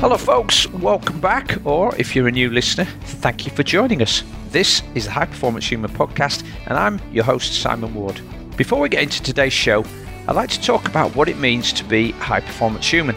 [0.00, 0.68] Hello, folks.
[0.68, 1.58] Welcome back.
[1.66, 4.22] Or if you're a new listener, thank you for joining us.
[4.50, 8.20] This is the High Performance Human Podcast, and I'm your host, Simon Ward.
[8.56, 9.84] Before we get into today's show,
[10.28, 13.16] I'd like to talk about what it means to be a high performance human.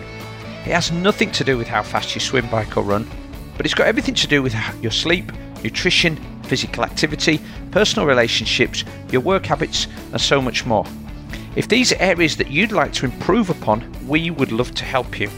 [0.65, 3.07] It has nothing to do with how fast you swim, bike, or run,
[3.57, 5.31] but it's got everything to do with your sleep,
[5.63, 7.39] nutrition, physical activity,
[7.69, 10.87] personal relationships, your work habits, and so much more.
[11.55, 15.19] If these are areas that you'd like to improve upon, we would love to help
[15.19, 15.29] you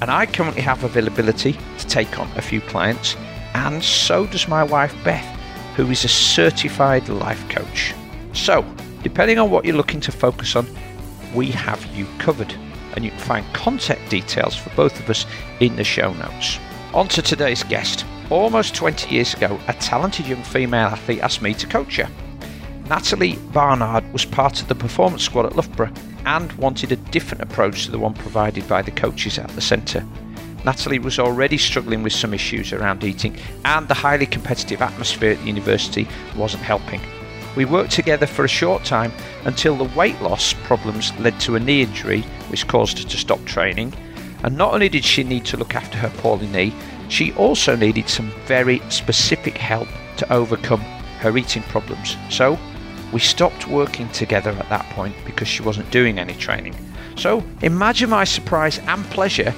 [0.00, 3.16] and I currently have availability to take on a few clients,
[3.54, 5.24] and so does my wife Beth,
[5.76, 7.94] who is a certified life coach.
[8.32, 8.64] So,
[9.02, 10.66] depending on what you're looking to focus on,
[11.34, 12.52] we have you covered,
[12.94, 15.26] and you can find contact details for both of us
[15.60, 16.58] in the show notes.
[16.92, 18.04] On to today's guest.
[18.30, 22.08] Almost 20 years ago, a talented young female athlete asked me to coach her.
[22.86, 25.92] Natalie Barnard was part of the performance squad at Loughborough
[26.26, 30.06] and wanted a different approach to the one provided by the coaches at the centre.
[30.66, 35.38] Natalie was already struggling with some issues around eating, and the highly competitive atmosphere at
[35.38, 37.00] the university wasn't helping.
[37.56, 39.12] We worked together for a short time
[39.44, 43.42] until the weight loss problems led to a knee injury, which caused her to stop
[43.46, 43.94] training.
[44.42, 46.74] And not only did she need to look after her poorly knee,
[47.08, 50.80] she also needed some very specific help to overcome
[51.20, 52.16] her eating problems.
[52.28, 52.58] So
[53.14, 56.74] we stopped working together at that point because she wasn't doing any training.
[57.16, 59.52] So imagine my surprise and pleasure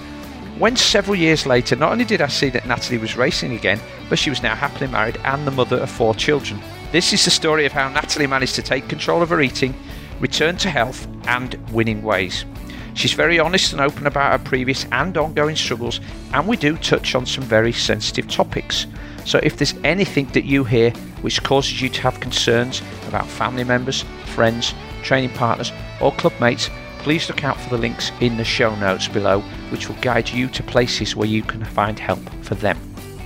[0.58, 4.18] when several years later, not only did I see that Natalie was racing again, but
[4.18, 6.60] she was now happily married and the mother of four children.
[6.92, 9.74] This is the story of how Natalie managed to take control of her eating,
[10.20, 12.44] return to health, and winning ways.
[12.92, 16.00] She's very honest and open about her previous and ongoing struggles,
[16.34, 18.86] and we do touch on some very sensitive topics.
[19.26, 23.64] So if there's anything that you hear which causes you to have concerns about family
[23.64, 28.44] members, friends, training partners, or club mates, please look out for the links in the
[28.44, 32.54] show notes below, which will guide you to places where you can find help for
[32.54, 32.78] them.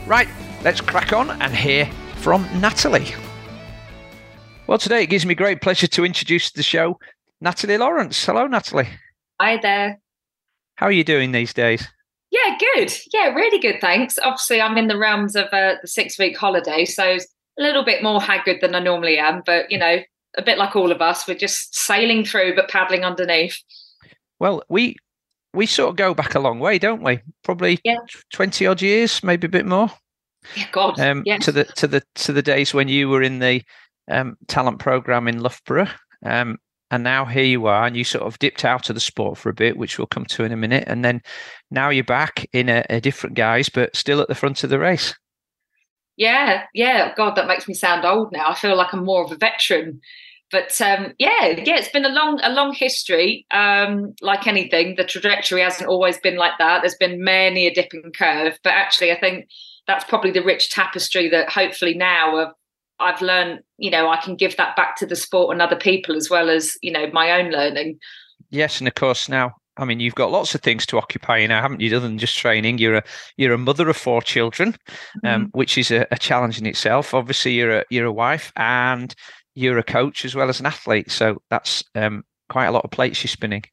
[0.06, 0.28] Right,
[0.64, 1.84] let's crack on and hear
[2.16, 3.14] from Natalie.
[4.66, 6.98] Well, today it gives me great pleasure to introduce the show
[7.42, 8.24] Natalie Lawrence.
[8.24, 8.88] Hello, Natalie.
[9.38, 10.00] Hi there.
[10.76, 11.86] How are you doing these days?
[12.30, 12.92] Yeah, good.
[13.12, 13.80] Yeah, really good.
[13.80, 14.18] Thanks.
[14.22, 17.18] Obviously, I'm in the realms of uh, the six week holiday, so a
[17.62, 19.42] little bit more haggard than I normally am.
[19.44, 19.98] But you know,
[20.38, 23.58] a bit like all of us, we're just sailing through, but paddling underneath.
[24.38, 24.96] Well, we
[25.52, 27.20] we sort of go back a long way, don't we?
[27.42, 27.96] Probably yeah.
[28.32, 29.90] twenty odd years, maybe a bit more.
[30.56, 30.98] Yeah, God.
[31.00, 31.44] Um, yes.
[31.46, 33.62] To the to the to the days when you were in the
[34.10, 35.90] um, talent program in Loughborough.
[36.24, 36.58] Um,
[36.90, 39.48] and now here you are and you sort of dipped out of the sport for
[39.48, 40.84] a bit which we'll come to in a minute.
[40.86, 41.22] And then
[41.70, 44.78] now you're back in a, a different guise but still at the front of the
[44.78, 45.14] race.
[46.16, 47.14] Yeah yeah.
[47.16, 48.48] God that makes me sound old now.
[48.48, 50.00] I feel like i'm more of a veteran.
[50.50, 54.96] But um, yeah yeah it's been a long a long history um, like anything.
[54.96, 56.80] The trajectory hasn't always been like that.
[56.82, 58.58] There's been many a dipping curve.
[58.64, 59.48] But actually i think
[59.86, 62.48] that's probably the rich tapestry that hopefully now of
[63.00, 66.16] I've learned, you know, I can give that back to the sport and other people
[66.16, 67.98] as well as, you know, my own learning.
[68.50, 71.48] Yes, and of course now, I mean, you've got lots of things to occupy you
[71.48, 71.96] now, haven't you?
[71.96, 73.04] Other than just training, you're a
[73.36, 74.76] you're a mother of four children,
[75.24, 75.58] um, mm-hmm.
[75.58, 77.14] which is a, a, challenge in itself.
[77.14, 79.14] Obviously, you're a you're a wife and
[79.54, 82.90] you're a coach as well as an athlete, so that's um, quite a lot of
[82.90, 83.64] plates you're spinning.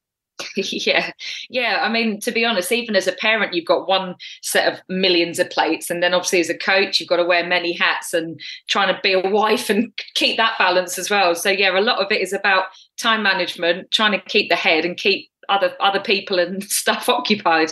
[0.56, 1.12] yeah.
[1.50, 4.80] Yeah i mean to be honest even as a parent you've got one set of
[4.88, 8.14] millions of plates and then obviously as a coach you've got to wear many hats
[8.14, 8.40] and
[8.70, 11.36] trying to be a wife and keep that balance as well.
[11.36, 12.66] So yeah a lot of it is about
[12.98, 17.72] time management trying to keep the head and keep other other people and stuff occupied.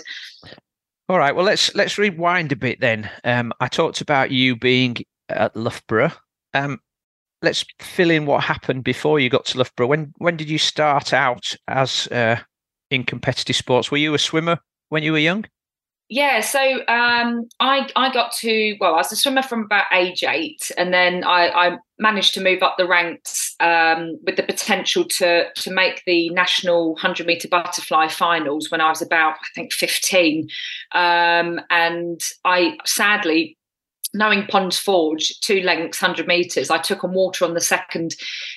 [1.07, 3.09] All right well let's let's rewind a bit then.
[3.23, 4.97] Um, i talked about you being
[5.29, 6.11] at loughborough.
[6.53, 6.79] Um,
[7.41, 9.87] let's fill in what happened before you got to loughborough.
[9.87, 12.37] When when did you start out as uh,
[12.89, 13.91] in competitive sports.
[13.91, 14.59] Were you a swimmer
[14.89, 15.45] when you were young?
[16.07, 20.23] Yeah, so um, I I got to well, I was a swimmer from about age
[20.23, 25.03] eight, and then I, I managed to move up the ranks um, with the potential
[25.03, 29.73] to to make the national hundred meter butterfly finals when I was about I think
[29.73, 30.47] fifteen,
[30.91, 33.57] um, and I sadly
[34.15, 38.15] knowing Ponds Forge, two lengths, 100 meters, I took on water on the second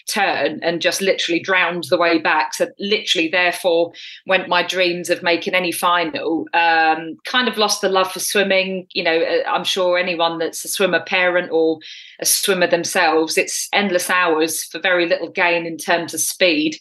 [0.09, 2.55] turn and just literally drowned the way back.
[2.55, 3.93] So, literally, therefore,
[4.27, 6.47] went my dreams of making any final.
[6.55, 8.87] Um, kind of lost the love for swimming.
[8.93, 11.79] You know, uh, I'm sure anyone that's a swimmer parent or
[12.21, 16.79] a swimmer themselves, it's endless hours for very little gain in terms of speed.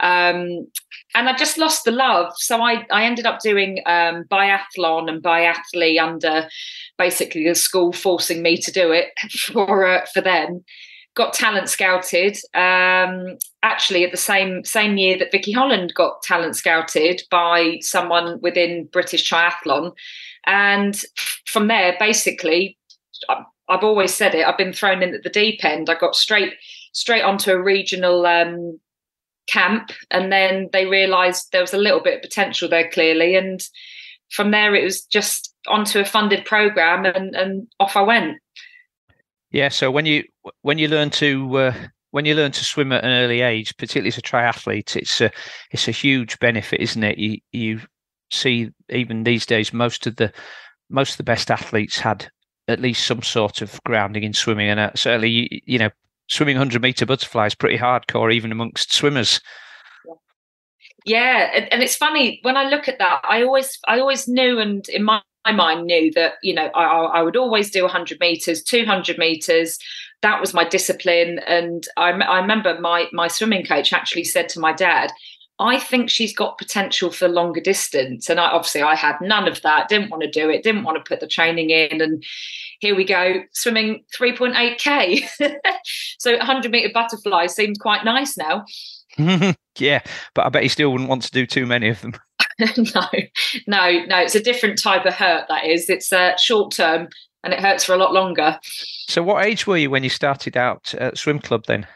[0.00, 0.66] Um,
[1.14, 2.32] and I just lost the love.
[2.36, 6.48] So I, I ended up doing um, biathlon and biathlete under
[6.98, 10.64] basically the school forcing me to do it for uh, for them.
[11.14, 12.36] got talent scouted.
[12.54, 18.40] Um, actually, at the same same year that Vicky Holland got talent scouted by someone
[18.40, 19.92] within British Triathlon,
[20.46, 21.02] and
[21.46, 22.78] from there, basically,
[23.68, 24.46] I've always said it.
[24.46, 25.90] I've been thrown in at the deep end.
[25.90, 26.54] I got straight
[26.92, 28.78] straight onto a regional um,
[29.48, 33.60] camp, and then they realised there was a little bit of potential there clearly, and
[34.30, 38.38] from there it was just onto a funded program, and, and off I went.
[39.50, 39.68] Yeah.
[39.68, 40.24] So when you
[40.62, 41.74] when you learn to uh,
[42.12, 45.30] when you learn to swim at an early age, particularly as a triathlete, it's a
[45.70, 47.18] it's a huge benefit, isn't it?
[47.18, 47.80] You you
[48.30, 50.32] see even these days most of the
[50.88, 52.30] most of the best athletes had
[52.68, 55.90] at least some sort of grounding in swimming, and uh, certainly you, you know
[56.30, 59.40] swimming 100 meter butterfly is pretty hardcore even amongst swimmers.
[61.04, 64.86] Yeah and, it's funny when i look at that i always i always knew and
[64.90, 68.62] in my, my mind knew that you know I, I would always do 100 meters
[68.62, 69.78] 200 meters.
[70.22, 74.60] That was my discipline and I, I remember my my swimming coach actually said to
[74.60, 75.10] my dad
[75.60, 78.30] I think she's got potential for longer distance.
[78.30, 80.96] And I obviously I had none of that, didn't want to do it, didn't want
[80.96, 82.00] to put the training in.
[82.00, 82.24] And
[82.80, 85.52] here we go, swimming 3.8K.
[86.18, 88.64] so 100 meter butterfly seems quite nice now.
[89.78, 90.00] yeah,
[90.34, 92.14] but I bet you still wouldn't want to do too many of them.
[92.94, 93.06] no,
[93.66, 94.18] no, no.
[94.18, 95.90] It's a different type of hurt, that is.
[95.90, 97.08] It's uh, short term
[97.44, 98.58] and it hurts for a lot longer.
[99.08, 101.86] So, what age were you when you started out at swim club then?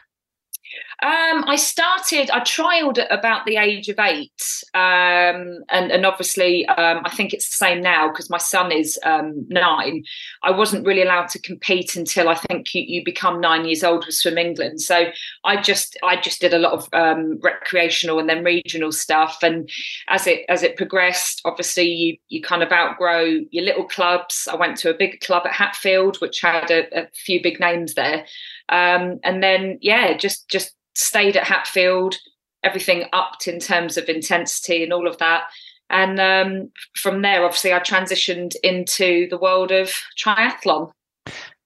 [1.05, 4.41] Um, I started, I trialed at about the age of eight.
[4.73, 8.97] Um, and, and obviously, um, I think it's the same now because my son is
[9.03, 10.03] um, nine.
[10.41, 14.03] I wasn't really allowed to compete until I think you, you, become nine years old
[14.07, 14.81] with Swim England.
[14.81, 15.11] So
[15.43, 19.37] I just, I just did a lot of um, recreational and then regional stuff.
[19.43, 19.69] And
[20.07, 24.47] as it, as it progressed, obviously you, you kind of outgrow your little clubs.
[24.51, 27.93] I went to a big club at Hatfield, which had a, a few big names
[27.93, 28.25] there.
[28.69, 32.15] Um, and then, yeah, just, just stayed at Hatfield,
[32.63, 35.43] everything upped in terms of intensity and all of that.
[35.89, 40.91] And um, from there, obviously, I transitioned into the world of triathlon.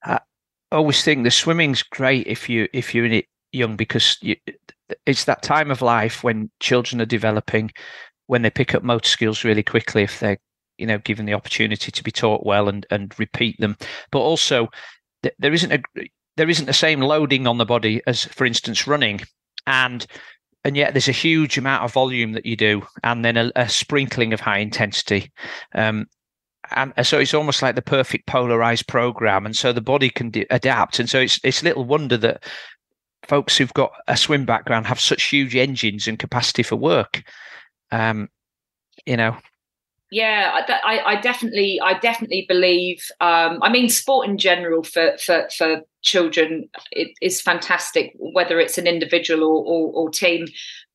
[0.04, 0.20] I
[0.72, 4.36] always think the swimming's great if you if you're in it young because you,
[5.06, 7.72] it's that time of life when children are developing,
[8.28, 10.38] when they pick up motor skills really quickly if they're
[10.78, 13.78] you know given the opportunity to be taught well and and repeat them.
[14.12, 14.68] But also,
[15.40, 15.82] there isn't a
[16.40, 19.20] there isn't the same loading on the body as, for instance, running,
[19.68, 20.08] and
[20.64, 23.68] and yet there's a huge amount of volume that you do, and then a, a
[23.68, 25.34] sprinkling of high intensity.
[25.76, 26.08] Um,
[26.72, 30.46] and so it's almost like the perfect polarized program, and so the body can de-
[30.50, 30.98] adapt.
[30.98, 32.46] And so it's it's little wonder that
[33.28, 37.22] folks who've got a swim background have such huge engines and capacity for work.
[37.92, 38.30] Um,
[39.06, 39.36] you know,
[40.10, 45.48] yeah I, I, definitely i definitely believe um, i mean sport in general for for
[45.56, 50.46] for children it is fantastic whether it's an individual or, or, or team.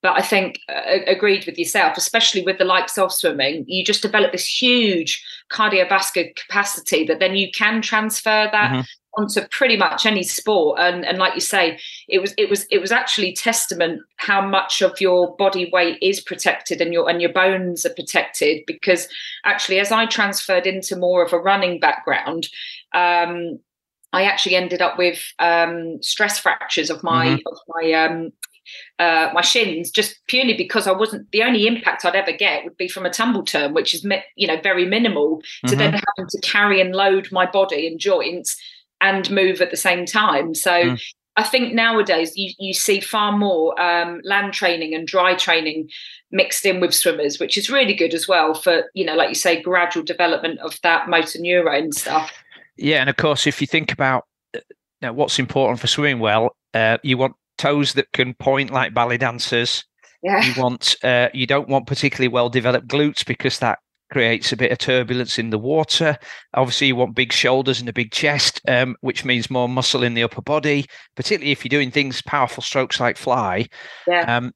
[0.03, 4.03] But i think uh, agreed with yourself especially with the likes of swimming you just
[4.03, 9.23] develop this huge cardiovascular capacity that then you can transfer that mm-hmm.
[9.23, 10.79] onto pretty much any sport.
[10.81, 11.79] And and like you say
[12.09, 16.21] it was it was it was actually testament how much of your body weight is
[16.21, 19.09] protected and your and your bones are protected because
[19.45, 22.49] actually as i transferred into more of a running background
[22.95, 23.59] um,
[24.15, 27.47] I actually ended up with um, stress fractures of my mm-hmm.
[27.47, 28.33] of my um,
[28.99, 32.77] uh, my shins just purely because I wasn't the only impact I'd ever get would
[32.77, 34.07] be from a tumble turn, which is
[34.37, 35.39] you know very minimal.
[35.39, 35.69] Mm-hmm.
[35.69, 38.57] To then having to carry and load my body and joints
[39.01, 40.55] and move at the same time.
[40.55, 41.03] So mm.
[41.37, 45.91] I think nowadays you, you see far more um, land training and dry training
[46.31, 49.35] mixed in with swimmers, which is really good as well for, you know, like you
[49.35, 52.33] say, gradual development of that motor neurone stuff.
[52.77, 53.01] Yeah.
[53.01, 54.61] And of course, if you think about uh,
[55.01, 58.95] you know, what's important for swimming well, uh, you want toes that can point like
[58.95, 59.85] ballet dancers.
[60.23, 60.43] Yeah.
[60.43, 63.79] You want uh, you don't want particularly well developed glutes because that
[64.11, 66.17] creates a bit of turbulence in the water.
[66.55, 70.15] Obviously, you want big shoulders and a big chest, um, which means more muscle in
[70.15, 73.67] the upper body, particularly if you're doing things powerful strokes like fly.
[74.07, 74.37] Yeah.
[74.37, 74.53] Um,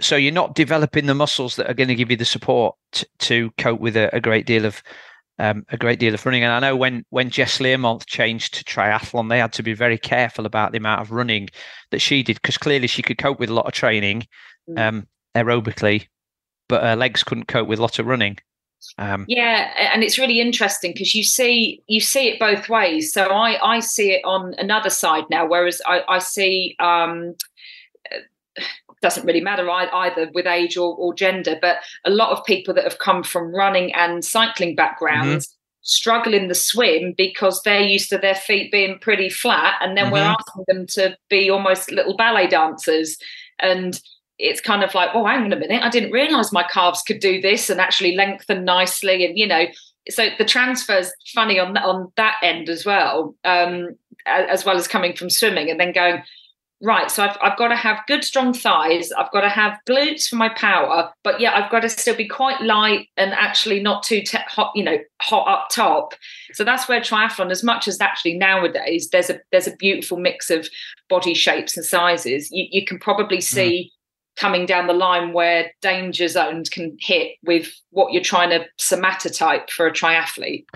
[0.00, 3.06] so you're not developing the muscles that are going to give you the support t-
[3.20, 4.82] to cope with a, a great deal of
[5.38, 6.44] um, a great deal of running.
[6.44, 9.98] And I know when when Jess Learmonth changed to triathlon, they had to be very
[9.98, 11.48] careful about the amount of running
[11.90, 14.26] that she did because clearly she could cope with a lot of training
[14.68, 14.78] mm.
[14.78, 16.06] um, aerobically,
[16.68, 18.38] but her legs couldn't cope with a lot of running.
[18.98, 23.12] Um, yeah, and it's really interesting because you see you see it both ways.
[23.12, 27.34] So I I see it on another side now, whereas I I see um,
[29.02, 32.84] doesn't really matter either with age or, or, gender, but a lot of people that
[32.84, 35.46] have come from running and cycling backgrounds.
[35.46, 35.58] Mm-hmm.
[35.84, 40.04] struggle in the swim because they're used to their feet being pretty flat and then
[40.04, 40.14] mm-hmm.
[40.14, 43.18] we're asking them to be almost little ballet dancers
[43.58, 44.00] and
[44.38, 47.18] it's kind of like oh hang on a minute i didn't realize my calves could
[47.18, 49.64] do this and actually lengthen nicely and you know
[50.08, 53.88] so the transfer's funny on on that end as well um,
[54.26, 56.22] as well as coming from swimming and then going
[56.82, 60.26] right so I've, I've got to have good strong thighs i've got to have glutes
[60.28, 64.02] for my power but yeah i've got to still be quite light and actually not
[64.02, 66.14] too te- hot you know hot up top
[66.52, 70.50] so that's where triathlon as much as actually nowadays there's a there's a beautiful mix
[70.50, 70.68] of
[71.08, 73.42] body shapes and sizes you, you can probably mm.
[73.42, 74.40] see mm.
[74.40, 79.70] coming down the line where danger zones can hit with what you're trying to somatotype
[79.70, 80.66] for a triathlete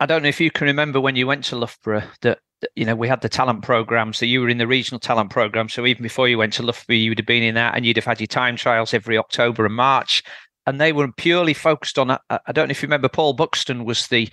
[0.00, 2.40] I don't know if you can remember when you went to Loughborough that
[2.74, 4.12] you know, we had the talent program.
[4.12, 5.68] So you were in the regional talent program.
[5.68, 7.96] So even before you went to Loughborough, you would have been in that and you'd
[7.96, 10.22] have had your time trials every October and March.
[10.66, 14.06] And they were purely focused on, I don't know if you remember, Paul Buxton was
[14.08, 14.28] the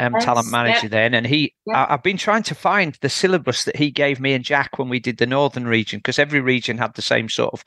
[0.00, 1.14] um, yes, talent manager then.
[1.14, 4.44] And he, I, I've been trying to find the syllabus that he gave me and
[4.44, 7.64] Jack when we did the Northern region, because every region had the same sort of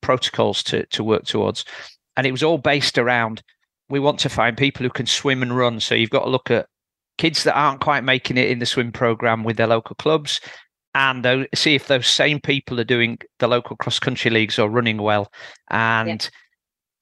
[0.00, 1.64] protocols to, to work towards.
[2.16, 3.42] And it was all based around
[3.90, 5.80] we want to find people who can swim and run.
[5.80, 6.66] So you've got to look at
[7.18, 10.40] kids that aren't quite making it in the swim program with their local clubs
[10.94, 14.98] and see if those same people are doing the local cross country leagues or running
[14.98, 15.30] well.
[15.70, 16.28] And yeah.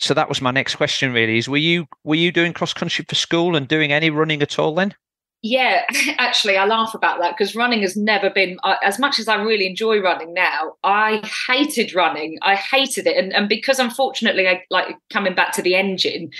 [0.00, 3.04] so that was my next question really is were you were you doing cross country
[3.08, 4.94] for school and doing any running at all then?
[5.42, 5.84] Yeah
[6.18, 9.66] actually i laugh about that because running has never been as much as i really
[9.66, 12.38] enjoy running now i hated running.
[12.42, 16.30] I hated it and, and because unfortunately i like coming back to the engine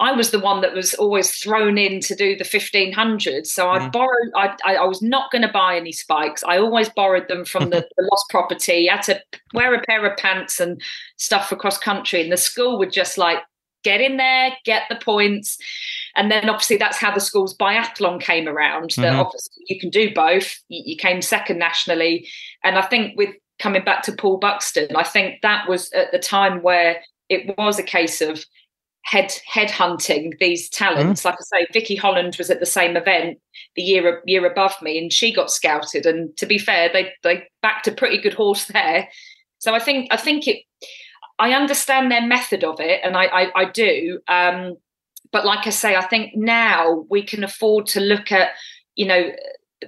[0.00, 3.46] I was the one that was always thrown in to do the 1500s.
[3.46, 3.92] So I mm.
[3.92, 6.42] borrowed, I, I, was not going to buy any spikes.
[6.42, 8.90] I always borrowed them from the, the lost property.
[8.90, 9.22] I had to
[9.52, 10.82] wear a pair of pants and
[11.16, 12.22] stuff across country.
[12.22, 13.38] And the school would just like,
[13.84, 15.58] get in there, get the points.
[16.16, 18.94] And then obviously that's how the school's biathlon came around.
[18.96, 19.20] That mm-hmm.
[19.20, 20.58] obviously you can do both.
[20.68, 22.26] You, you came second nationally.
[22.64, 26.18] And I think with coming back to Paul Buxton, I think that was at the
[26.18, 28.44] time where it was a case of
[29.04, 31.22] head head hunting these talents.
[31.22, 31.24] Mm.
[31.26, 33.38] Like I say, Vicky Holland was at the same event
[33.76, 36.06] the year year above me, and she got scouted.
[36.06, 39.08] And to be fair, they they backed a pretty good horse there.
[39.58, 40.62] So I think I think it.
[41.38, 44.20] I understand their method of it, and I I, I do.
[44.28, 44.76] Um,
[45.30, 48.50] but like I say, I think now we can afford to look at
[48.94, 49.30] you know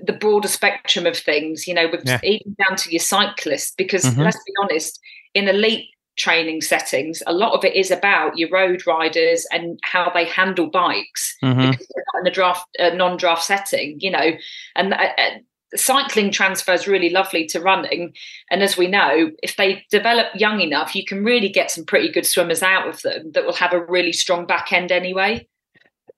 [0.04, 1.66] the broader spectrum of things.
[1.66, 2.20] You know, with yeah.
[2.22, 4.20] even down to your cyclists, because mm-hmm.
[4.20, 5.00] let's be honest,
[5.34, 10.10] in elite training settings, a lot of it is about your road riders and how
[10.14, 11.70] they handle bikes mm-hmm.
[11.70, 14.32] because they're not in a draft, a non-draft setting, you know.
[14.74, 15.30] And uh, uh,
[15.74, 18.14] cycling transfers really lovely to running.
[18.50, 22.10] And as we know, if they develop young enough, you can really get some pretty
[22.10, 25.46] good swimmers out of them that will have a really strong back end anyway.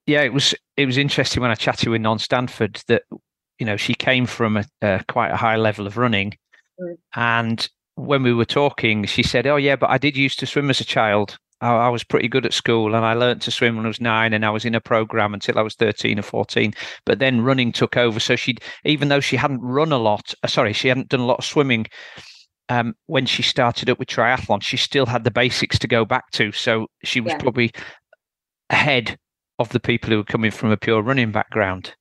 [0.07, 3.03] Yeah, it was it was interesting when I chatted with Non Stanford that
[3.59, 6.35] you know she came from a, a quite a high level of running,
[6.81, 6.97] mm.
[7.15, 10.71] and when we were talking, she said, "Oh yeah, but I did used to swim
[10.71, 11.37] as a child.
[11.61, 14.01] I, I, was pretty good at school, and I learned to swim when I was
[14.01, 16.73] nine, and I was in a program until I was thirteen or fourteen.
[17.05, 18.21] But then running took over.
[18.21, 21.27] So she, even though she hadn't run a lot, uh, sorry, she hadn't done a
[21.27, 21.87] lot of swimming."
[22.71, 26.31] Um, when she started up with triathlon, she still had the basics to go back
[26.33, 26.53] to.
[26.53, 27.39] So she was yeah.
[27.39, 27.73] probably
[28.69, 29.17] ahead
[29.59, 31.95] of the people who were coming from a pure running background.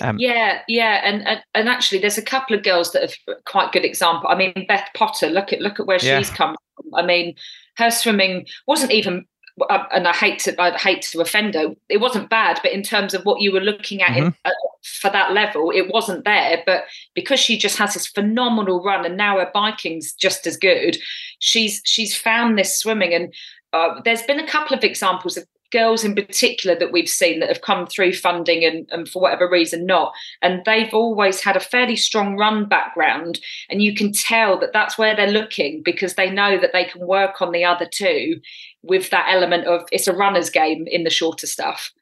[0.00, 3.14] Um, yeah, yeah, and, and, and actually, there's a couple of girls that have
[3.44, 4.28] quite good example.
[4.28, 5.28] I mean, Beth Potter.
[5.28, 6.18] Look at look at where yeah.
[6.18, 6.94] she's come from.
[6.94, 7.34] I mean,
[7.76, 9.26] her swimming wasn't even.
[9.70, 11.74] Uh, and I hate to I hate to offend her.
[11.88, 14.26] It wasn't bad, but in terms of what you were looking at mm-hmm.
[14.26, 14.50] in, uh,
[14.82, 16.62] for that level, it wasn't there.
[16.64, 20.96] But because she just has this phenomenal run, and now her biking's just as good,
[21.40, 23.12] she's she's found this swimming.
[23.12, 23.34] And
[23.72, 27.48] uh, there's been a couple of examples of girls in particular that we've seen that
[27.48, 30.12] have come through funding and, and for whatever reason not.
[30.42, 34.98] And they've always had a fairly strong run background and you can tell that that's
[34.98, 38.40] where they're looking because they know that they can work on the other two
[38.82, 41.92] with that element of it's a runner's game in the shorter stuff.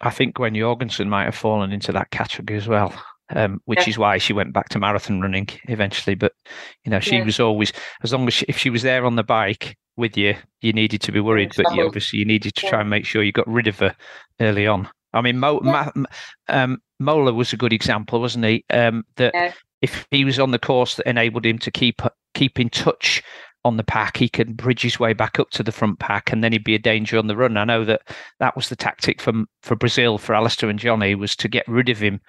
[0.00, 2.92] I think gwen jorgensen might have fallen into that category as well
[3.34, 3.88] um, which yeah.
[3.88, 6.14] is why she went back to marathon running eventually.
[6.14, 6.32] But
[6.84, 7.24] you know, she yeah.
[7.24, 7.72] was always
[8.02, 11.00] as long as she, if she was there on the bike with you, you needed
[11.02, 11.52] to be worried.
[11.56, 13.94] But you, obviously, you needed to try and make sure you got rid of her
[14.40, 14.88] early on.
[15.12, 15.90] I mean, Mo, Ma,
[16.48, 18.64] um, Mola was a good example, wasn't he?
[18.70, 22.00] Um, that if he was on the course that enabled him to keep
[22.34, 23.22] keep in touch
[23.64, 26.42] on the pack, he could bridge his way back up to the front pack, and
[26.42, 27.56] then he'd be a danger on the run.
[27.56, 28.02] I know that
[28.38, 31.88] that was the tactic for for Brazil for Alistair and Jonny was to get rid
[31.88, 32.20] of him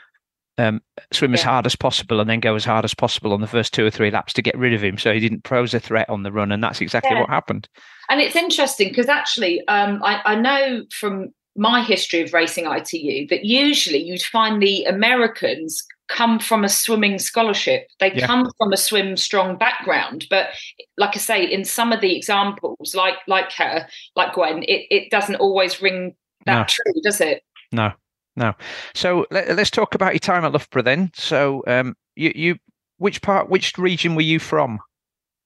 [0.58, 0.82] um,
[1.12, 1.40] swim yeah.
[1.40, 3.86] as hard as possible and then go as hard as possible on the first two
[3.86, 6.24] or three laps to get rid of him so he didn't pose a threat on
[6.24, 7.22] the run and that's exactly yeah.
[7.22, 7.68] what happened
[8.10, 13.28] and it's interesting because actually um, I, I, know from my history of racing ITU
[13.28, 17.88] that usually you'd find the Americans come from a swimming scholarship.
[18.00, 18.28] They yeah.
[18.28, 20.28] come from a swim strong background.
[20.30, 20.50] But
[20.98, 25.12] like I say, in some of the examples, like like her, like Gwen, it, it
[25.12, 26.66] doesn't always ring that no.
[26.68, 27.44] true, does it?
[27.72, 27.94] No,
[28.36, 28.54] no.
[28.96, 31.12] So let, us talk about your time at Loughborough then.
[31.14, 32.56] So um, you you
[32.98, 34.80] which part, which region were you from?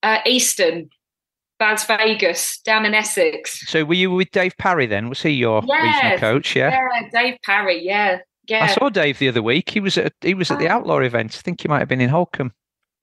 [0.04, 0.90] Uh, Eastern.
[1.60, 3.68] Basvegas, down in Essex.
[3.68, 5.10] So were you with Dave Parry then?
[5.10, 6.56] Was he your yes, regional coach?
[6.56, 6.70] Yeah.
[6.70, 7.84] Yeah, Dave Parry.
[7.84, 8.66] Yeah, yeah.
[8.66, 9.72] I saw Dave the other week.
[9.72, 10.74] He was at he was at the oh.
[10.74, 11.36] Outlaw event.
[11.36, 12.52] I think he might have been in Holkham.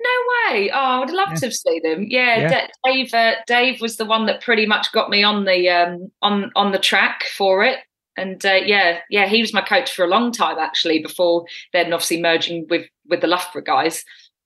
[0.01, 0.71] No way!
[0.71, 1.35] Oh, I would love yeah.
[1.35, 2.07] to have seen him.
[2.09, 2.67] Yeah, yeah.
[2.85, 3.13] Dave.
[3.13, 6.71] Uh, Dave was the one that pretty much got me on the um, on on
[6.71, 7.81] the track for it.
[8.17, 11.01] And uh, yeah, yeah, he was my coach for a long time actually.
[11.01, 14.05] Before then, obviously merging with with the Loughborough guys.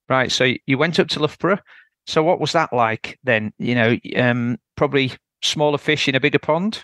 [0.08, 0.32] Right.
[0.32, 1.58] So you went up to Loughborough.
[2.06, 3.52] So what was that like then?
[3.58, 6.82] You know, um, probably smaller fish in a bigger pond.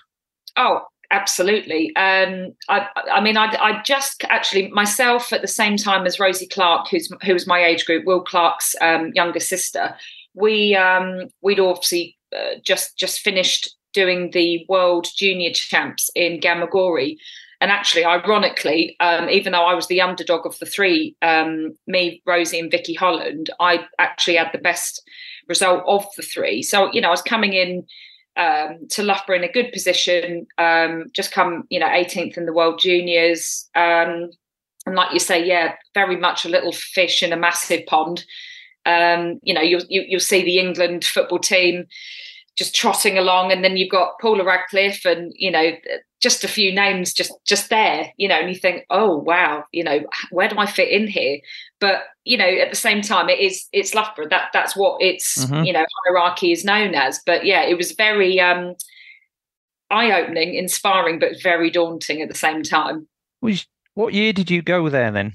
[0.56, 1.94] Oh, absolutely.
[1.96, 6.46] Um, I, I, mean, I, I, just actually myself at the same time as Rosie
[6.46, 9.96] Clark, who's who was my age group, Will Clark's um, younger sister.
[10.34, 17.16] We um, we'd obviously uh, just just finished doing the World Junior Champs in Gamagori,
[17.60, 22.20] and actually, ironically, um, even though I was the underdog of the three, um, me,
[22.26, 25.02] Rosie, and Vicky Holland, I actually had the best
[25.48, 26.62] result of the three.
[26.62, 27.86] So, you know, I was coming in
[28.36, 32.52] um, to Loughborough in a good position, um, just come, you know, 18th in the
[32.52, 33.68] World Juniors.
[33.74, 34.30] Um,
[34.86, 38.26] and like you say, yeah, very much a little fish in a massive pond.
[38.84, 41.86] Um, you know, you'll, you, will you will see the England football team
[42.56, 45.72] just trotting along and then you've got Paula Radcliffe and you know
[46.20, 49.82] just a few names just just there you know and you think oh wow you
[49.82, 51.38] know where do I fit in here?
[51.80, 54.28] But you know at the same time it is it's Loughborough.
[54.28, 55.64] That that's what its mm-hmm.
[55.64, 57.20] you know hierarchy is known as.
[57.26, 58.74] But yeah it was very um
[59.90, 63.06] eye-opening inspiring but very daunting at the same time.
[63.40, 65.34] Was what year did you go there then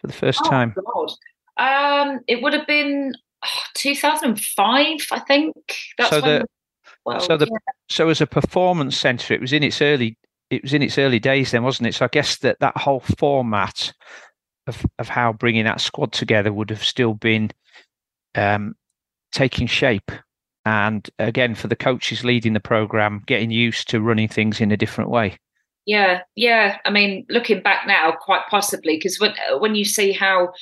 [0.00, 0.74] for the first oh, time?
[0.74, 1.12] God.
[1.58, 3.14] um it would have been
[3.74, 5.54] 2005, I think.
[5.98, 6.44] That's so the,
[7.04, 7.72] well, so the yeah.
[7.88, 10.16] so as a performance centre, it was in its early
[10.50, 11.94] it was in its early days then, wasn't it?
[11.94, 13.92] So I guess that that whole format
[14.66, 17.50] of of how bringing that squad together would have still been
[18.34, 18.74] um,
[19.32, 20.10] taking shape.
[20.64, 24.76] And again, for the coaches leading the program, getting used to running things in a
[24.76, 25.38] different way.
[25.86, 26.78] Yeah, yeah.
[26.84, 30.52] I mean, looking back now, quite possibly, because when when you see how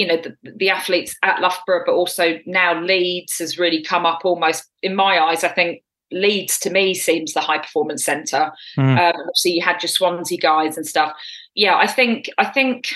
[0.00, 4.20] you know the, the, athletes at Loughborough, but also now Leeds has really come up
[4.24, 5.44] almost in my eyes.
[5.44, 8.50] I think Leeds to me seems the high performance centre.
[8.78, 8.98] Mm.
[8.98, 11.12] Um, obviously, you had your Swansea guys and stuff.
[11.54, 12.94] Yeah, I think I think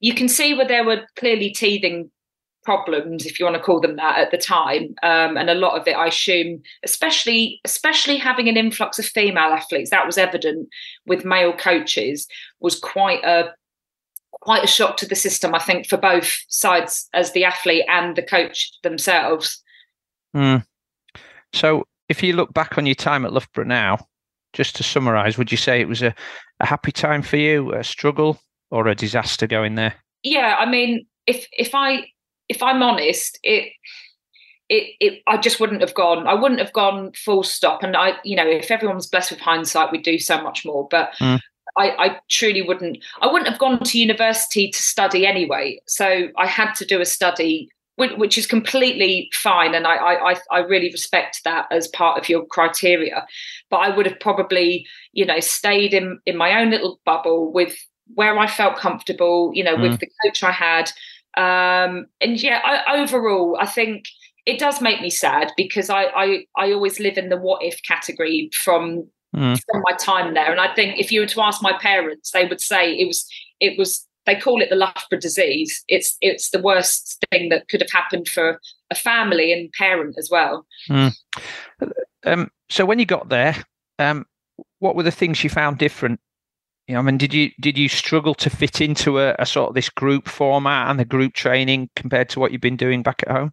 [0.00, 2.10] you can see where there were clearly teething
[2.64, 5.80] problems, if you want to call them that, at the time, um, and a lot
[5.80, 10.68] of it, I assume, especially especially having an influx of female athletes, that was evident
[11.06, 12.26] with male coaches,
[12.60, 13.54] was quite a
[14.32, 18.16] quite a shock to the system, I think, for both sides as the athlete and
[18.16, 19.62] the coach themselves.
[20.34, 20.64] Mm.
[21.52, 23.98] So, if you look back on your time at Loughborough now,
[24.52, 26.14] just to summarise, would you say it was a,
[26.60, 28.40] a happy time for you, a struggle,
[28.70, 29.94] or a disaster going there?
[30.22, 32.06] Yeah, I mean, if if I
[32.48, 33.72] if I'm honest, it
[34.68, 36.26] it, it I just wouldn't have gone.
[36.26, 37.82] I wouldn't have gone full stop.
[37.82, 40.86] And I, you know, if everyone's blessed with hindsight, we'd do so much more.
[40.88, 41.40] But mm.
[41.76, 42.98] I, I, truly wouldn't.
[43.20, 45.80] I wouldn't have gone to university to study anyway.
[45.86, 50.58] So I had to do a study, which, is completely fine, and I, I, I
[50.60, 53.26] really respect that as part of your criteria.
[53.70, 57.76] But I would have probably, you know, stayed in in my own little bubble with
[58.14, 59.82] where I felt comfortable, you know, mm.
[59.82, 60.90] with the coach I had.
[61.36, 64.04] Um, and yeah, I, overall, I think
[64.46, 67.80] it does make me sad because I, I I always live in the what if
[67.86, 69.60] category from mm.
[69.70, 70.50] from my time there.
[70.50, 73.28] And I think if you were to ask my parents, they would say it was
[73.60, 75.82] it was they call it the Loughborough disease.
[75.88, 80.28] It's it's the worst thing that could have happened for a family and parent as
[80.30, 80.66] well.
[80.88, 81.14] Mm.
[82.26, 83.56] Um, so when you got there,
[83.98, 84.26] um,
[84.78, 86.20] what were the things you found different?
[86.86, 89.68] You know, I mean, did you did you struggle to fit into a, a sort
[89.68, 93.22] of this group format and the group training compared to what you've been doing back
[93.26, 93.52] at home?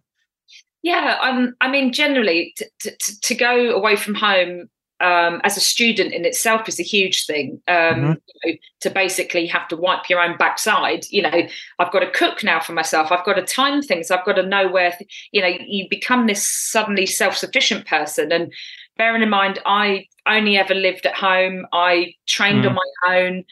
[0.82, 4.68] Yeah, um, I mean, generally, to, to, to go away from home
[5.00, 7.60] um, as a student in itself is a huge thing.
[7.68, 8.12] Um, mm-hmm.
[8.44, 11.06] you know, to basically have to wipe your own backside.
[11.10, 13.12] You know, I've got to cook now for myself.
[13.12, 14.10] I've got to time things.
[14.10, 14.92] I've got to know where.
[14.92, 18.32] Th- you know, you become this suddenly self-sufficient person.
[18.32, 18.52] And
[18.96, 21.66] bearing in mind, I only ever lived at home.
[21.72, 22.70] I trained mm.
[22.70, 23.44] on my own.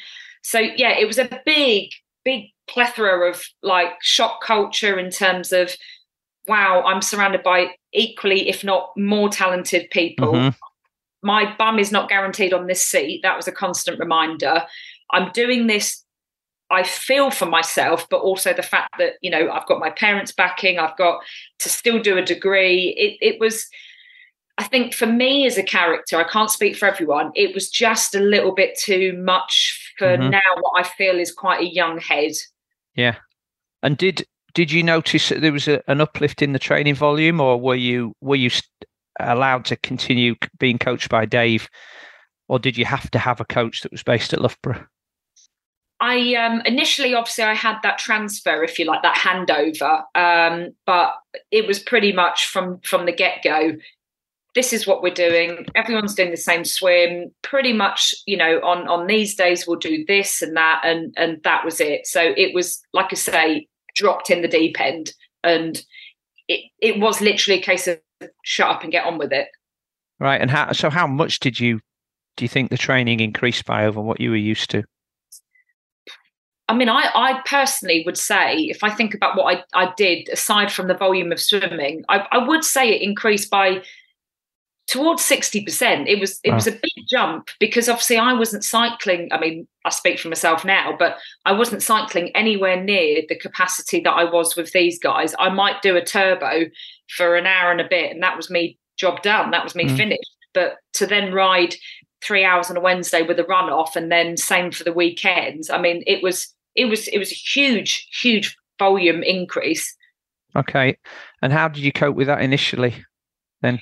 [0.43, 1.91] So yeah, it was a big,
[2.25, 5.77] big plethora of like shock culture in terms of
[6.49, 10.33] wow, I'm surrounded by equally, if not more talented people.
[10.33, 10.49] Mm-hmm
[11.23, 13.21] my bum is not guaranteed on this seat.
[13.23, 14.65] That was a constant reminder.
[15.13, 16.05] I'm doing this
[16.71, 20.33] I feel for myself, but also the fact that you know I've got my parents
[20.33, 21.21] backing, I've got
[21.61, 22.95] to still do a degree.
[22.99, 23.67] It, it was,
[24.59, 27.31] I think, for me as a character, I can't speak for everyone.
[27.35, 30.31] It was just a little bit too much for mm-hmm.
[30.31, 30.41] now.
[30.61, 32.33] What I feel is quite a young head.
[32.97, 33.17] Yeah,
[33.83, 37.41] and did did you notice that there was a, an uplift in the training volume,
[37.41, 38.51] or were you were you
[39.21, 41.69] allowed to continue being coached by Dave,
[42.49, 44.87] or did you have to have a coach that was based at Loughborough?
[45.99, 50.03] I um, initially, obviously, I had that transfer, if you like, that handover.
[50.15, 51.15] Um, but
[51.51, 53.73] it was pretty much from from the get go.
[54.55, 55.67] This is what we're doing.
[55.75, 57.31] Everyone's doing the same swim.
[57.43, 61.43] Pretty much, you know, on on these days we'll do this and that, and and
[61.45, 62.07] that was it.
[62.07, 65.83] So it was, like I say, dropped in the deep end, and
[66.47, 67.99] it it was literally a case of
[68.45, 69.49] shut up and get on with it.
[70.19, 70.41] Right.
[70.41, 70.73] And how?
[70.73, 71.81] So how much did you
[72.37, 74.85] do you think the training increased by over what you were used to?
[76.69, 80.29] I mean, I, I personally would say, if I think about what I, I did
[80.31, 83.83] aside from the volume of swimming, I, I would say it increased by
[84.89, 86.07] towards 60%.
[86.09, 86.57] It was it wow.
[86.57, 89.29] was a big jump because obviously I wasn't cycling.
[89.33, 94.01] I mean, I speak for myself now, but I wasn't cycling anywhere near the capacity
[94.01, 95.35] that I was with these guys.
[95.39, 96.65] I might do a turbo
[97.09, 99.51] for an hour and a bit, and that was me job done.
[99.51, 99.97] That was me mm.
[99.97, 100.37] finished.
[100.55, 101.75] But to then ride
[102.23, 105.69] three hours on a Wednesday with a run off and then same for the weekends.
[105.69, 109.97] I mean, it was it was it was a huge huge volume increase
[110.55, 110.97] okay
[111.43, 112.95] and how did you cope with that initially
[113.63, 113.79] then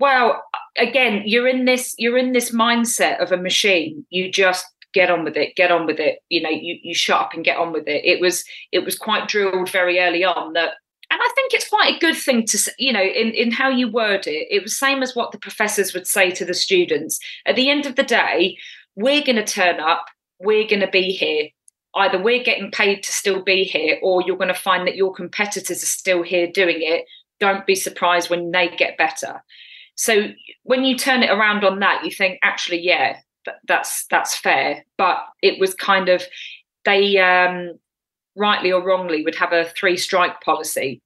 [0.00, 0.42] well
[0.76, 5.24] again you're in this you're in this mindset of a machine you just get on
[5.24, 7.72] with it get on with it you know you, you shut up and get on
[7.72, 10.74] with it it was it was quite drilled very early on that
[11.18, 13.90] and I think it's quite a good thing to, you know, in, in how you
[13.90, 14.46] word it.
[14.52, 17.18] It was same as what the professors would say to the students.
[17.44, 18.56] At the end of the day,
[18.94, 20.06] we're going to turn up,
[20.38, 21.48] we're going to be here.
[21.96, 25.12] Either we're getting paid to still be here or you're going to find that your
[25.12, 27.04] competitors are still here doing it.
[27.40, 29.42] Don't be surprised when they get better.
[29.96, 30.28] So
[30.62, 33.18] when you turn it around on that you think actually yeah
[33.66, 34.84] that's that's fair.
[34.96, 36.22] But it was kind of
[36.84, 37.76] they um,
[38.36, 41.02] rightly or wrongly would have a three strike policy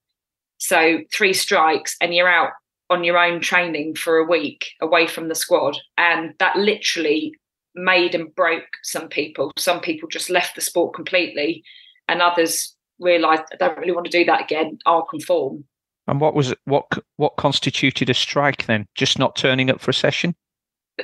[0.63, 2.53] so three strikes and you're out
[2.91, 7.33] on your own training for a week away from the squad and that literally
[7.75, 9.53] made and broke some people.
[9.57, 11.63] Some people just left the sport completely,
[12.09, 14.79] and others realised I don't really want to do that again.
[14.87, 15.65] I'll conform.
[16.07, 18.87] And what was what what constituted a strike then?
[18.95, 20.35] Just not turning up for a session?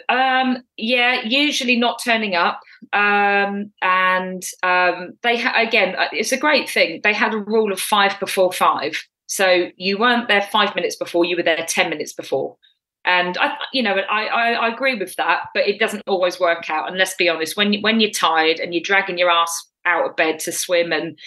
[0.09, 2.61] Um, yeah, usually not turning up.
[2.93, 7.01] Um, and um, they ha- again, uh, it's a great thing.
[7.03, 11.25] They had a rule of five before five, so you weren't there five minutes before;
[11.25, 12.57] you were there ten minutes before.
[13.05, 16.69] And I, you know, I, I, I agree with that, but it doesn't always work
[16.69, 16.89] out.
[16.89, 20.11] And let's be honest, when you, when you're tired and you're dragging your ass out
[20.11, 21.19] of bed to swim, and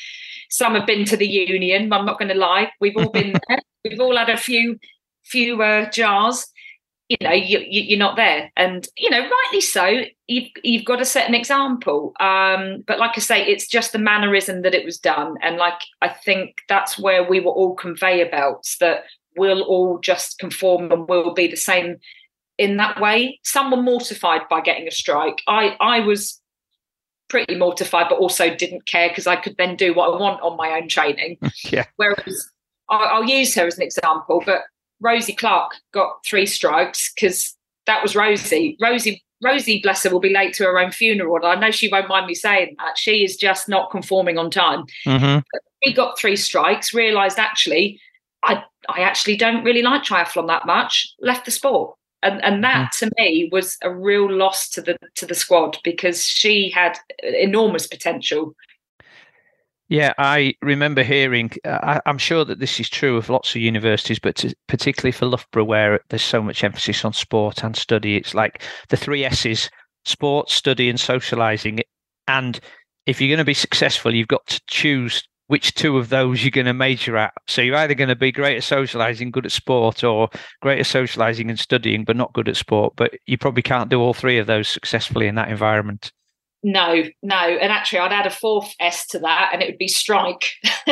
[0.49, 1.91] some have been to the union.
[1.91, 3.59] I'm not going to lie, we've all been there.
[3.83, 4.77] We've all had a few
[5.23, 6.45] few uh, jars.
[7.11, 10.03] You know, you, you, are not there, and you know, rightly so.
[10.27, 12.13] You've you've got to set an example.
[12.21, 15.81] Um, but like I say, it's just the mannerism that it was done, and like
[16.01, 19.03] I think that's where we were all conveyor belts that
[19.35, 21.97] we'll all just conform and we'll be the same
[22.57, 23.39] in that way.
[23.43, 25.41] Some were mortified by getting a strike.
[25.47, 26.39] I, I was
[27.29, 30.57] pretty mortified, but also didn't care because I could then do what I want on
[30.57, 31.37] my own training.
[31.63, 31.85] yeah.
[31.95, 32.49] Whereas
[32.89, 34.63] I'll, I'll use her as an example, but
[35.01, 37.55] Rosie Clark got three strikes because
[37.87, 38.77] that was Rosie.
[38.81, 41.35] Rosie Rosie, bless her, will be late to her own funeral.
[41.37, 42.97] And I know she won't mind me saying that.
[42.97, 44.85] She is just not conforming on time.
[45.05, 45.39] Mm-hmm.
[45.83, 47.99] We got three strikes, realised actually
[48.43, 51.13] I I actually don't really like triathlon that much.
[51.19, 52.99] Left the sport, and and that mm.
[52.99, 57.87] to me was a real loss to the to the squad because she had enormous
[57.87, 58.55] potential.
[59.91, 61.51] Yeah, I remember hearing.
[61.65, 65.11] Uh, I, am sure that this is true of lots of universities, but to, particularly
[65.11, 69.25] for Loughborough, where there's so much emphasis on sport and study, it's like the three
[69.25, 69.69] S's:
[70.05, 71.81] sport, study, and socialising.
[72.25, 72.57] And
[73.05, 76.51] if you're going to be successful, you've got to choose which two of those you're
[76.51, 77.33] going to major at.
[77.49, 80.29] So you're either going to be great at socializing, good at sport, or
[80.61, 82.93] great at socializing and studying, but not good at sport.
[82.95, 86.13] But you probably can't do all three of those successfully in that environment.
[86.63, 87.35] No, no.
[87.35, 90.45] And actually, I'd add a fourth S to that, and it would be strike.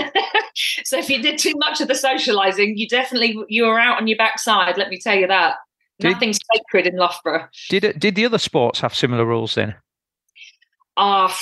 [0.84, 4.08] so if you did too much of the socializing, you definitely you were out on
[4.08, 4.78] your backside.
[4.78, 5.56] Let me tell you that.
[6.00, 7.48] Did, Nothing's sacred in Loughborough.
[7.70, 9.76] Did did the other sports have similar rules then?
[10.98, 11.34] Ah, uh,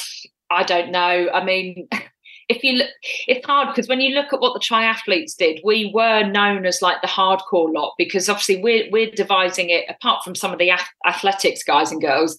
[0.50, 1.30] I don't know.
[1.34, 1.88] I mean,
[2.50, 2.90] if you look,
[3.28, 6.82] it's hard because when you look at what the triathletes did, we were known as
[6.82, 10.72] like the hardcore lot because obviously we're we're devising it apart from some of the
[11.06, 12.38] athletics guys and girls,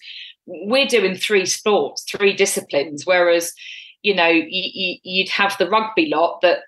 [0.49, 3.53] we're doing three sports, three disciplines, whereas
[4.03, 6.61] you know you, you'd have the rugby lot that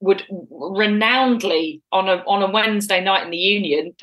[0.00, 3.94] would renownedly on a on a Wednesday night in the Union,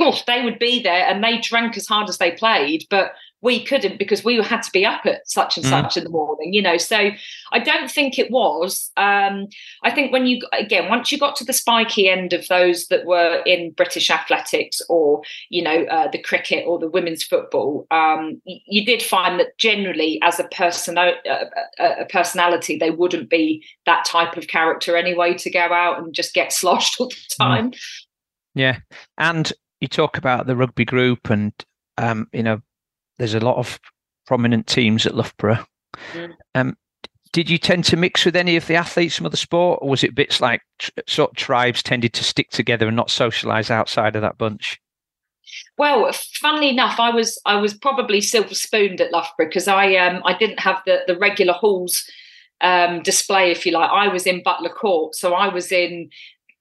[0.00, 3.62] oh, they would be there and they drank as hard as they played, but we
[3.64, 5.70] couldn't because we had to be up at such and mm.
[5.70, 7.10] such in the morning you know so
[7.52, 9.46] i don't think it was um,
[9.84, 13.06] i think when you again once you got to the spiky end of those that
[13.06, 18.40] were in british athletics or you know uh, the cricket or the women's football um,
[18.44, 21.12] you, you, did find that generally as a person uh,
[21.78, 26.34] a personality they wouldn't be that type of character anyway to go out and just
[26.34, 27.36] get sloshed all the mm.
[27.36, 27.78] time mm.
[28.54, 28.78] yeah
[29.18, 31.52] and you talk about the rugby group and
[31.98, 32.60] um, you know
[33.18, 33.78] there's a lot of
[34.26, 35.64] prominent teams at Loughborough.
[36.12, 36.34] Mm.
[36.54, 36.76] Um,
[37.32, 40.04] did you tend to mix with any of the athletes from other sport, or was
[40.04, 40.62] it bits like
[41.06, 44.80] sort of tribes tended to stick together and not socialise outside of that bunch?
[45.76, 50.22] Well, funnily enough, I was I was probably silver spooned at Loughborough because I um
[50.24, 52.04] I didn't have the the regular halls
[52.60, 53.90] um, display, if you like.
[53.90, 56.10] I was in Butler Court, so I was in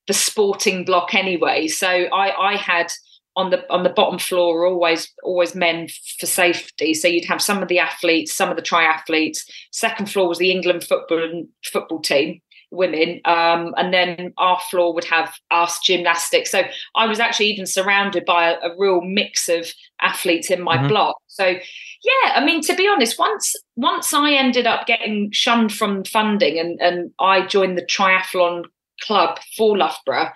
[0.07, 1.67] the sporting block anyway.
[1.67, 2.91] So I I had
[3.37, 5.87] on the on the bottom floor are always always men
[6.19, 6.93] for safety.
[6.93, 9.39] So you'd have some of the athletes, some of the triathletes.
[9.71, 15.03] Second floor was the England football football team, women, um, and then our floor would
[15.05, 16.51] have us gymnastics.
[16.51, 16.63] So
[16.95, 19.71] I was actually even surrounded by a, a real mix of
[20.01, 20.87] athletes in my mm-hmm.
[20.87, 21.17] block.
[21.27, 26.03] So yeah, I mean to be honest, once once I ended up getting shunned from
[26.05, 28.63] funding and and I joined the triathlon
[29.03, 30.31] club for Loughborough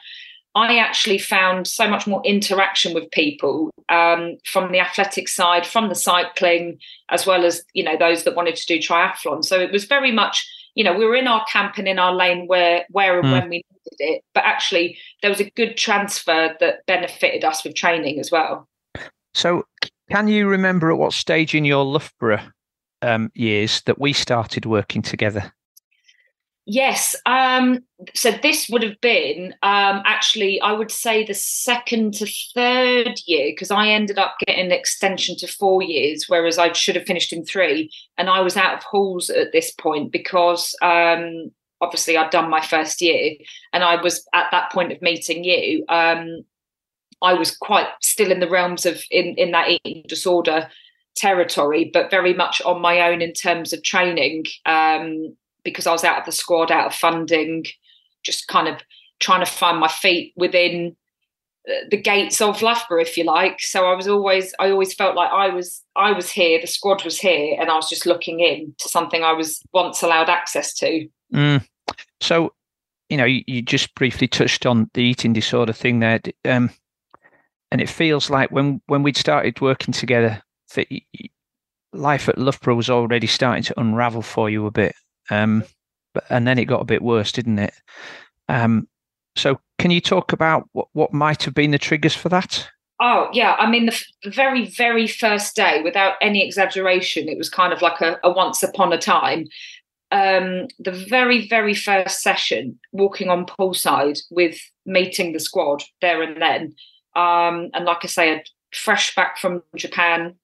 [0.53, 5.87] I actually found so much more interaction with people um, from the athletic side, from
[5.89, 6.77] the cycling,
[7.09, 9.45] as well as you know those that wanted to do triathlon.
[9.45, 12.13] So it was very much you know we were in our camp and in our
[12.13, 13.31] lane where where and mm.
[13.31, 17.75] when we needed it, but actually there was a good transfer that benefited us with
[17.75, 18.67] training as well.
[19.33, 19.63] So
[20.09, 22.43] can you remember at what stage in your Loughborough
[23.01, 25.53] um, years that we started working together?
[26.65, 27.15] Yes.
[27.25, 27.79] Um,
[28.13, 33.51] so this would have been um, actually, I would say, the second to third year
[33.51, 37.33] because I ended up getting an extension to four years, whereas I should have finished
[37.33, 37.89] in three.
[38.17, 42.61] And I was out of halls at this point because um, obviously I'd done my
[42.61, 43.35] first year
[43.73, 45.83] and I was at that point of meeting you.
[45.89, 46.43] Um,
[47.23, 50.69] I was quite still in the realms of in, in that eating disorder
[51.15, 54.45] territory, but very much on my own in terms of training.
[54.65, 57.65] Um, because I was out of the squad, out of funding,
[58.23, 58.81] just kind of
[59.19, 60.95] trying to find my feet within
[61.69, 63.59] uh, the gates of Loughborough, if you like.
[63.61, 67.03] So I was always, I always felt like I was, I was here, the squad
[67.03, 70.73] was here, and I was just looking in to something I was once allowed access
[70.75, 71.07] to.
[71.33, 71.65] Mm.
[72.19, 72.53] So,
[73.09, 76.71] you know, you, you, just briefly touched on the eating disorder thing there, um,
[77.71, 80.41] and it feels like when when we'd started working together,
[80.75, 80.87] that
[81.93, 84.95] life at Loughborough was already starting to unravel for you a bit.
[85.31, 85.63] Um,
[86.13, 87.73] but, and then it got a bit worse, didn't it?
[88.49, 88.87] Um,
[89.35, 92.69] so, can you talk about what, what might have been the triggers for that?
[92.99, 93.55] Oh, yeah.
[93.57, 97.81] I mean, the, the very, very first day, without any exaggeration, it was kind of
[97.81, 99.47] like a, a once upon a time.
[100.11, 106.39] Um, the very, very first session, walking on poolside with meeting the squad there and
[106.39, 106.75] then.
[107.15, 110.35] Um, and like I say, fresh back from Japan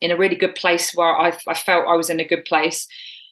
[0.00, 2.86] in a really good place where I, I felt I was in a good place.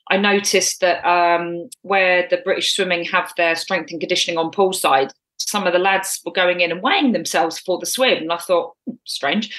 [0.08, 5.12] I noticed that um, where the British swimming have their strength and conditioning on poolside,
[5.38, 8.18] some of the lads were going in and weighing themselves for the swim.
[8.18, 9.54] And I thought, hmm, strange.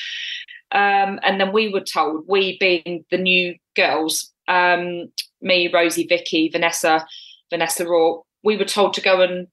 [0.72, 6.50] Um, and then we were told, we being the new girls, um, me, Rosie, Vicky,
[6.50, 7.06] Vanessa,
[7.50, 9.48] Vanessa Raw, we were told to go and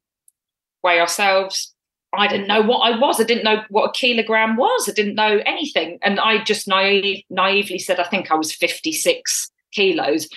[0.82, 1.74] weigh ourselves.
[2.14, 3.20] I didn't know what I was.
[3.20, 4.88] I didn't know what a kilogram was.
[4.88, 5.98] I didn't know anything.
[6.02, 10.28] And I just naive, naively said, I think I was 56 kilos.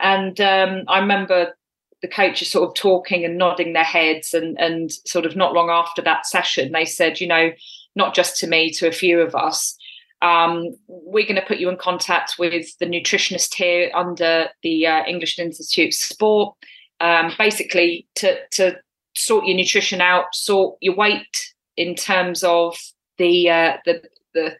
[0.00, 1.54] And um, I remember
[2.02, 5.70] the coaches sort of talking and nodding their heads, and and sort of not long
[5.70, 7.50] after that session, they said, you know,
[7.96, 9.76] not just to me, to a few of us.
[10.20, 15.04] Um, we're going to put you in contact with the nutritionist here under the uh,
[15.06, 16.56] English Institute Sport,
[17.00, 18.76] um, basically to to
[19.14, 22.76] sort your nutrition out, sort your weight in terms of
[23.18, 24.02] the uh, the
[24.34, 24.56] the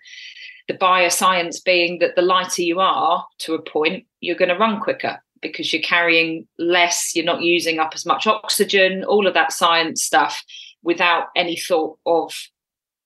[0.66, 4.81] the bioscience being that the lighter you are to a point, you're going to run
[4.81, 9.53] quicker because you're carrying less, you're not using up as much oxygen, all of that
[9.53, 10.42] science stuff
[10.83, 12.35] without any thought of,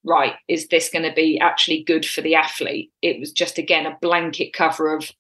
[0.05, 2.91] right, is this going to be actually good for the athlete?
[3.03, 5.11] It was just, again, a blanket cover of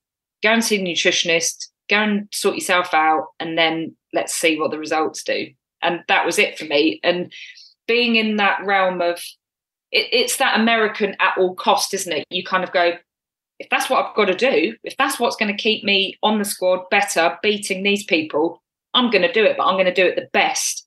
[0.42, 4.70] go and see a nutritionist, go and sort yourself out, and then let's see what
[4.70, 5.48] the results do.
[5.83, 7.01] And that was it for me.
[7.03, 7.33] And
[7.87, 9.20] being in that realm of
[9.90, 12.25] it, it's that American at all cost, isn't it?
[12.31, 12.94] You kind of go,
[13.62, 16.40] if that's what I've got to do, if that's what's going to keep me on
[16.40, 18.61] the squad better, beating these people,
[18.92, 20.85] I'm going to do it, but I'm going to do it the best.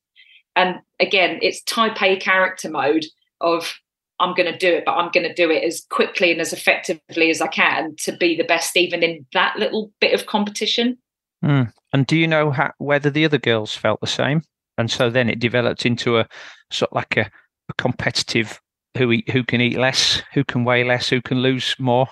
[0.58, 3.06] And again, it's type A character mode
[3.40, 3.74] of
[4.20, 6.52] I'm going to do it, but I'm going to do it as quickly and as
[6.52, 10.98] effectively as I can to be the best, even in that little bit of competition.
[11.44, 11.72] Mm.
[11.94, 14.42] And do you know how, whether the other girls felt the same?
[14.78, 16.28] And so then it developed into a
[16.72, 17.32] sort of like a,
[17.70, 18.60] a competitive
[18.98, 22.08] who eat, who can eat less, who can weigh less, who can lose more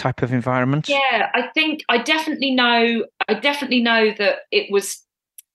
[0.00, 0.88] type of environment.
[0.88, 3.04] Yeah, I think I definitely know.
[3.28, 5.04] I definitely know that it was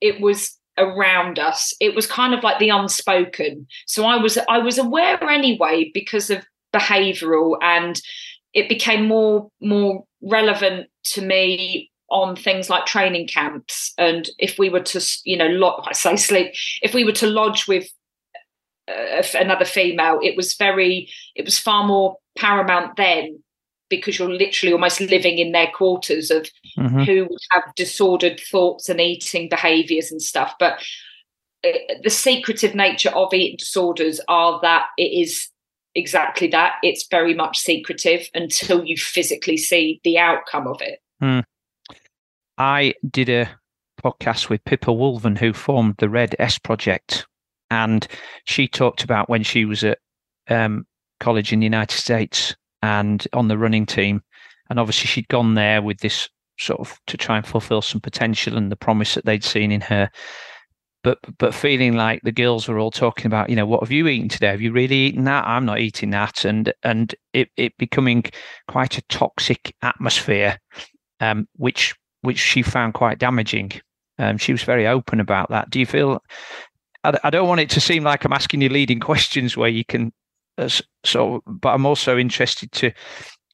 [0.02, 4.58] it was around us it was kind of like the unspoken so i was i
[4.58, 8.02] was aware anyway because of behavioral and
[8.54, 14.70] it became more more relevant to me on things like training camps and if we
[14.70, 17.88] were to you know lo- i say sleep if we were to lodge with
[18.90, 23.42] uh, another female it was very it was far more paramount then
[23.90, 27.04] because you're literally almost living in their quarters of mm-hmm.
[27.04, 30.56] who have disordered thoughts and eating behaviors and stuff.
[30.60, 30.84] But
[31.64, 35.50] uh, the secretive nature of eating disorders are that it is
[35.94, 36.74] exactly that.
[36.84, 41.00] It's very much secretive until you physically see the outcome of it.
[41.22, 41.44] Mm.
[42.58, 43.50] I did a
[44.04, 47.26] podcast with Pippa Woolven, who formed the Red S Project,
[47.70, 48.08] and
[48.46, 50.00] she talked about when she was at
[50.50, 50.86] um,
[51.20, 54.22] college in the United States and on the running team.
[54.70, 58.58] And obviously, she'd gone there with this sort of to try and fulfill some potential
[58.58, 60.10] and the promise that they'd seen in her.
[61.04, 64.08] But but feeling like the girls were all talking about, you know, what have you
[64.08, 64.48] eaten today?
[64.48, 65.46] Have you really eaten that?
[65.46, 68.24] I'm not eating that, and and it it becoming
[68.68, 70.60] quite a toxic atmosphere,
[71.20, 73.72] um, which which she found quite damaging.
[74.18, 75.70] Um, she was very open about that.
[75.70, 76.24] Do you feel?
[77.04, 79.86] I, I don't want it to seem like I'm asking you leading questions where you
[79.86, 80.12] can
[80.58, 80.70] Uh,
[81.04, 82.92] so, but I'm also interested to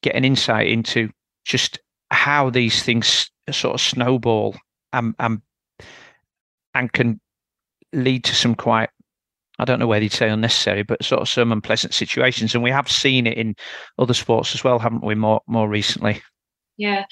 [0.02, 1.10] get an insight into
[1.44, 1.78] just
[2.10, 4.56] how these things sort of snowball
[4.92, 5.40] and and,
[6.74, 7.20] and can
[7.92, 8.90] lead to some quite
[9.58, 12.54] I don't know whether you'd say unnecessary, but sort of some unpleasant situations.
[12.54, 13.54] And we have seen it in
[13.98, 15.14] other sports as well, haven't we?
[15.14, 16.22] More more recently.
[16.78, 17.04] Yeah,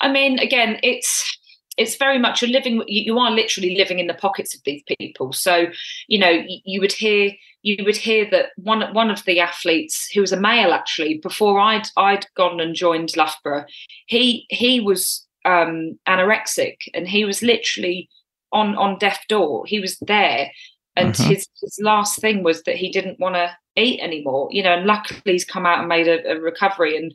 [0.00, 1.35] I mean, again, it's
[1.76, 2.82] it's very much a living.
[2.86, 5.32] You are literally living in the pockets of these people.
[5.32, 5.66] So,
[6.08, 10.20] you know, you would hear you would hear that one one of the athletes who
[10.20, 13.66] was a male actually before I'd I'd gone and joined Loughborough,
[14.06, 18.08] he he was um, anorexic and he was literally
[18.52, 19.64] on on death door.
[19.66, 20.50] He was there,
[20.94, 21.28] and mm-hmm.
[21.28, 24.48] his his last thing was that he didn't want to eat anymore.
[24.50, 27.12] You know, and luckily he's come out and made a, a recovery and.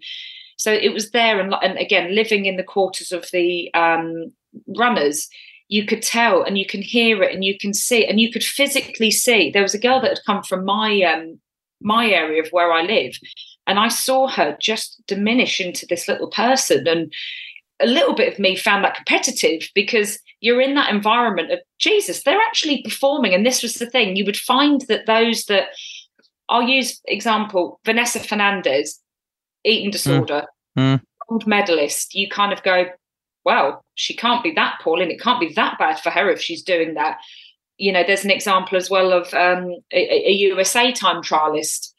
[0.58, 4.32] So it was there, and, and again, living in the quarters of the um,
[4.78, 5.28] runners,
[5.72, 8.44] you could tell and you can hear it and you can see and you could
[8.44, 11.40] physically see there was a girl that had come from my um
[11.82, 13.14] my area of where I live
[13.66, 17.12] and I saw her just diminish into this little person and
[17.82, 22.22] a little bit of me found that competitive because you're in that environment of Jesus
[22.24, 25.70] they're actually performing and this was the thing you would find that those that
[26.50, 29.00] I'll use example Vanessa Fernandes
[29.64, 29.94] eating mm.
[29.94, 30.98] disorder mm.
[30.98, 31.02] Mm.
[31.30, 32.88] gold medalist you kind of go
[33.44, 36.42] well, she can't be that poor and it can't be that bad for her if
[36.42, 37.20] she's doing that.
[37.78, 41.94] You know, there's an example as well of um, a, a, USA time trialist.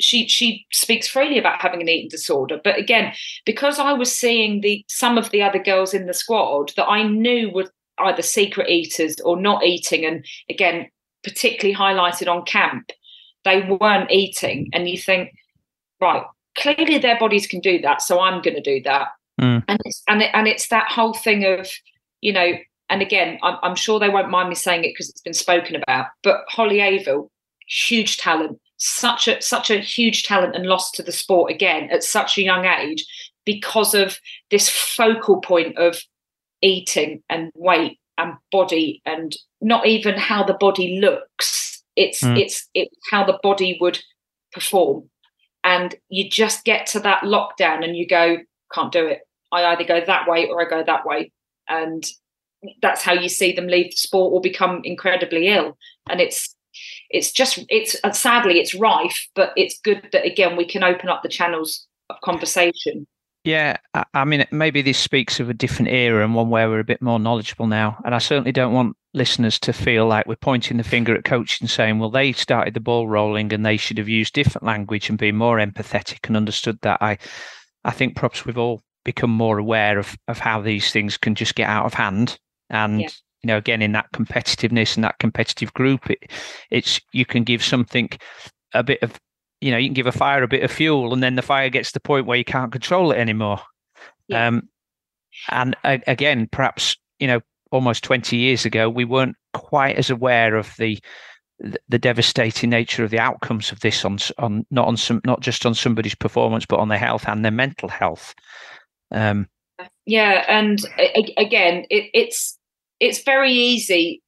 [0.00, 3.12] She she speaks freely about having an eating disorder, but again,
[3.44, 7.02] because I was seeing the some of the other girls in the squad that I
[7.02, 10.88] knew were either secret eaters or not eating, and again,
[11.24, 12.90] particularly highlighted on camp,
[13.44, 15.32] they weren't eating, and you think,
[16.00, 16.24] right,
[16.56, 19.08] clearly their bodies can do that, so I'm going to do that
[19.40, 19.64] Mm.
[19.68, 21.68] And it's and it, and it's that whole thing of
[22.20, 22.52] you know,
[22.88, 25.76] and again, I'm, I'm sure they won't mind me saying it because it's been spoken
[25.76, 26.06] about.
[26.22, 27.30] But Holly Avil,
[27.66, 32.04] huge talent, such a such a huge talent, and lost to the sport again at
[32.04, 33.04] such a young age
[33.44, 34.18] because of
[34.50, 36.00] this focal point of
[36.62, 42.38] eating and weight and body and not even how the body looks it's mm.
[42.38, 43.98] it's it's how the body would
[44.52, 45.08] perform
[45.64, 48.38] and you just get to that lockdown and you go
[48.74, 49.20] can't do it.
[49.50, 51.30] I either go that way or I go that way.
[51.68, 52.04] And
[52.80, 55.76] that's how you see them leave the sport or become incredibly ill.
[56.08, 56.54] And it's
[57.10, 61.08] it's just it's uh, sadly it's rife, but it's good that again we can open
[61.08, 63.06] up the channels of conversation.
[63.44, 63.78] Yeah,
[64.14, 67.02] I mean, maybe this speaks of a different era and one where we're a bit
[67.02, 68.00] more knowledgeable now.
[68.04, 71.60] And I certainly don't want listeners to feel like we're pointing the finger at coaches
[71.60, 75.08] and saying, well, they started the ball rolling and they should have used different language
[75.08, 77.02] and been more empathetic and understood that.
[77.02, 77.18] I,
[77.84, 81.54] I think perhaps we've all become more aware of of how these things can just
[81.54, 82.38] get out of hand
[82.70, 83.08] and yeah.
[83.42, 86.30] you know again in that competitiveness and that competitive group it,
[86.70, 88.08] it's you can give something
[88.74, 89.18] a bit of
[89.60, 91.68] you know you can give a fire a bit of fuel and then the fire
[91.68, 93.60] gets to the point where you can't control it anymore
[94.28, 94.46] yeah.
[94.46, 94.68] um
[95.50, 100.56] and uh, again perhaps you know almost 20 years ago we weren't quite as aware
[100.56, 100.98] of the
[101.88, 105.64] the devastating nature of the outcomes of this on on not on some not just
[105.64, 108.34] on somebody's performance but on their health and their mental health.
[109.10, 109.48] Um,
[110.06, 110.80] yeah and
[111.36, 112.58] again it, it's
[112.98, 114.22] it's very easy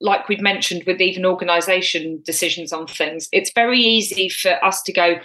[0.00, 4.92] like we've mentioned with even organization decisions on things it's very easy for us to
[4.92, 5.16] go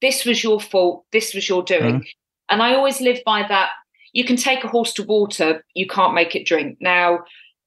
[0.00, 2.00] this was your fault this was your doing.
[2.00, 2.06] Mm.
[2.50, 3.70] and i always live by that
[4.12, 6.78] you can take a horse to water you can't make it drink.
[6.80, 7.20] Now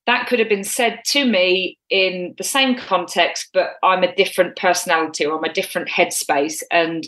[0.08, 4.56] that could have been said to me in the same context, but I'm a different
[4.56, 6.62] personality or I'm a different headspace.
[6.72, 7.08] And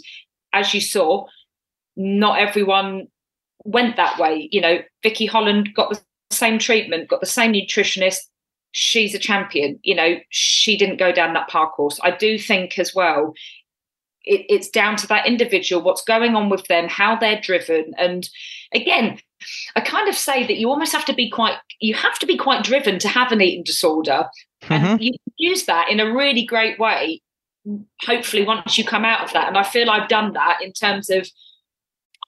[0.53, 1.25] as you saw,
[1.95, 3.07] not everyone
[3.63, 4.49] went that way.
[4.51, 8.19] You know, Vicky Holland got the same treatment, got the same nutritionist.
[8.71, 9.79] She's a champion.
[9.83, 11.99] You know, she didn't go down that park course.
[12.03, 13.33] I do think as well,
[14.23, 17.93] it, it's down to that individual, what's going on with them, how they're driven.
[17.97, 18.27] And
[18.73, 19.19] again,
[19.75, 22.37] I kind of say that you almost have to be quite you have to be
[22.37, 24.25] quite driven to have an eating disorder.
[24.63, 24.73] Mm-hmm.
[24.73, 27.21] And you use that in a really great way,
[28.01, 29.47] hopefully once you come out of that.
[29.47, 31.27] And I feel I've done that in terms of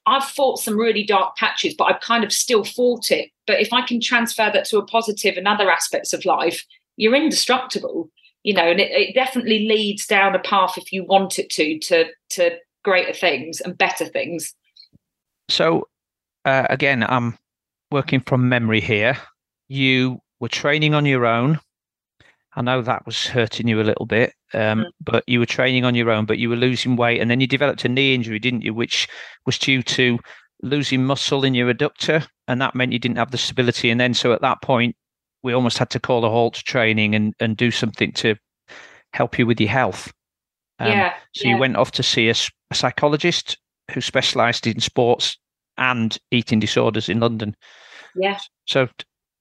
[0.05, 3.30] I've fought some really dark patches, but I've kind of still fought it.
[3.45, 6.64] But if I can transfer that to a positive in other aspects of life,
[6.97, 8.10] you're indestructible.
[8.43, 11.78] You know, and it, it definitely leads down a path if you want it to
[11.80, 14.53] to to greater things and better things.
[15.49, 15.88] So
[16.45, 17.37] uh, again, I'm
[17.91, 19.17] working from memory here.
[19.67, 21.59] You were training on your own.
[22.55, 24.85] I know that was hurting you a little bit, um, mm.
[25.01, 27.47] but you were training on your own, but you were losing weight, and then you
[27.47, 28.73] developed a knee injury, didn't you?
[28.73, 29.07] Which
[29.45, 30.19] was due to
[30.61, 33.89] losing muscle in your adductor, and that meant you didn't have the stability.
[33.91, 34.95] And then, so at that point,
[35.43, 38.35] we almost had to call a halt to training and and do something to
[39.13, 40.11] help you with your health.
[40.79, 41.13] Um, yeah.
[41.35, 41.53] So yeah.
[41.53, 42.35] you went off to see a,
[42.71, 43.57] a psychologist
[43.91, 45.37] who specialised in sports
[45.80, 47.55] and eating disorders in London.
[48.15, 48.39] Yeah.
[48.65, 48.88] So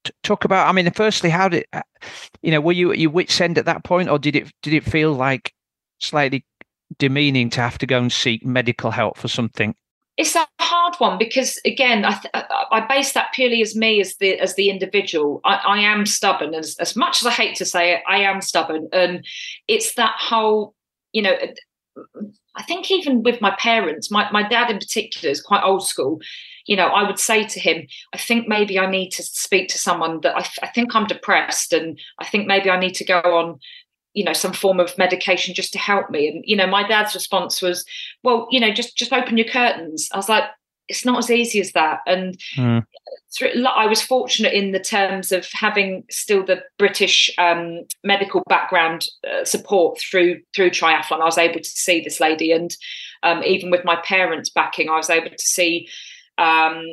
[0.04, 0.68] t- talk about.
[0.68, 1.82] I mean, firstly, how did uh,
[2.42, 2.60] you know?
[2.60, 5.12] Were you at your wits' end at that point, or did it did it feel
[5.12, 5.52] like
[5.98, 6.46] slightly
[6.98, 9.74] demeaning to have to go and seek medical help for something?
[10.16, 14.16] It's a hard one because again, I, th- I base that purely as me as
[14.16, 15.40] the as the individual.
[15.44, 18.40] I, I am stubborn, as as much as I hate to say it, I am
[18.40, 19.24] stubborn, and
[19.68, 20.74] it's that whole
[21.12, 21.36] you know
[22.58, 26.20] I think even with my parents, my, my dad in particular is quite old school.
[26.66, 29.78] You know, I would say to him, I think maybe I need to speak to
[29.78, 33.20] someone that I, I think I'm depressed and I think maybe I need to go
[33.20, 33.60] on
[34.14, 37.14] you know some form of medication just to help me and you know my dad's
[37.14, 37.84] response was
[38.24, 40.44] well you know just just open your curtains i was like
[40.88, 42.00] it's not as easy as that.
[42.06, 42.84] And mm.
[43.66, 49.44] I was fortunate in the terms of having still the British um, medical background uh,
[49.44, 51.20] support through through triathlon.
[51.20, 52.74] I was able to see this lady, and
[53.22, 55.88] um, even with my parents' backing, I was able to see
[56.38, 56.84] um,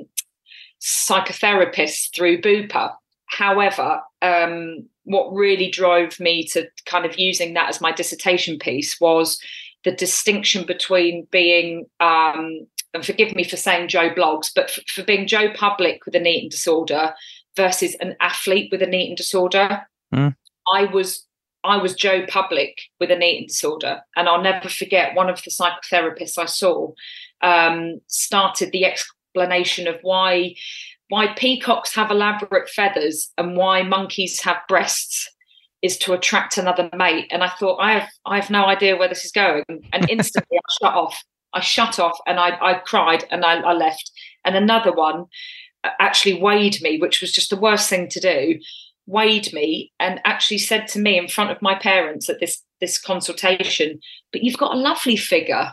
[0.82, 2.94] psychotherapists through Bupa.
[3.28, 9.00] However, um, what really drove me to kind of using that as my dissertation piece
[9.00, 9.40] was
[9.86, 15.04] the distinction between being um, and forgive me for saying Joe Bloggs, but for, for
[15.04, 17.14] being Joe Public with an eating disorder
[17.56, 19.86] versus an athlete with an eating disorder.
[20.14, 20.36] Mm.
[20.74, 21.26] I was
[21.64, 25.52] I was Joe Public with an eating disorder, and I'll never forget one of the
[25.52, 26.92] psychotherapists I saw
[27.42, 30.56] um, started the explanation of why
[31.10, 35.30] why peacocks have elaborate feathers and why monkeys have breasts
[35.86, 37.28] is to attract another mate.
[37.32, 39.64] And I thought I have I have no idea where this is going,
[39.94, 41.24] and instantly I shut off.
[41.54, 44.12] I shut off and I, I cried and I, I left.
[44.44, 45.24] And another one
[45.86, 48.60] uh, actually weighed me, which was just the worst thing to do.
[49.06, 53.00] Weighed me and actually said to me in front of my parents at this this
[53.00, 54.00] consultation,
[54.32, 55.72] "But you've got a lovely figure."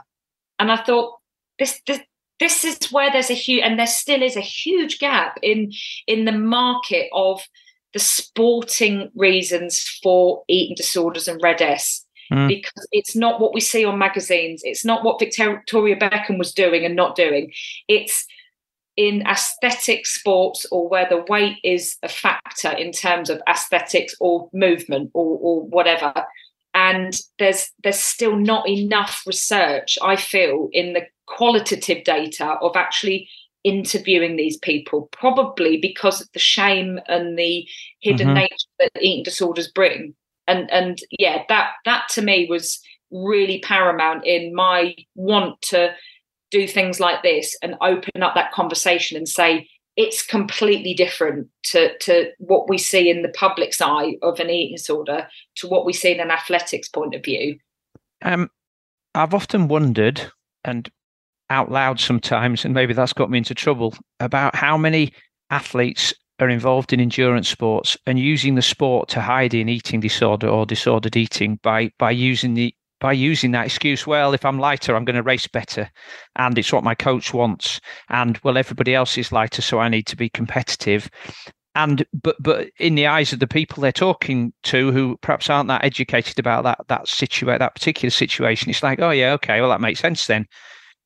[0.58, 1.18] And I thought,
[1.58, 2.00] this this
[2.38, 5.72] this is where there's a huge and there still is a huge gap in
[6.06, 7.40] in the market of
[7.92, 12.48] the sporting reasons for eating disorders and red S mm.
[12.48, 14.62] because it's not what we see on magazines.
[14.64, 17.52] It's not what Victoria Beckham was doing and not doing.
[17.88, 18.26] It's
[18.96, 24.50] in aesthetic sports or where the weight is a factor in terms of aesthetics or
[24.52, 26.12] movement or, or whatever
[26.74, 33.28] and there's there's still not enough research i feel in the qualitative data of actually
[33.64, 37.66] interviewing these people probably because of the shame and the
[38.00, 38.38] hidden mm-hmm.
[38.38, 40.14] nature that eating disorders bring
[40.48, 42.80] and and yeah that that to me was
[43.12, 45.94] really paramount in my want to
[46.50, 51.96] do things like this and open up that conversation and say it's completely different to,
[51.98, 55.92] to what we see in the public's eye of an eating disorder to what we
[55.92, 57.58] see in an athletics point of view.
[58.22, 58.50] Um,
[59.14, 60.32] I've often wondered,
[60.64, 60.90] and
[61.52, 65.12] out loud sometimes, and maybe that's got me into trouble, about how many
[65.50, 70.48] athletes are involved in endurance sports and using the sport to hide in eating disorder
[70.48, 74.94] or disordered eating by by using the by using that excuse, well, if I'm lighter,
[74.94, 75.90] I'm going to race better.
[76.36, 77.80] And it's what my coach wants.
[78.10, 81.10] And well, everybody else is lighter, so I need to be competitive.
[81.74, 85.68] And but but in the eyes of the people they're talking to who perhaps aren't
[85.68, 89.70] that educated about that that situation that particular situation, it's like, oh yeah, okay, well
[89.70, 90.46] that makes sense then.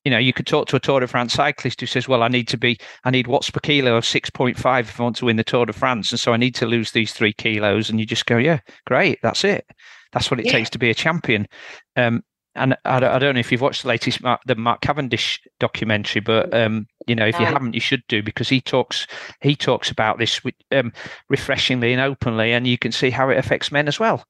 [0.06, 2.28] You know, you could talk to a Tour de France cyclist who says, Well, I
[2.28, 5.16] need to be I need watts per kilo of six point five if I want
[5.16, 6.12] to win the Tour de France.
[6.12, 7.90] And so I need to lose these three kilos.
[7.90, 9.66] And you just go, Yeah, great, that's it.
[10.12, 10.52] That's what it yeah.
[10.52, 11.48] takes to be a champion.
[11.96, 12.22] Um,
[12.54, 16.20] and I, I, don't know if you've watched the latest Mark, the Mark Cavendish documentary,
[16.20, 19.08] but um, you know if you haven't, you should do because he talks
[19.40, 20.40] he talks about this
[20.70, 20.92] um,
[21.28, 24.24] refreshingly and openly, and you can see how it affects men as well.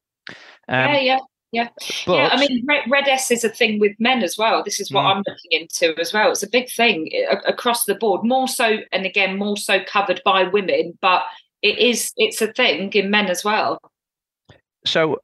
[0.69, 1.19] Um, yeah, yeah.
[1.53, 1.69] Yeah,
[2.07, 2.29] but, yeah.
[2.33, 4.63] I mean, red, red, S is a thing with men as well.
[4.65, 5.07] This is what mm.
[5.07, 6.31] I'm looking into as well.
[6.31, 7.09] It's a big thing
[7.47, 11.23] across the board, more so, and again, more so covered by women, but
[11.63, 13.79] it is it's a thing in men as well.
[14.85, 15.19] So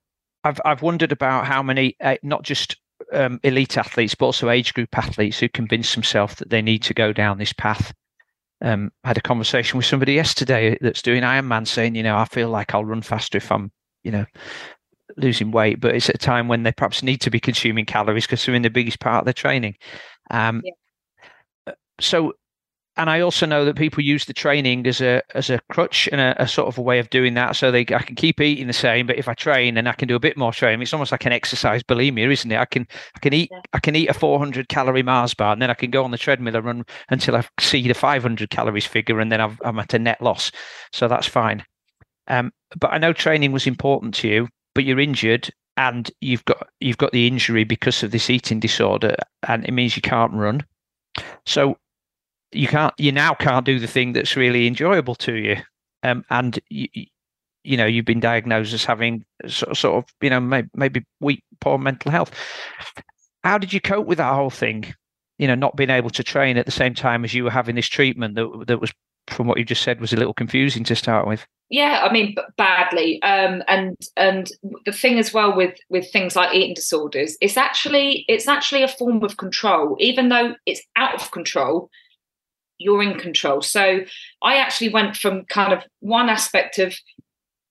[0.44, 2.76] I've I've wondered about how many, uh, not just
[3.12, 6.94] um, elite athletes, but also age group athletes who convince themselves that they need to
[6.94, 7.92] go down this path.
[8.60, 12.26] Um, I had a conversation with somebody yesterday that's doing Ironman, saying, you know, I
[12.26, 13.72] feel like I'll run faster if I'm,
[14.04, 14.24] you know,
[15.16, 18.26] losing weight, but it's at a time when they perhaps need to be consuming calories
[18.26, 19.76] because they're in the biggest part of their training.
[20.30, 21.74] Um, yeah.
[22.00, 22.34] So
[22.96, 26.20] and I also know that people use the training as a as a crutch and
[26.20, 27.56] a, a, sort of a way of doing that.
[27.56, 30.08] So they I can keep eating the same, but if I train and I can
[30.08, 32.58] do a bit more training, it's almost like an exercise bulimia, isn't it?
[32.58, 33.60] I can I can eat yeah.
[33.72, 36.18] I can eat a 400 calorie Mars bar, and then I can go on the
[36.18, 39.94] treadmill and run until I see the 500 calories figure, and then i am at
[39.94, 40.50] a net loss.
[40.92, 41.64] So that's fine.
[42.28, 46.68] Um, but I know training was important to you, but you're injured and you've got
[46.80, 49.16] you've got the injury because of this eating disorder,
[49.48, 50.64] and it means you can't run.
[51.46, 51.78] So
[52.52, 55.56] you can't you now can't do the thing that's really enjoyable to you.
[56.02, 56.88] Um, and you,
[57.64, 61.78] you know you've been diagnosed as having sort, of you know maybe, maybe weak poor
[61.78, 62.30] mental health.
[63.44, 64.94] How did you cope with that whole thing?
[65.38, 67.76] You know not being able to train at the same time as you were having
[67.76, 68.92] this treatment that that was
[69.28, 72.34] from what you just said was a little confusing to start with yeah i mean
[72.56, 74.50] badly um, and and
[74.84, 78.88] the thing as well with with things like eating disorders it's actually it's actually a
[78.88, 81.88] form of control even though it's out of control
[82.82, 83.62] you're in control.
[83.62, 84.00] So
[84.42, 86.94] I actually went from kind of one aspect of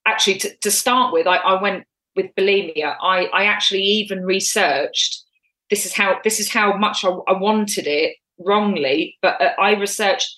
[0.06, 1.86] actually to, to start with, I, I, went
[2.16, 2.96] with bulimia.
[3.02, 5.24] I, I actually even researched
[5.70, 9.74] this is how this is how much I, I wanted it wrongly, but uh, I
[9.74, 10.36] researched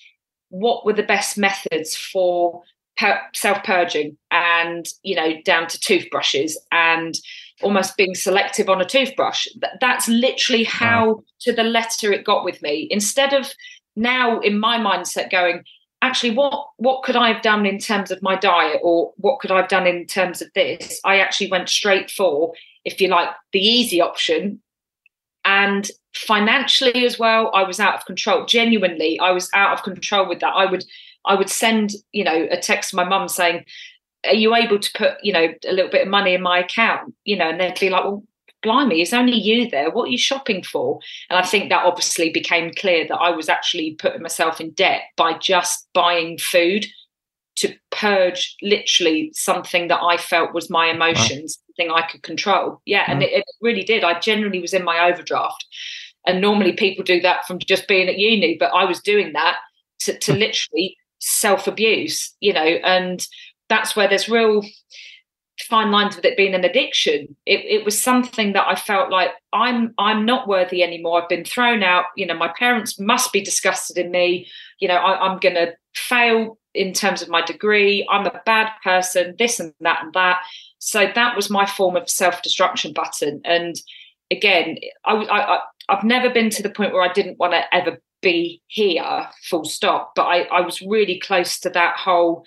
[0.54, 2.62] what were the best methods for
[2.96, 7.18] per- self purging and you know down to toothbrushes and
[7.62, 9.46] almost being selective on a toothbrush.
[9.80, 11.22] That's literally how wow.
[11.40, 12.88] to the letter it got with me.
[12.90, 13.52] Instead of
[13.96, 15.62] now in my mindset going
[16.02, 19.52] actually what what could i have done in terms of my diet or what could
[19.52, 22.52] i have done in terms of this i actually went straight for
[22.84, 24.60] if you like the easy option
[25.44, 28.44] and financially as well i was out of control.
[28.46, 30.54] Genuinely i was out of control with that.
[30.54, 30.84] I would
[31.24, 33.64] i would send you know a text to my mum saying
[34.24, 37.14] are you able to put you know a little bit of money in my account?
[37.24, 38.24] You know and they'd be like well
[38.64, 39.90] blimey, it's only you there.
[39.90, 40.98] What are you shopping for?
[41.30, 45.02] And I think that obviously became clear that I was actually putting myself in debt
[45.16, 46.86] by just buying food
[47.56, 52.80] to purge literally something that I felt was my emotions, thing I could control.
[52.84, 53.24] Yeah, and mm.
[53.24, 54.04] it, it really did.
[54.04, 55.66] I generally was in my overdraft.
[56.26, 59.58] And normally people do that from just being at uni, but I was doing that
[60.00, 63.26] to, to literally self abuse, you know, and
[63.68, 64.62] that's where there's real
[65.60, 67.36] fine lines with it being an addiction.
[67.46, 71.22] It, it was something that I felt like I'm I'm not worthy anymore.
[71.22, 72.06] I've been thrown out.
[72.16, 74.48] You know, my parents must be disgusted in me.
[74.80, 78.06] You know, I, I'm going to fail in terms of my degree.
[78.10, 79.36] I'm a bad person.
[79.38, 80.40] This and that and that.
[80.84, 83.40] So that was my form of self destruction button.
[83.44, 83.74] And
[84.30, 84.76] again,
[85.06, 87.98] I, I, I I've never been to the point where I didn't want to ever
[88.20, 90.12] be here, full stop.
[90.14, 92.44] But I, I was really close to that whole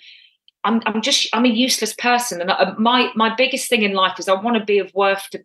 [0.64, 4.18] I'm, I'm just I'm a useless person, and I, my my biggest thing in life
[4.18, 5.40] is I want to be of worth to,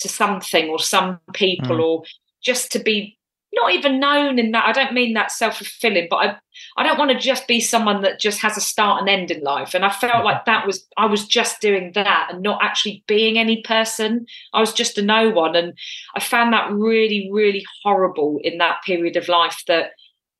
[0.00, 1.84] to something or some people, mm.
[1.84, 2.04] or
[2.42, 3.17] just to be
[3.52, 6.36] not even known in that i don't mean that self-fulfilling but i
[6.76, 9.42] i don't want to just be someone that just has a start and end in
[9.42, 9.74] life.
[9.74, 13.38] And i felt like that was i was just doing that and not actually being
[13.38, 14.26] any person.
[14.52, 15.56] I was just a no one.
[15.56, 15.72] And
[16.14, 19.90] i found that really really horrible in that period of life that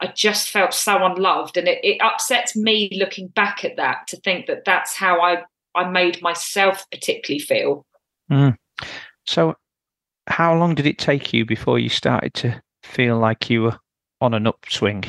[0.01, 1.57] i just felt so unloved.
[1.57, 5.43] And it, it upsets me looking back at that to think that that's how i
[5.75, 7.87] i made myself particularly feel.
[8.31, 8.57] Mm.
[9.27, 9.55] so
[10.27, 13.78] how long did it take you before you started to feel like you were
[14.20, 15.05] on an upswing?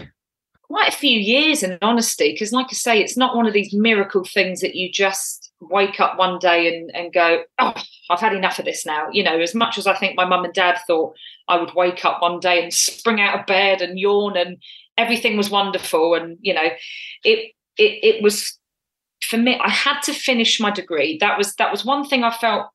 [0.64, 3.74] Quite a few years, in honesty, because, like I say, it's not one of these
[3.74, 7.74] miracle things that you just wake up one day and, and go, Oh,
[8.10, 9.08] I've had enough of this now.
[9.12, 11.16] You know, as much as I think my mum and dad thought
[11.48, 14.58] I would wake up one day and spring out of bed and yawn and
[14.98, 16.14] everything was wonderful.
[16.14, 16.70] And, you know,
[17.24, 18.60] it, it, it was
[19.22, 21.18] for me, I had to finish my degree.
[21.20, 22.68] That was that was one thing I felt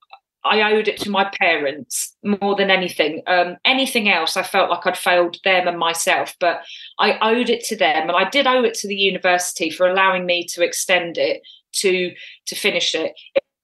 [0.45, 3.22] I owed it to my parents more than anything.
[3.26, 6.62] Um, anything else, I felt like I'd failed them and myself, but
[6.99, 10.26] I owed it to them, and I did owe it to the university for allowing
[10.26, 11.40] me to extend it
[11.76, 12.12] to
[12.47, 13.12] to finish it.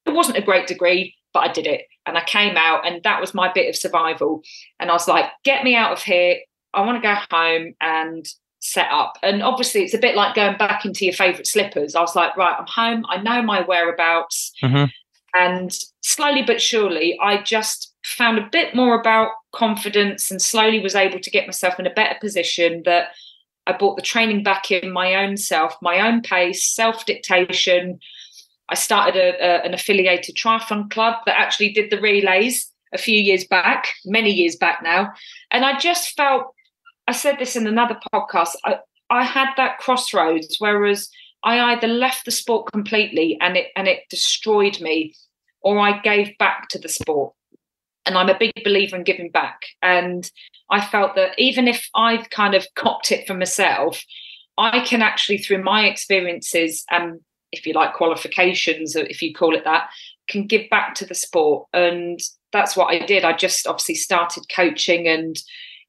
[0.07, 3.21] It wasn't a great degree, but I did it, and I came out, and that
[3.21, 4.43] was my bit of survival.
[4.79, 6.39] And I was like, "Get me out of here!
[6.73, 8.27] I want to go home and
[8.61, 11.95] set up." And obviously, it's a bit like going back into your favourite slippers.
[11.95, 13.05] I was like, "Right, I'm home.
[13.07, 14.87] I know my whereabouts." Mm-hmm
[15.35, 20.95] and slowly but surely, I just found a bit more about confidence and slowly was
[20.95, 23.09] able to get myself in a better position that
[23.67, 27.99] I brought the training back in my own self, my own pace, self dictation.
[28.69, 33.21] I started a, a, an affiliated triathlon club that actually did the relays a few
[33.21, 35.13] years back, many years back now.
[35.51, 36.55] And I just felt,
[37.07, 38.79] I said this in another podcast, I,
[39.11, 41.09] I had that crossroads, whereas
[41.43, 45.15] I either left the sport completely and it and it destroyed me,
[45.63, 47.35] or I gave back to the sport.
[48.07, 49.61] And I'm a big believer in giving back.
[49.83, 50.31] And
[50.71, 54.03] I felt that even if I've kind of copped it for myself,
[54.59, 57.21] I can actually, through my experiences and
[57.53, 59.91] if you like qualifications, if you call it that,
[60.29, 61.67] can give back to the sport.
[61.73, 62.21] And
[62.53, 63.25] that's what I did.
[63.25, 65.37] I just obviously started coaching and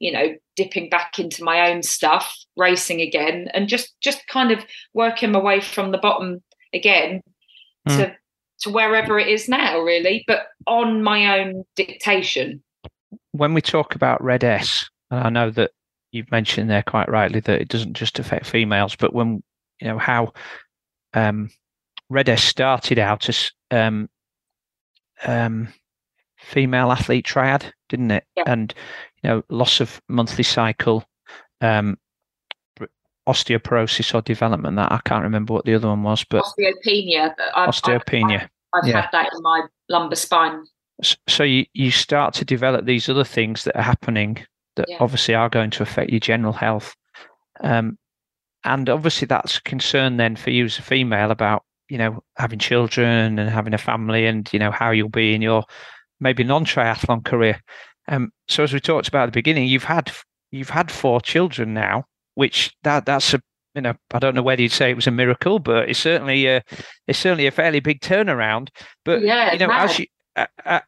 [0.01, 4.65] you know dipping back into my own stuff racing again and just just kind of
[4.93, 6.41] working my way from the bottom
[6.73, 7.21] again
[7.87, 7.97] mm.
[7.97, 8.15] to
[8.59, 12.61] to wherever it is now really but on my own dictation
[13.31, 15.71] when we talk about red s and i know that
[16.11, 19.41] you've mentioned there quite rightly that it doesn't just affect females but when
[19.79, 20.33] you know how
[21.13, 21.49] um
[22.09, 24.09] red s started out as um
[25.25, 25.67] um
[26.39, 28.43] female athlete triad didn't it yeah.
[28.47, 28.73] and
[29.23, 31.03] you know, loss of monthly cycle,
[31.61, 31.97] um,
[33.27, 34.75] osteoporosis or development.
[34.77, 37.33] That I can't remember what the other one was, but osteopenia.
[37.55, 38.43] I've, osteopenia.
[38.43, 39.01] I've, I've yeah.
[39.01, 40.65] had that in my lumbar spine.
[41.27, 44.45] So you you start to develop these other things that are happening
[44.75, 44.97] that yeah.
[44.99, 46.95] obviously are going to affect your general health.
[47.61, 47.97] Um,
[48.63, 52.59] and obviously that's a concern then for you as a female about you know having
[52.59, 55.63] children and having a family and you know how you'll be in your
[56.19, 57.59] maybe non-triathlon career
[58.11, 60.11] um, so as we talked about at the beginning, you've had
[60.51, 62.05] you've had four children now,
[62.35, 63.41] which that that's a
[63.73, 66.45] you know I don't know whether you'd say it was a miracle, but it's certainly
[66.45, 66.61] a,
[67.07, 68.67] it's certainly a fairly big turnaround.
[69.05, 70.83] But yeah, you know, as you at,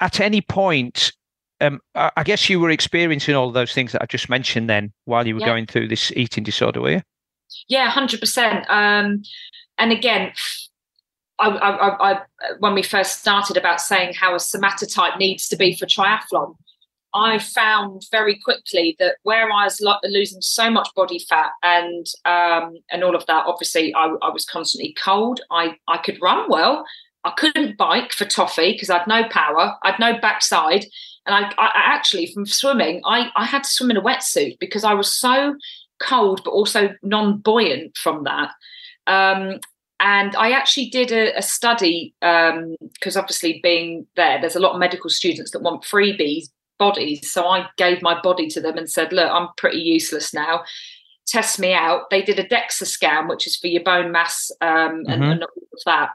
[0.00, 1.12] at any point,
[1.60, 5.26] um, I guess you were experiencing all those things that I just mentioned then while
[5.26, 5.46] you were yeah.
[5.46, 7.02] going through this eating disorder, were you?
[7.68, 8.66] Yeah, hundred um, percent.
[8.70, 10.32] And again,
[11.42, 12.20] I, I, I,
[12.58, 16.54] when we first started about saying how a somatotype needs to be for triathlon,
[17.14, 22.06] I found very quickly that where I was lo- losing so much body fat and
[22.24, 25.40] um, and all of that, obviously I, I, was constantly cold.
[25.50, 26.86] I, I could run well.
[27.24, 29.76] I couldn't bike for toffee because I'd no power.
[29.84, 30.86] I'd no backside.
[31.26, 34.82] And I, I actually, from swimming, I, I had to swim in a wetsuit because
[34.82, 35.54] I was so
[36.00, 38.50] cold, but also non buoyant from that.
[39.06, 39.60] Um,
[40.02, 44.72] and I actually did a, a study because um, obviously being there, there's a lot
[44.72, 47.30] of medical students that want freebies bodies.
[47.32, 50.64] So I gave my body to them and said, look, I'm pretty useless now.
[51.28, 52.10] Test me out.
[52.10, 55.22] They did a DEXA scan, which is for your bone mass um, and, mm-hmm.
[55.22, 56.08] and all of that.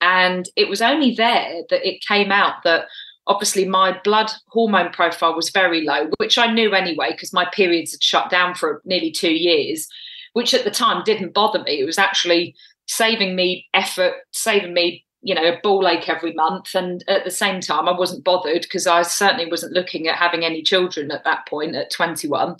[0.00, 2.86] And it was only there that it came out that
[3.28, 7.92] obviously my blood hormone profile was very low, which I knew anyway because my periods
[7.92, 9.86] had shut down for nearly two years,
[10.32, 11.80] which at the time didn't bother me.
[11.80, 12.56] It was actually
[12.86, 16.74] saving me effort, saving me, you know, a ball ache every month.
[16.74, 20.44] And at the same time, I wasn't bothered because I certainly wasn't looking at having
[20.44, 22.56] any children at that point at 21.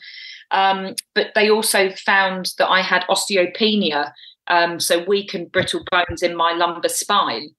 [0.50, 4.12] Um, but they also found that I had osteopenia,
[4.46, 7.50] um, so and brittle bones in my lumbar spine.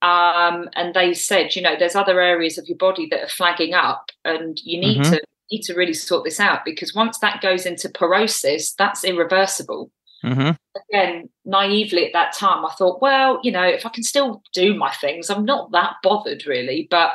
[0.00, 3.74] Um, and they said, you know, there's other areas of your body that are flagging
[3.74, 5.12] up, and you need mm-hmm.
[5.14, 9.90] to need to really sort this out because once that goes into porosis, that's irreversible.
[10.24, 10.50] Mm-hmm.
[10.90, 14.74] Again, naively at that time, I thought, well, you know, if I can still do
[14.74, 16.88] my things, I'm not that bothered really.
[16.90, 17.12] But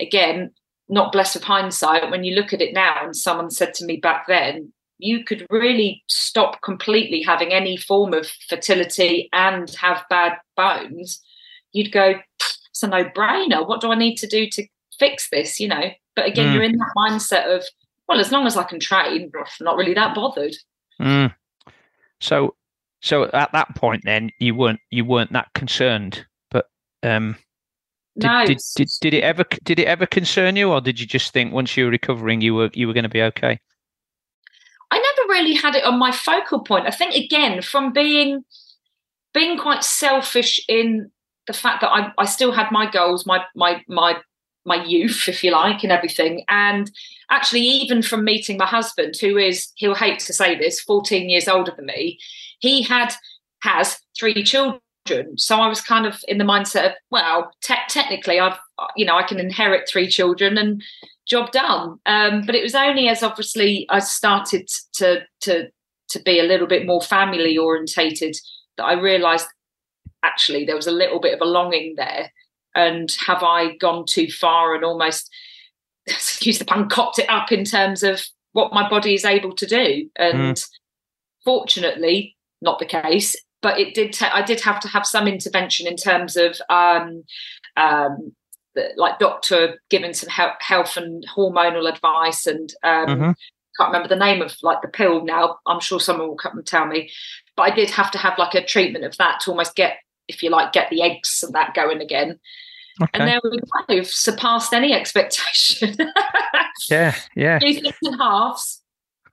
[0.00, 0.52] again,
[0.88, 2.10] not blessed with hindsight.
[2.10, 5.46] When you look at it now, and someone said to me back then, you could
[5.50, 11.20] really stop completely having any form of fertility and have bad bones,
[11.72, 12.14] you'd go,
[12.70, 13.66] it's a no brainer.
[13.66, 14.66] What do I need to do to
[14.98, 15.58] fix this?
[15.58, 16.54] You know, but again, mm.
[16.54, 17.64] you're in that mindset of,
[18.08, 19.30] well, as long as I can train,
[19.60, 20.54] not really that bothered.
[21.00, 21.34] Mm.
[22.22, 22.54] So,
[23.00, 26.66] so at that point, then you weren't you weren't that concerned, but
[27.02, 27.36] um,
[28.16, 28.46] did, no.
[28.46, 31.52] did, did, did it ever did it ever concern you, or did you just think
[31.52, 33.58] once you were recovering, you were you were going to be okay?
[34.90, 36.86] I never really had it on my focal point.
[36.86, 38.44] I think again from being
[39.34, 41.10] being quite selfish in
[41.48, 44.16] the fact that I, I still had my goals, my my my
[44.64, 46.44] my youth, if you like, and everything.
[46.48, 46.90] And
[47.30, 51.48] actually, even from meeting my husband, who is he'll hate to say this, 14 years
[51.48, 52.18] older than me,
[52.58, 53.14] he had
[53.62, 54.80] has three children.
[55.36, 58.58] So I was kind of in the mindset of, well, te- technically, I've
[58.96, 60.82] you know I can inherit three children and
[61.26, 61.98] job done.
[62.06, 65.68] Um, but it was only as obviously I started to to
[66.10, 68.36] to be a little bit more family orientated
[68.76, 69.46] that I realised
[70.22, 72.32] actually there was a little bit of a longing there.
[72.74, 75.30] And have I gone too far and almost
[76.06, 79.66] excuse the pun copped it up in terms of what my body is able to
[79.66, 80.08] do?
[80.16, 80.68] And mm.
[81.44, 83.36] fortunately, not the case.
[83.60, 84.12] But it did.
[84.12, 87.22] Ta- I did have to have some intervention in terms of um,
[87.76, 88.32] um,
[88.96, 93.30] like doctor giving some health and hormonal advice and um, mm-hmm.
[93.76, 96.66] can't remember the name of like the pill now i'm sure someone will come and
[96.66, 97.10] tell me
[97.56, 99.96] but i did have to have like a treatment of that to almost get
[100.32, 102.38] if you like get the eggs and that going again
[103.02, 103.10] okay.
[103.14, 105.94] and then we kind of surpassed any expectation
[106.90, 108.82] yeah yeah in halves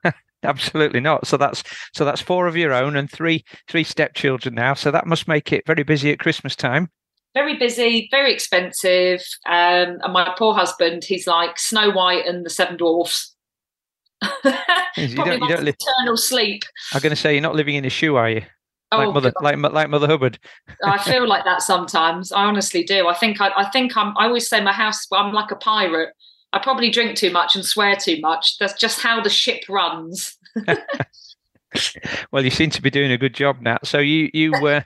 [0.42, 4.74] absolutely not so that's so that's four of your own and three three stepchildren now
[4.74, 6.88] so that must make it very busy at christmas time
[7.34, 9.22] very busy, very expensive.
[9.46, 13.34] Um, and my poor husband, he's like Snow White and the Seven Dwarfs.
[14.22, 14.28] you
[15.14, 16.64] don't, you don't live eternal sleep.
[16.92, 18.42] I'm going to say you're not living in a shoe, are you?
[18.92, 20.38] Like oh, mother, like like Mother Hubbard.
[20.82, 22.32] Oh, I feel like that sometimes.
[22.32, 23.06] I honestly do.
[23.06, 24.16] I think I, I think I'm.
[24.18, 25.06] I always say my house.
[25.10, 26.10] Well, I'm like a pirate.
[26.52, 28.58] I probably drink too much and swear too much.
[28.58, 30.36] That's just how the ship runs.
[32.32, 33.78] well, you seem to be doing a good job now.
[33.84, 34.84] So you you were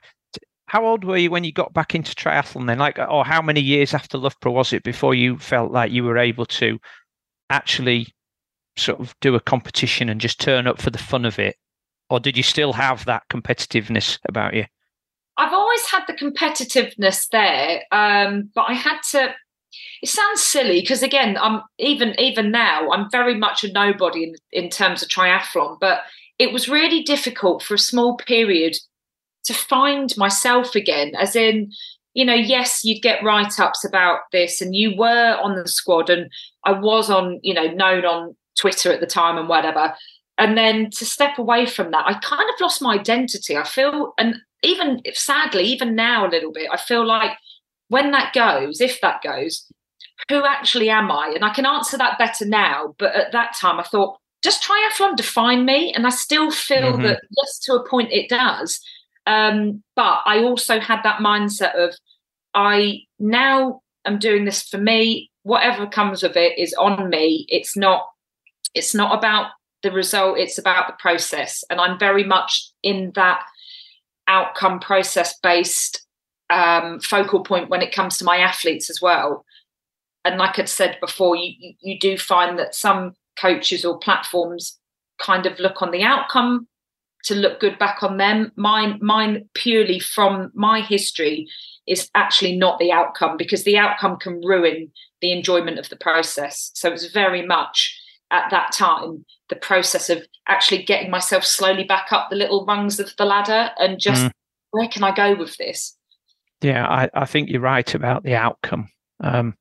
[0.66, 2.78] how old were you when you got back into triathlon then?
[2.78, 6.18] Like, or how many years after Loughborough was it before you felt like you were
[6.18, 6.78] able to
[7.48, 8.08] actually
[8.76, 11.56] sort of do a competition and just turn up for the fun of it?
[12.14, 14.66] Or did you still have that competitiveness about you?
[15.36, 19.34] I've always had the competitiveness there, um, but I had to.
[20.00, 24.34] It sounds silly because again, I'm even even now I'm very much a nobody in,
[24.52, 26.02] in terms of triathlon, but
[26.38, 28.76] it was really difficult for a small period
[29.46, 31.72] to find myself again, as in,
[32.12, 36.10] you know, yes, you'd get write ups about this, and you were on the squad,
[36.10, 36.30] and
[36.64, 39.94] I was on, you know, known on Twitter at the time and whatever.
[40.36, 43.56] And then to step away from that, I kind of lost my identity.
[43.56, 47.32] I feel, and even if sadly, even now a little bit, I feel like
[47.88, 49.66] when that goes, if that goes,
[50.28, 51.32] who actually am I?
[51.34, 52.94] And I can answer that better now.
[52.98, 55.92] But at that time, I thought, does triathlon define me?
[55.92, 57.02] And I still feel mm-hmm.
[57.02, 58.80] that, yes, to a point, it does.
[59.26, 61.94] Um, but I also had that mindset of
[62.54, 65.30] I now am doing this for me.
[65.42, 67.46] Whatever comes of it is on me.
[67.48, 68.06] It's not.
[68.74, 69.50] It's not about
[69.84, 70.38] the result.
[70.38, 73.44] It's about the process, and I'm very much in that
[74.26, 76.04] outcome process based
[76.50, 79.44] um, focal point when it comes to my athletes as well.
[80.24, 84.78] And like I'd said before, you, you, do find that some coaches or platforms
[85.18, 86.66] kind of look on the outcome
[87.24, 88.50] to look good back on them.
[88.56, 91.46] Mine, mine purely from my history
[91.86, 96.70] is actually not the outcome because the outcome can ruin the enjoyment of the process.
[96.74, 97.98] So it was very much
[98.30, 102.98] at that time the process of actually getting myself slowly back up the little rungs
[102.98, 104.30] of the ladder and just mm.
[104.70, 105.96] where can I go with this?
[106.60, 108.88] Yeah, I, I think you're right about the outcome.
[109.22, 109.54] Um,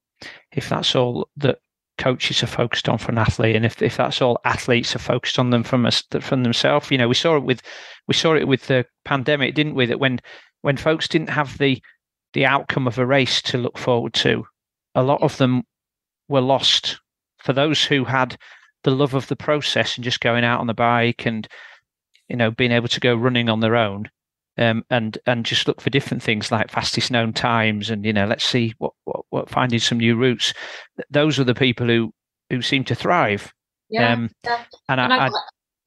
[0.54, 1.60] if that's all that
[1.98, 5.38] coaches are focused on for an athlete, and if, if that's all athletes are focused
[5.38, 7.62] on them from us from themselves, you know, we saw it with
[8.08, 9.86] we saw it with the pandemic, didn't we?
[9.86, 10.20] That when
[10.62, 11.82] when folks didn't have the
[12.34, 14.46] the outcome of a race to look forward to,
[14.96, 15.64] a lot of them
[16.30, 17.00] were lost.
[17.40, 18.38] For those who had
[18.84, 21.48] the love of the process and just going out on the bike and
[22.28, 24.10] you know being able to go running on their own,
[24.58, 28.26] um, and and just look for different things like fastest known times and you know
[28.26, 30.54] let's see what, what, what finding some new routes
[31.10, 32.14] those are the people who
[32.50, 33.54] who seem to thrive
[33.94, 34.64] yeah, um, yeah.
[34.90, 35.30] And, and I, I,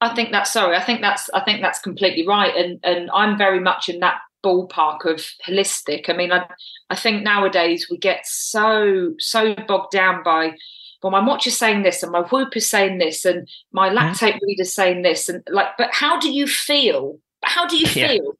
[0.01, 0.77] I, think that's sorry.
[0.77, 2.55] I think that's I think that's completely right.
[2.55, 6.09] And and I'm very much in that ballpark of holistic.
[6.09, 6.47] I mean, I
[6.89, 10.55] I think nowadays we get so so bogged down by
[11.01, 14.33] well, my watch is saying this, and my whoop is saying this, and my lactate
[14.33, 14.45] mm-hmm.
[14.45, 17.19] reader's saying this, and like, but how do you feel?
[17.43, 18.23] How do you feel?
[18.23, 18.31] Yeah.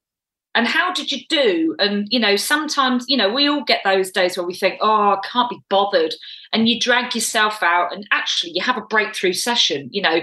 [0.56, 1.76] And how did you do?
[1.78, 5.12] And you know, sometimes you know we all get those days where we think, "Oh,
[5.12, 6.16] I can't be bothered,"
[6.52, 9.88] and you drag yourself out, and actually you have a breakthrough session.
[9.92, 10.20] You know,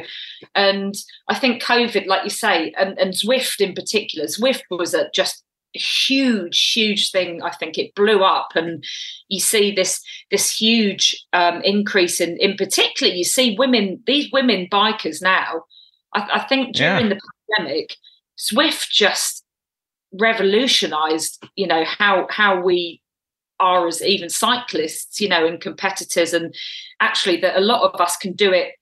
[0.56, 0.92] and
[1.28, 5.43] I think COVID, like you say, and, and Zwift in particular, Zwift was a just
[5.74, 8.84] huge huge thing i think it blew up and
[9.28, 10.00] you see this
[10.30, 15.64] this huge um, increase in in particular you see women these women bikers now
[16.14, 17.14] i, I think during yeah.
[17.14, 17.20] the
[17.56, 17.96] pandemic
[18.38, 19.44] Zwift just
[20.12, 23.00] revolutionized you know how how we
[23.58, 26.54] are as even cyclists you know and competitors and
[27.00, 28.72] actually that a lot of us can do it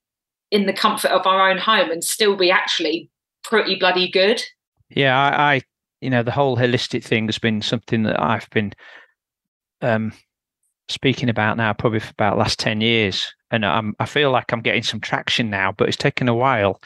[0.50, 3.08] in the comfort of our own home and still be actually
[3.42, 4.42] pretty bloody good
[4.90, 5.60] yeah I, I
[6.02, 8.72] you know, the whole holistic thing has been something that I've been
[9.80, 10.12] um,
[10.88, 13.32] speaking about now probably for about last 10 years.
[13.50, 16.80] And I'm, I feel like I'm getting some traction now, but it's taken a while.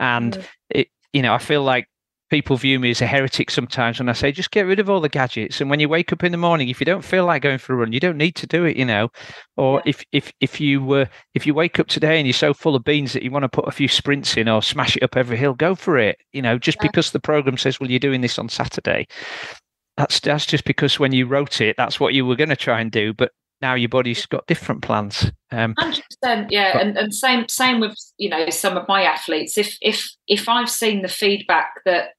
[0.00, 1.86] And it, you know, I feel like
[2.32, 5.02] people view me as a heretic sometimes when I say just get rid of all
[5.02, 5.60] the gadgets.
[5.60, 7.74] And when you wake up in the morning, if you don't feel like going for
[7.74, 9.10] a run, you don't need to do it, you know.
[9.58, 12.54] Or if if if you were uh, if you wake up today and you're so
[12.54, 15.02] full of beans that you want to put a few sprints in or smash it
[15.02, 16.16] up every hill, go for it.
[16.32, 16.88] You know, just yeah.
[16.88, 19.06] because the program says, well, you're doing this on Saturday.
[19.98, 22.80] That's that's just because when you wrote it, that's what you were going to try
[22.80, 23.12] and do.
[23.12, 25.30] But now your body's got different plans.
[25.50, 29.02] Um, Hundred percent, yeah, but, and and same same with you know some of my
[29.02, 29.58] athletes.
[29.58, 32.14] If if if I've seen the feedback that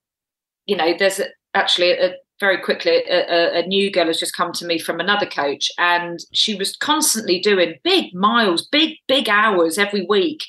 [0.66, 1.20] you know, there's
[1.54, 5.26] actually a, very quickly a, a, new girl has just come to me from another
[5.26, 10.44] coach, and she was constantly doing big miles, big big hours every week,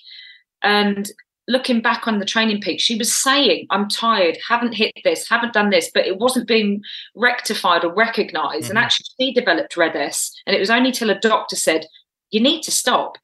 [0.64, 1.12] and
[1.48, 5.54] looking back on the training peak, she was saying, I'm tired, haven't hit this, haven't
[5.54, 6.82] done this, but it wasn't being
[7.16, 8.64] rectified or recognized.
[8.64, 8.78] Mm-hmm.
[8.78, 10.32] And actually, she developed RED-S.
[10.48, 11.86] And it was only till a doctor said,
[12.32, 13.18] You need to stop,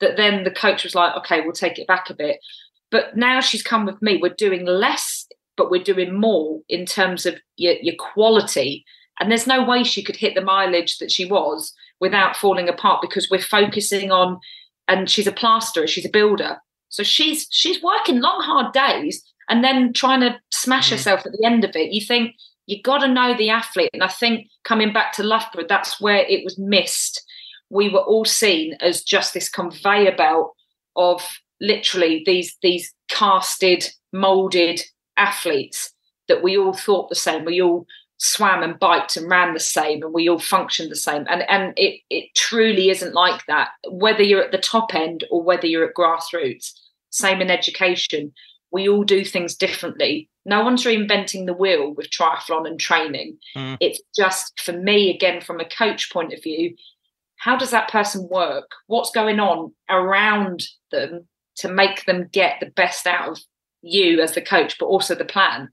[0.00, 2.38] that then the coach was like, Okay, we'll take it back a bit.
[2.90, 5.15] But now she's come with me, we're doing less
[5.56, 8.84] but we're doing more in terms of your, your quality.
[9.18, 13.00] And there's no way she could hit the mileage that she was without falling apart
[13.00, 14.38] because we're focusing on,
[14.88, 16.58] and she's a plasterer, she's a builder.
[16.88, 21.32] So she's she's working long, hard days and then trying to smash mm herself at
[21.32, 21.92] the end of it.
[21.92, 22.34] You think
[22.66, 23.90] you got to know the athlete.
[23.92, 27.22] And I think coming back to Loughborough, that's where it was missed.
[27.70, 30.52] We were all seen as just this conveyor belt
[30.96, 31.22] of
[31.60, 34.82] literally these these casted, molded
[35.16, 35.92] athletes
[36.28, 37.44] that we all thought the same.
[37.44, 37.86] We all
[38.18, 41.26] swam and biked and ran the same and we all functioned the same.
[41.28, 43.70] And and it it truly isn't like that.
[43.90, 46.72] Whether you're at the top end or whether you're at grassroots,
[47.10, 48.32] same in education.
[48.72, 50.28] We all do things differently.
[50.44, 53.38] No one's reinventing the wheel with triathlon and training.
[53.56, 53.78] Mm.
[53.80, 56.74] It's just for me, again, from a coach point of view,
[57.38, 58.70] how does that person work?
[58.86, 63.40] What's going on around them to make them get the best out of
[63.82, 65.68] you as the coach, but also the plan.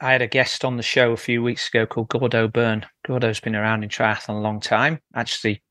[0.00, 2.86] I had a guest on the show a few weeks ago called Gordo Byrne.
[3.06, 5.00] Gordo's been around in triathlon a long time.
[5.14, 5.62] Actually,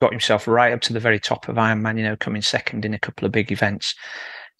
[0.00, 1.96] got himself right up to the very top of Ironman.
[1.96, 3.94] You know, coming second in a couple of big events,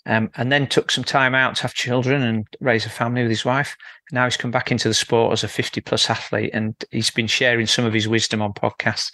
[0.07, 3.31] um, and then took some time out to have children and raise a family with
[3.31, 3.77] his wife.
[4.13, 7.67] Now he's come back into the sport as a fifty-plus athlete, and he's been sharing
[7.67, 9.11] some of his wisdom on podcasts.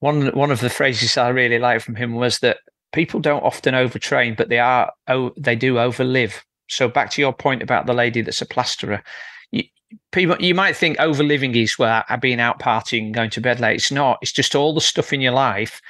[0.00, 2.58] One one of the phrases I really liked from him was that
[2.96, 6.40] people don't often overtrain, but they are oh they do overlive.
[6.68, 9.02] So back to your point about the lady that's a plasterer.
[9.52, 9.64] You,
[10.12, 13.76] people you might think overliving is well being out partying, going to bed late.
[13.76, 14.18] It's not.
[14.22, 15.80] It's just all the stuff in your life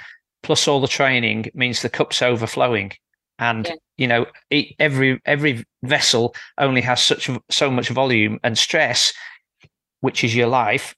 [0.42, 2.92] plus all the training means the cup's overflowing.
[3.38, 3.74] And yeah.
[3.96, 4.26] you know,
[4.80, 9.12] every every vessel only has such so much volume and stress,
[10.00, 10.94] which is your life,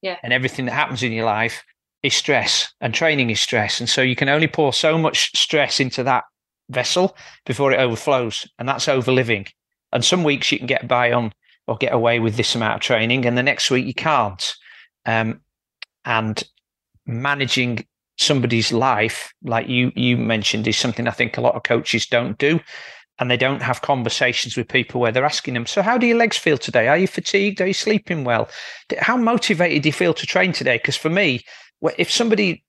[0.00, 0.16] yeah.
[0.22, 1.64] and everything that happens in your life
[2.02, 3.80] is stress and training is stress.
[3.80, 6.24] And so you can only pour so much stress into that
[6.70, 8.48] vessel before it overflows.
[8.58, 9.48] And that's overliving.
[9.92, 11.32] And some weeks you can get by on
[11.66, 14.54] or get away with this amount of training, and the next week you can't.
[15.06, 15.40] Um,
[16.04, 16.42] and
[17.06, 17.86] managing
[18.18, 22.36] somebody's life, like you you mentioned, is something I think a lot of coaches don't
[22.38, 22.60] do.
[23.18, 26.16] And they don't have conversations with people where they're asking them, So, how do your
[26.16, 26.88] legs feel today?
[26.88, 27.60] Are you fatigued?
[27.60, 28.48] Are you sleeping well?
[28.98, 30.78] How motivated do you feel to train today?
[30.78, 31.44] Because for me,
[31.98, 32.64] if somebody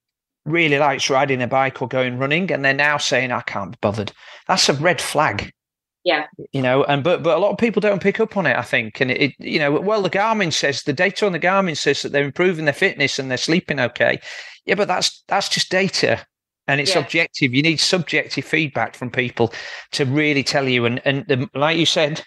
[0.46, 3.78] really likes riding a bike or going running and they're now saying I can't be
[3.82, 4.12] bothered,
[4.48, 5.52] that's a red flag.
[6.04, 6.26] Yeah.
[6.52, 8.64] You know, and but but a lot of people don't pick up on it, I
[8.64, 9.00] think.
[9.02, 12.02] And it, it you know, well the Garmin says the data on the Garmin says
[12.02, 14.20] that they're improving their fitness and they're sleeping okay.
[14.66, 16.26] Yeah, but that's that's just data.
[16.68, 17.02] and it's yeah.
[17.02, 17.54] objective.
[17.54, 19.54] You need subjective feedback from people
[19.92, 20.86] to really tell you.
[20.86, 22.24] And and the, like you said,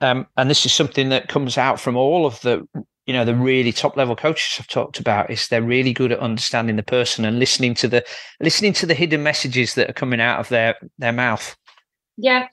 [0.00, 2.66] um, and this is something that comes out from all of the
[3.06, 6.18] you know the really top level coaches I've talked about is they're really good at
[6.20, 8.04] understanding the person and listening to the
[8.40, 11.56] listening to the hidden messages that are coming out of their their mouth.
[12.16, 12.46] Yeah,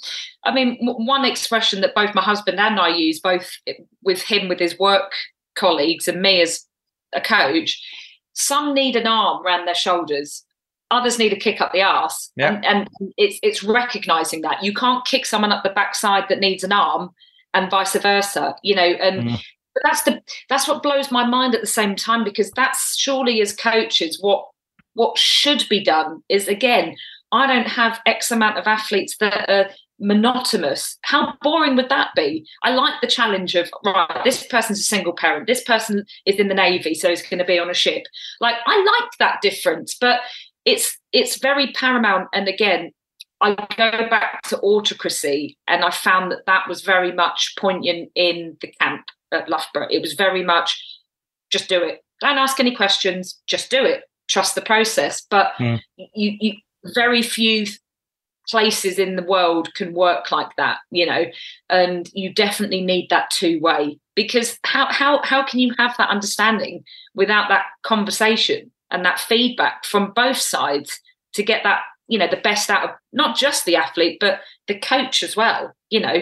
[0.43, 3.51] I mean, one expression that both my husband and I use, both
[4.03, 5.11] with him with his work
[5.55, 6.65] colleagues and me as
[7.13, 7.79] a coach,
[8.33, 10.43] some need an arm around their shoulders
[10.91, 12.53] others need a kick up the ass yeah.
[12.53, 16.63] and, and it's it's recognizing that you can't kick someone up the backside that needs
[16.63, 17.09] an arm
[17.53, 19.41] and vice versa you know and mm.
[19.73, 23.41] But that's the that's what blows my mind at the same time because that's surely
[23.41, 24.45] as coaches what
[24.93, 26.95] what should be done is again
[27.31, 29.69] i don't have x amount of athletes that are
[30.01, 30.97] monotonous.
[31.03, 32.43] How boring would that be?
[32.63, 36.47] I like the challenge of right this person's a single parent this person is in
[36.47, 38.03] the navy so it's going to be on a ship.
[38.41, 40.21] Like i like that difference but
[40.65, 42.27] it's it's very paramount.
[42.33, 42.91] And again
[43.41, 48.55] I go back to autocracy, and I found that that was very much poignant in
[48.61, 49.87] the camp at Loughborough.
[49.89, 50.81] It was very much
[51.51, 52.03] just do it.
[52.19, 53.39] Don't ask any questions.
[53.47, 54.03] Just do it.
[54.29, 55.25] Trust the process.
[55.29, 55.81] But mm.
[55.97, 56.53] you, you,
[56.93, 57.65] very few
[58.47, 61.25] places in the world can work like that, you know,
[61.69, 66.09] and you definitely need that two way because how how how can you have that
[66.09, 68.71] understanding without that conversation?
[68.91, 70.99] and that feedback from both sides
[71.33, 74.77] to get that you know the best out of not just the athlete but the
[74.77, 76.21] coach as well you know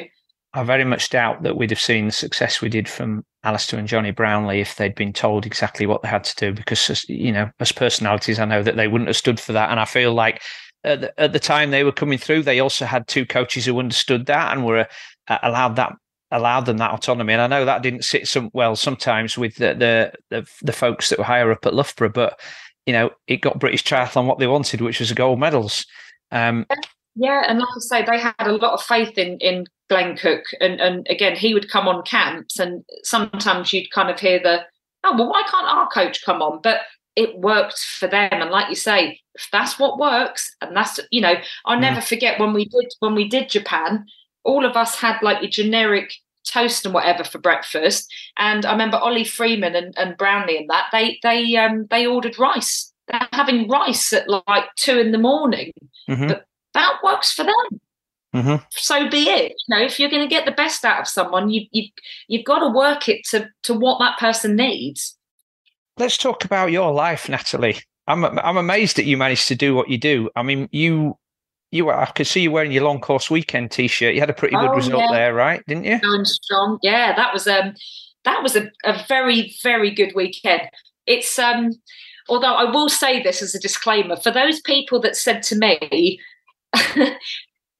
[0.54, 3.88] i very much doubt that we'd have seen the success we did from Alistair and
[3.88, 7.50] Jonny Brownlee if they'd been told exactly what they had to do because you know
[7.62, 10.41] as personalities I know that they wouldn't have stood for that and I feel like
[10.84, 13.80] at the, at the time they were coming through they also had two coaches who
[13.80, 14.88] understood that and were
[15.30, 15.93] uh, allowed that
[16.32, 17.34] allowed them that autonomy.
[17.34, 21.10] And I know that didn't sit some well sometimes with the the the, the folks
[21.10, 22.39] that were higher up at Loughborough, but
[22.86, 25.86] you know, it got British triathlon what they wanted, which was gold medals.
[26.32, 26.66] Um,
[27.20, 30.43] yeah, and like I say, they had a lot of faith in in Glenn Cook,
[30.59, 34.61] and and again, he would come on camps, and sometimes you'd kind of hear the,
[35.03, 36.59] oh well, why can't our coach come on?
[36.61, 36.82] But
[37.15, 41.22] it worked for them, and like you say, if that's what works, and that's you
[41.22, 41.82] know, I'll mm.
[41.82, 44.05] never forget when we did when we did Japan
[44.43, 46.13] all of us had like your generic
[46.45, 48.11] toast and whatever for breakfast.
[48.38, 52.39] And I remember Ollie Freeman and, and Brownlee and that they they um they ordered
[52.39, 52.91] rice.
[53.07, 55.72] They're having rice at like two in the morning.
[56.09, 56.28] Mm-hmm.
[56.28, 56.45] But
[56.80, 57.82] that works for them.
[58.36, 58.63] Mm-hmm.
[58.71, 59.53] So be it.
[59.67, 61.89] You know, if you're going to get the best out of someone, you you
[62.27, 65.17] you've got to work it to to what that person needs.
[65.97, 67.80] Let's talk about your life, Natalie.
[68.07, 70.30] I'm I'm amazed that you managed to do what you do.
[70.36, 71.17] I mean, you
[71.71, 74.15] you were, I could see you wearing your long course weekend t-shirt.
[74.15, 75.17] You had a pretty good oh, result yeah.
[75.17, 75.63] there, right?
[75.67, 75.99] Didn't you?
[75.99, 76.80] Going strong.
[76.82, 77.73] Yeah, that was um
[78.25, 80.69] that was a, a very, very good weekend.
[81.05, 81.71] It's um
[82.27, 86.19] although I will say this as a disclaimer, for those people that said to me,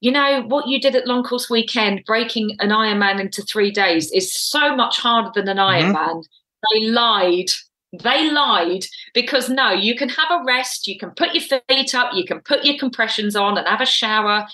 [0.00, 4.10] you know, what you did at long course weekend, breaking an Ironman into three days
[4.12, 5.96] is so much harder than an mm-hmm.
[5.96, 6.24] Ironman.
[6.72, 7.50] They lied
[7.92, 8.84] they lied
[9.14, 12.40] because no, you can have a rest, you can put your feet up, you can
[12.40, 14.46] put your compressions on and have a shower.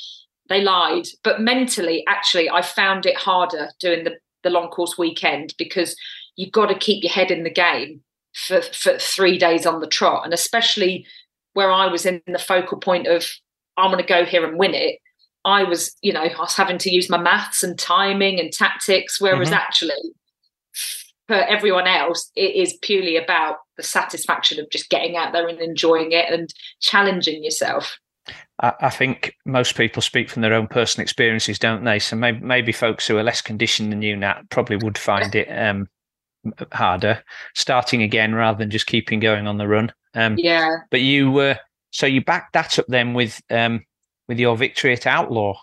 [0.48, 1.06] They lied.
[1.22, 5.96] But mentally, actually, I found it harder doing the, the long course weekend because
[6.36, 8.00] you've got to keep your head in the game
[8.32, 10.24] for, for three days on the trot.
[10.24, 11.04] And especially
[11.52, 13.26] where I was in the focal point of,
[13.76, 14.98] I'm going to go here and win it.
[15.44, 19.20] I was, you know, I was having to use my maths and timing and tactics,
[19.20, 19.58] whereas mm-hmm.
[19.58, 19.94] actually
[21.28, 25.60] for everyone else, it is purely about the satisfaction of just getting out there and
[25.60, 27.98] enjoying it and challenging yourself.
[28.58, 31.98] I think most people speak from their own personal experiences, don't they?
[31.98, 35.46] So maybe, maybe folks who are less conditioned than you, Nat, probably would find it
[35.48, 35.88] um,
[36.72, 37.22] harder
[37.54, 39.92] starting again rather than just keeping going on the run.
[40.14, 40.76] Um, yeah.
[40.90, 41.58] But you were
[41.96, 43.82] so you backed that up then with um,
[44.28, 45.54] with your victory at Outlaw.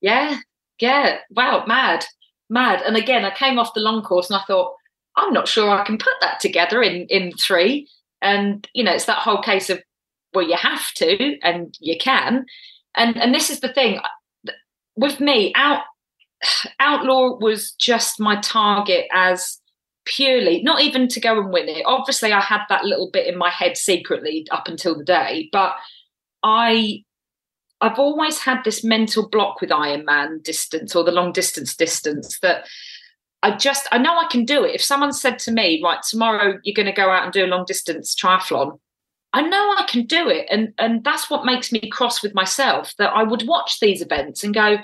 [0.00, 0.38] Yeah,
[0.80, 1.18] yeah.
[1.28, 2.06] Wow, mad,
[2.48, 2.80] mad.
[2.86, 4.74] And again, I came off the long course and I thought,
[5.16, 7.86] I'm not sure I can put that together in in three.
[8.22, 9.82] And you know, it's that whole case of
[10.32, 12.46] well, you have to and you can.
[12.94, 14.00] And and this is the thing
[14.96, 15.52] with me.
[15.54, 15.82] Out
[16.80, 19.60] outlaw was just my target as
[20.04, 21.84] purely not even to go and win it.
[21.86, 25.74] Obviously, I had that little bit in my head secretly up until the day, but
[26.42, 27.04] I
[27.80, 32.66] I've always had this mental block with Ironman distance or the long distance distance that
[33.42, 34.74] I just I know I can do it.
[34.74, 37.46] If someone said to me, right, tomorrow you're going to go out and do a
[37.46, 38.78] long distance triathlon,
[39.34, 40.46] I know I can do it.
[40.50, 44.44] And and that's what makes me cross with myself that I would watch these events
[44.44, 44.78] and go,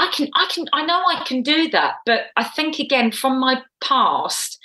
[0.00, 1.96] I can I can I know I can do that.
[2.06, 4.58] But I think again from my past,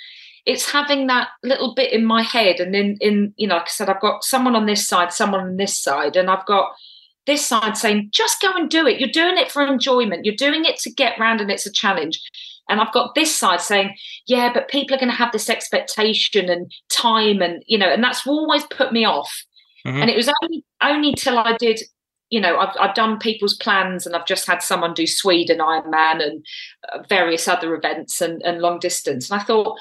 [0.46, 3.68] it's having that little bit in my head and in in you know like i
[3.68, 6.72] said i've got someone on this side someone on this side and i've got
[7.26, 10.64] this side saying just go and do it you're doing it for enjoyment you're doing
[10.64, 12.20] it to get round and it's a challenge
[12.68, 13.92] and i've got this side saying
[14.28, 18.04] yeah but people are going to have this expectation and time and you know and
[18.04, 19.44] that's always put me off
[19.84, 20.00] mm-hmm.
[20.00, 21.82] and it was only only till i did
[22.30, 26.22] you know, I've, I've done people's plans and I've just had someone do Sweden Ironman
[26.22, 26.46] and
[26.92, 29.30] uh, various other events and, and long distance.
[29.30, 29.78] And I thought,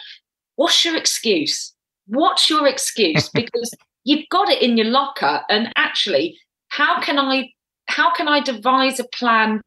[0.56, 1.74] what's your excuse?
[2.08, 3.30] What's your excuse?
[3.34, 3.74] Because
[4.04, 5.42] you've got it in your locker.
[5.50, 6.38] And actually,
[6.70, 7.50] how can I
[7.88, 9.62] how can I devise a plan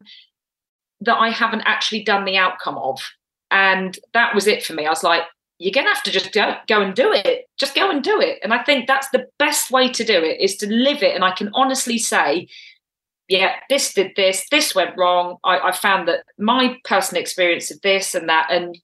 [1.01, 3.01] that I haven't actually done the outcome of?
[3.51, 4.85] And that was it for me.
[4.85, 5.23] I was like,
[5.57, 7.45] you're going to have to just go, go and do it.
[7.57, 8.39] Just go and do it.
[8.43, 11.15] And I think that's the best way to do it is to live it.
[11.15, 12.47] And I can honestly say,
[13.29, 15.37] yeah, this did this, this went wrong.
[15.43, 18.47] I, I found that my personal experience of this and that.
[18.51, 18.77] And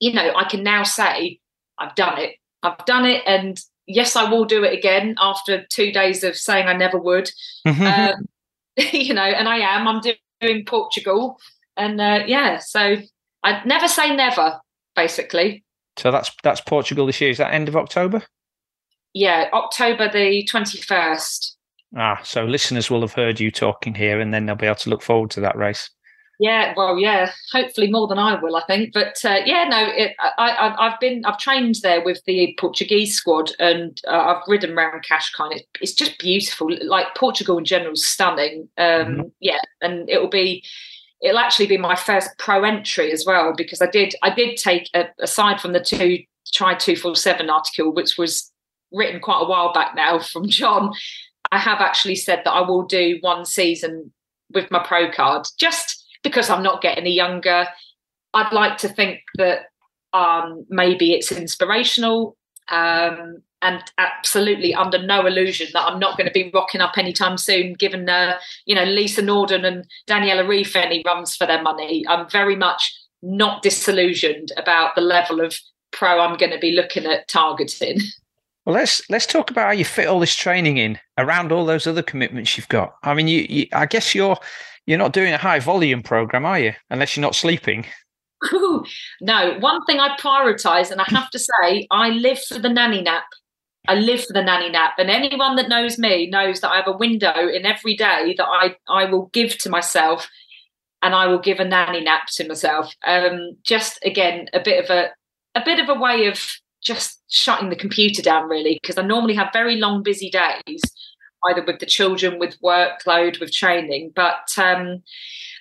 [0.00, 1.38] you know, I can now say,
[1.78, 2.34] I've done it.
[2.62, 3.22] I've done it.
[3.26, 7.30] And yes, I will do it again after two days of saying I never would.
[7.66, 7.82] Mm-hmm.
[7.82, 8.28] Um,
[8.92, 9.86] you know, and I am.
[9.86, 10.02] I'm
[10.40, 11.38] doing Portugal.
[11.76, 12.96] And uh, yeah, so
[13.44, 14.60] I'd never say never,
[14.96, 15.64] basically.
[15.96, 17.30] So that's that's Portugal this year.
[17.30, 18.22] Is that end of October?
[19.14, 21.55] Yeah, October the 21st.
[21.96, 24.90] Ah, so listeners will have heard you talking here and then they'll be able to
[24.90, 25.90] look forward to that race.
[26.38, 28.92] Yeah, well, yeah, hopefully more than I will, I think.
[28.92, 33.52] But uh, yeah, no, it, I, have been, I've trained there with the Portuguese squad,
[33.58, 35.56] and uh, I've ridden around Cascais.
[35.56, 36.68] It, it's just beautiful.
[36.82, 38.68] Like Portugal in general is stunning.
[38.76, 39.22] Um, mm-hmm.
[39.40, 40.62] Yeah, and it will be,
[41.22, 44.90] it'll actually be my first pro entry as well because I did, I did take
[44.92, 46.18] a, aside from the two
[46.52, 48.52] try two four seven article, which was
[48.92, 50.92] written quite a while back now from John.
[51.52, 54.12] I have actually said that I will do one season
[54.52, 57.66] with my pro card just because I'm not getting any younger.
[58.34, 59.66] I'd like to think that
[60.12, 62.36] um, maybe it's inspirational
[62.68, 67.38] um, and absolutely under no illusion that I'm not going to be rocking up anytime
[67.38, 72.04] soon, given, uh, you know, Lisa Norden and Daniela Ryf any runs for their money.
[72.08, 72.92] I'm very much
[73.22, 75.58] not disillusioned about the level of
[75.92, 77.98] pro I'm going to be looking at targeting.
[78.66, 81.86] Well, let's let's talk about how you fit all this training in around all those
[81.86, 82.96] other commitments you've got.
[83.04, 84.36] I mean, you, you I guess you're
[84.86, 86.72] you're not doing a high volume program, are you?
[86.90, 87.86] Unless you're not sleeping.
[89.20, 93.02] no, one thing I prioritize, and I have to say, I live for the nanny
[93.02, 93.24] nap.
[93.88, 94.94] I live for the nanny nap.
[94.98, 98.46] And anyone that knows me knows that I have a window in every day that
[98.46, 100.28] I, I will give to myself
[101.02, 102.92] and I will give a nanny nap to myself.
[103.06, 105.10] Um, just again, a bit of a
[105.54, 106.40] a bit of a way of
[106.86, 110.80] just shutting the computer down really, because I normally have very long, busy days
[111.48, 114.12] either with the children, with workload, with training.
[114.14, 115.02] But um,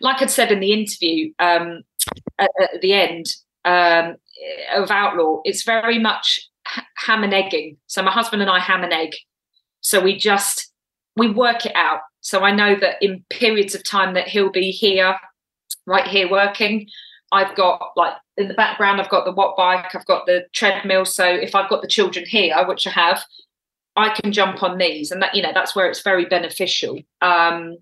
[0.01, 1.82] like I'd said in the interview um,
[2.39, 3.26] at, at, the end
[3.65, 4.15] um,
[4.76, 6.49] of Outlaw, it's very much
[6.97, 7.78] ham and egging.
[7.88, 9.11] So my husband and I ham and egg.
[9.82, 10.71] So we just
[11.15, 12.01] we work it out.
[12.21, 15.15] So I know that in periods of time that he'll be here,
[15.86, 16.88] right here working.
[17.32, 21.05] I've got like in the background, I've got the Wattbike, I've got the treadmill.
[21.05, 23.23] So if I've got the children here, which I have,
[23.95, 26.99] I can jump on these, and that you know that's where it's very beneficial.
[27.21, 27.77] Um,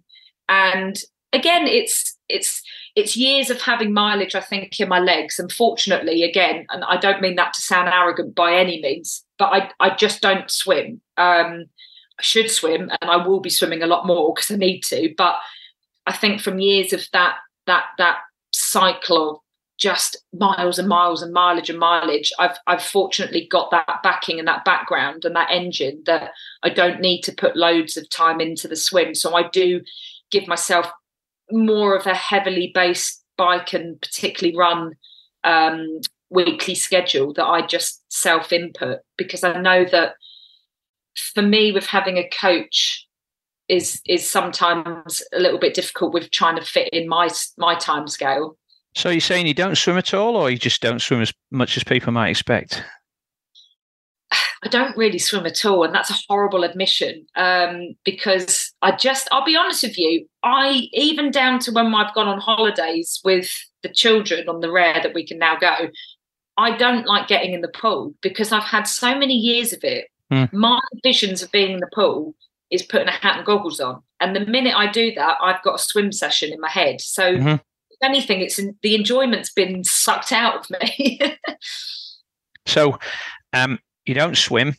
[0.47, 0.95] and
[1.31, 2.61] again, it's it's
[2.95, 5.39] it's years of having mileage, I think, in my legs.
[5.39, 9.45] And fortunately, again, and I don't mean that to sound arrogant by any means, but
[9.45, 11.01] I I just don't swim.
[11.17, 11.65] Um,
[12.19, 15.13] I should swim, and I will be swimming a lot more because I need to.
[15.17, 15.35] But
[16.05, 18.19] I think from years of that that that
[18.51, 19.37] cycle of
[19.77, 24.47] just miles and miles and mileage and mileage i've i've fortunately got that backing and
[24.47, 28.67] that background and that engine that i don't need to put loads of time into
[28.67, 29.15] the swim.
[29.15, 29.81] So i do
[30.31, 30.87] give myself
[31.51, 34.93] more of a heavily based bike and particularly run
[35.43, 35.99] um,
[36.29, 40.13] weekly schedule that i just self input because i know that
[41.15, 43.07] for me with having a coach
[43.69, 48.07] is is sometimes a little bit difficult with trying to fit in my my time
[48.07, 48.57] scale
[48.95, 51.77] so you're saying you don't swim at all, or you just don't swim as much
[51.77, 52.83] as people might expect?
[54.63, 59.27] I don't really swim at all, and that's a horrible admission um, because I just,
[59.31, 63.51] I'll be honest with you, I even down to when I've gone on holidays with
[63.81, 65.89] the children on the rare that we can now go,
[66.57, 70.07] I don't like getting in the pool because I've had so many years of it.
[70.31, 70.53] Mm.
[70.53, 72.33] My visions of being in the pool
[72.71, 74.01] is putting a hat and goggles on.
[74.19, 77.01] And the minute I do that, I've got a swim session in my head.
[77.01, 77.55] So mm-hmm
[78.01, 81.19] anything, it's the enjoyment's been sucked out of me.
[82.65, 82.97] so,
[83.53, 84.75] um, you don't swim.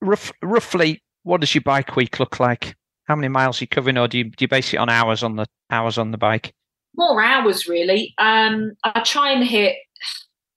[0.00, 2.74] Rough, roughly, what does your bike week look like?
[3.04, 5.22] How many miles are you covering, or do you, do you base it on hours
[5.22, 6.54] on the hours on the bike?
[6.96, 8.14] More hours, really.
[8.18, 9.76] Um, I try and hit.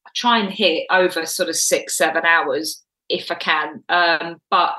[0.06, 3.84] I try and hit over sort of six, seven hours if I can.
[3.90, 4.76] Um, but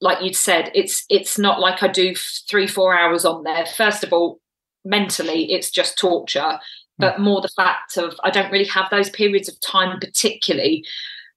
[0.00, 2.14] like you'd said, it's it's not like I do
[2.48, 3.66] three, four hours on there.
[3.66, 4.40] First of all,
[4.84, 6.58] mentally, it's just torture.
[6.98, 7.22] But hmm.
[7.22, 10.84] more the fact of I don't really have those periods of time particularly.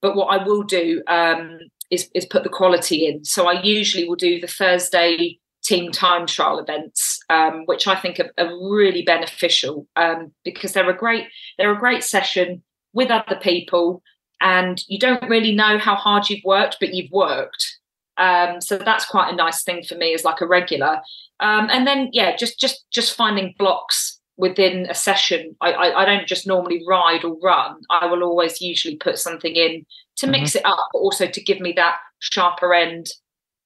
[0.01, 1.59] But what I will do um,
[1.89, 3.23] is, is put the quality in.
[3.23, 8.19] So I usually will do the Thursday team time trial events, um, which I think
[8.19, 12.61] are, are really beneficial um, because they're a great they're a great session
[12.91, 14.03] with other people,
[14.41, 17.79] and you don't really know how hard you've worked, but you've worked.
[18.17, 21.01] Um, so that's quite a nice thing for me as like a regular.
[21.39, 25.55] Um, and then yeah, just just just finding blocks within a session.
[25.61, 27.75] I, I, I don't just normally ride or run.
[27.89, 29.85] I will always usually put something in
[30.17, 30.59] to mix mm-hmm.
[30.59, 33.07] it up, but also to give me that sharper end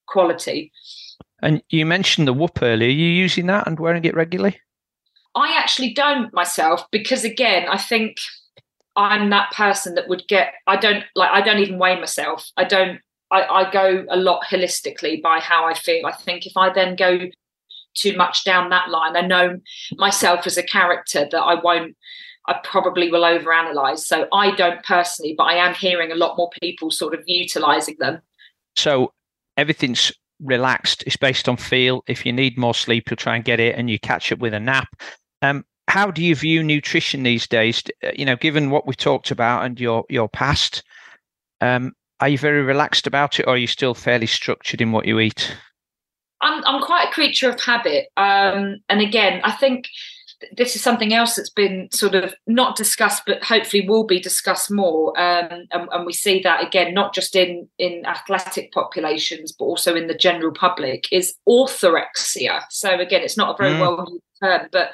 [0.08, 0.72] quality.
[1.42, 2.88] And you mentioned the whoop earlier.
[2.88, 4.60] Are you using that and wearing it regularly?
[5.36, 8.18] I actually don't myself because again, I think
[8.96, 12.50] I'm that person that would get I don't like I don't even weigh myself.
[12.58, 13.00] I don't
[13.32, 16.06] I, I go a lot holistically by how I feel.
[16.06, 17.20] I think if I then go
[17.94, 19.60] too much down that line, I know
[19.98, 21.96] myself as a character that I won't
[22.48, 24.00] I probably will overanalyze.
[24.00, 27.98] So I don't personally, but I am hearing a lot more people sort of utilizing
[28.00, 28.22] them.
[28.76, 29.12] So
[29.58, 31.04] everything's relaxed.
[31.06, 32.04] It's based on feel.
[32.08, 34.54] If you need more sleep, you'll try and get it, and you catch up with
[34.54, 34.88] a nap.
[35.42, 37.84] Um, how do you view nutrition these days?
[38.04, 40.84] Uh, you know, given what we talked about and your your past,
[41.60, 45.06] um, are you very relaxed about it, or are you still fairly structured in what
[45.06, 45.56] you eat?
[46.42, 49.88] I'm I'm quite a creature of habit, um, and again, I think
[50.56, 54.70] this is something else that's been sort of not discussed, but hopefully will be discussed
[54.70, 55.10] more.
[55.20, 59.96] Um, and, and, we see that again, not just in in athletic populations, but also
[59.96, 62.62] in the general public, is orthorexia.
[62.70, 63.80] So again, it's not a very mm.
[63.80, 64.92] well used term, but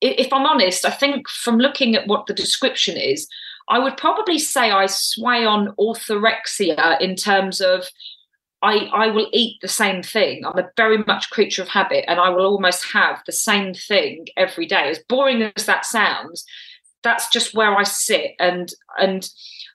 [0.00, 3.26] if I'm honest, I think from looking at what the description is,
[3.68, 7.88] I would probably say I sway on orthorexia in terms of
[8.62, 10.44] I, I will eat the same thing.
[10.44, 14.26] I'm a very much creature of habit and I will almost have the same thing
[14.38, 14.88] every day.
[14.88, 16.46] As boring as that sounds,
[17.02, 18.32] that's just where I sit.
[18.38, 19.28] And and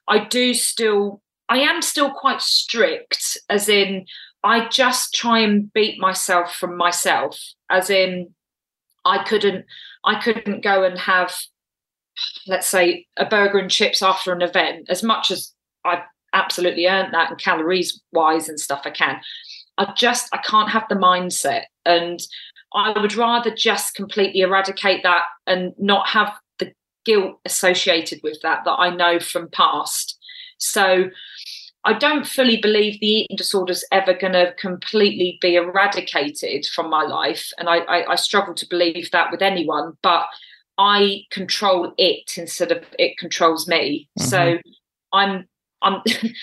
[0.08, 4.06] I do still I am still quite strict, as in
[4.42, 7.38] I just try and beat myself from myself,
[7.68, 8.34] as in
[9.04, 9.66] I couldn't
[10.04, 11.34] I couldn't go and have
[12.46, 15.52] let's say a burger and chips after an event as much as
[15.84, 16.02] I
[16.32, 19.20] absolutely earned that and calories wise and stuff I can.
[19.78, 22.20] I just I can't have the mindset and
[22.74, 26.72] I would rather just completely eradicate that and not have the
[27.04, 30.18] guilt associated with that that I know from past.
[30.58, 31.10] So
[31.84, 36.90] I don't fully believe the eating disorder is ever going to completely be eradicated from
[36.90, 39.96] my life, and I, I, I struggle to believe that with anyone.
[40.02, 40.26] But
[40.80, 44.08] I control it instead of it controls me.
[44.18, 44.28] Mm-hmm.
[44.28, 44.58] So
[45.12, 45.46] I'm
[45.82, 46.02] I'm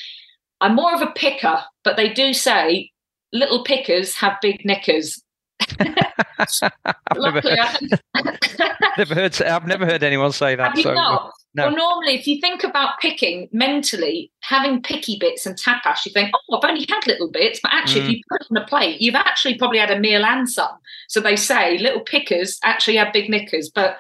[0.61, 2.91] I'm more of a picker, but they do say
[3.33, 5.21] little pickers have big knickers.
[5.79, 7.41] I've never,
[8.97, 9.41] never, heard.
[9.41, 10.77] I've never heard anyone say that.
[10.77, 11.31] So, not?
[11.55, 11.67] No.
[11.67, 16.31] Well, normally, if you think about picking mentally, having picky bits and tapas, you think,
[16.51, 18.03] "Oh, I've only had little bits," but actually, mm.
[18.03, 20.77] if you put it on a plate, you've actually probably had a meal and some.
[21.07, 23.97] So they say little pickers actually have big knickers, but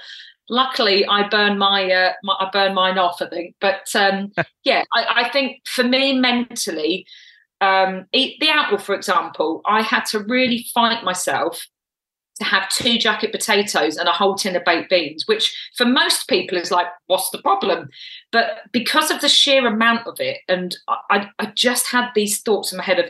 [0.49, 3.21] luckily I burn my, uh, my I burn mine off.
[3.21, 4.31] I think, but um,
[4.63, 7.05] yeah, I, I, think for me mentally,
[7.61, 11.67] um, the apple, for example, I had to really fight myself
[12.37, 16.27] to have two jacket potatoes and a whole tin of baked beans, which for most
[16.27, 17.89] people is like, what's the problem?
[18.31, 20.75] But because of the sheer amount of it, and
[21.09, 23.05] I, I just had these thoughts in my head of,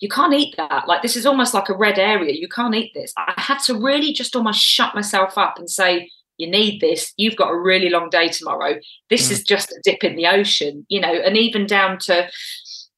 [0.00, 0.88] you can't eat that.
[0.88, 2.34] Like, this is almost like a red area.
[2.34, 3.14] You can't eat this.
[3.16, 7.36] I had to really just almost shut myself up and say, you need this you've
[7.36, 8.78] got a really long day tomorrow
[9.10, 9.32] this mm.
[9.32, 12.28] is just a dip in the ocean you know and even down to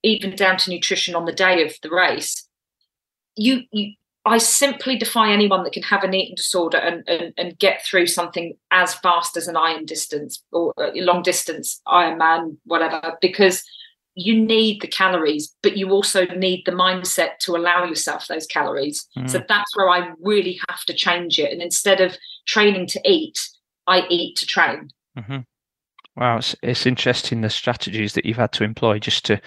[0.02, 2.48] even down to nutrition on the day of the race
[3.36, 3.92] you, you
[4.28, 8.08] I simply defy anyone that can have an eating disorder and, and, and get through
[8.08, 13.64] something as fast as an iron distance or long distance Ironman, whatever, because
[14.14, 19.06] you need the calories, but you also need the mindset to allow yourself those calories.
[19.16, 19.30] Mm.
[19.30, 21.52] So that's where I really have to change it.
[21.52, 22.16] And instead of
[22.48, 23.38] training to eat,
[23.86, 24.88] I eat to train.
[25.16, 25.38] Mm-hmm.
[26.16, 29.40] Wow, it's, it's interesting the strategies that you've had to employ just to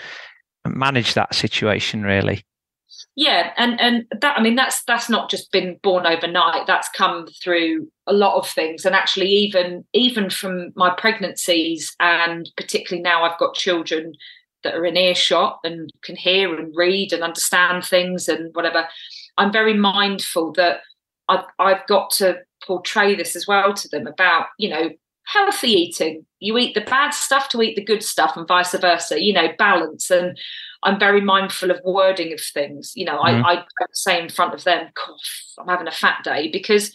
[0.65, 2.45] manage that situation, really.
[3.15, 6.65] Yeah, and and that I mean that's that's not just been born overnight.
[6.67, 12.49] That's come through a lot of things, and actually even even from my pregnancies, and
[12.55, 14.13] particularly now I've got children
[14.63, 18.87] that are in earshot and can hear and read and understand things and whatever.
[19.37, 20.81] I'm very mindful that
[21.27, 24.89] I've, I've got to portray this as well to them about, you know,
[25.25, 26.25] healthy eating.
[26.39, 29.21] You eat the bad stuff to eat the good stuff, and vice versa.
[29.21, 30.09] You know, balance.
[30.09, 30.37] And
[30.83, 32.93] I'm very mindful of wording of things.
[32.95, 33.45] You know, mm-hmm.
[33.45, 34.87] I, I say in front of them,
[35.59, 36.93] I'm having a fat day," because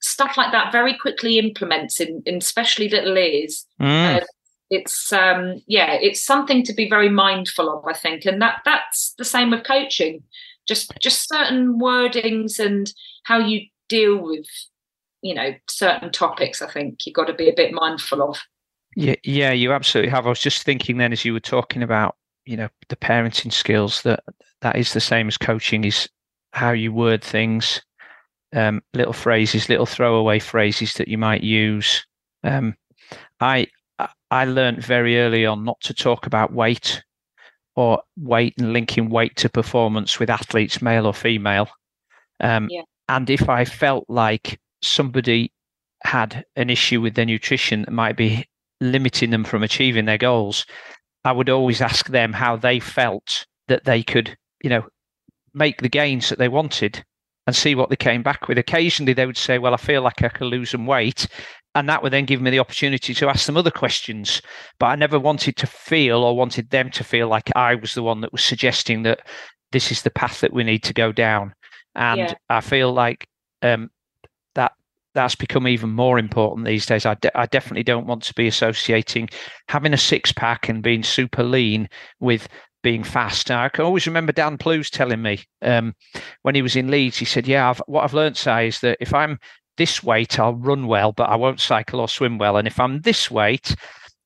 [0.00, 3.66] stuff like that very quickly implements in, in especially little ears.
[3.80, 4.22] Mm.
[4.22, 4.24] Uh,
[4.70, 9.14] it's um yeah it's something to be very mindful of i think and that that's
[9.18, 10.22] the same with coaching
[10.66, 12.92] just just certain wordings and
[13.24, 14.46] how you deal with
[15.22, 18.38] you know certain topics i think you've got to be a bit mindful of.
[18.96, 20.26] Yeah yeah you absolutely have.
[20.26, 24.02] I was just thinking then as you were talking about you know the parenting skills
[24.02, 24.24] that
[24.62, 26.08] that is the same as coaching is
[26.52, 27.80] how you word things
[28.54, 32.04] um, little phrases little throwaway phrases that you might use.
[32.42, 32.74] Um,
[33.40, 33.66] i
[34.30, 37.02] i learned very early on not to talk about weight
[37.76, 41.68] or weight and linking weight to performance with athletes male or female.
[42.40, 42.82] Um, yeah.
[43.08, 45.52] and if i felt like somebody
[46.04, 48.46] had an issue with their nutrition that might be
[48.80, 50.64] limiting them from achieving their goals,
[51.24, 54.84] I would always ask them how they felt that they could, you know,
[55.52, 57.04] make the gains that they wanted
[57.46, 58.58] and see what they came back with.
[58.58, 61.26] Occasionally they would say, Well, I feel like I could lose some weight.
[61.76, 64.42] And that would then give me the opportunity to ask them other questions.
[64.80, 68.02] But I never wanted to feel or wanted them to feel like I was the
[68.02, 69.20] one that was suggesting that
[69.70, 71.54] this is the path that we need to go down.
[71.94, 72.34] And yeah.
[72.48, 73.28] I feel like
[73.62, 73.90] um,
[75.14, 77.06] that's become even more important these days.
[77.06, 79.28] I, de- I definitely don't want to be associating
[79.68, 81.88] having a six pack and being super lean
[82.20, 82.48] with
[82.82, 83.50] being fast.
[83.50, 85.94] I can always remember Dan Plews telling me um,
[86.42, 88.98] when he was in Leeds, he said, Yeah, I've, what I've learned, say, is that
[89.00, 89.38] if I'm
[89.76, 92.56] this weight, I'll run well, but I won't cycle or swim well.
[92.56, 93.74] And if I'm this weight,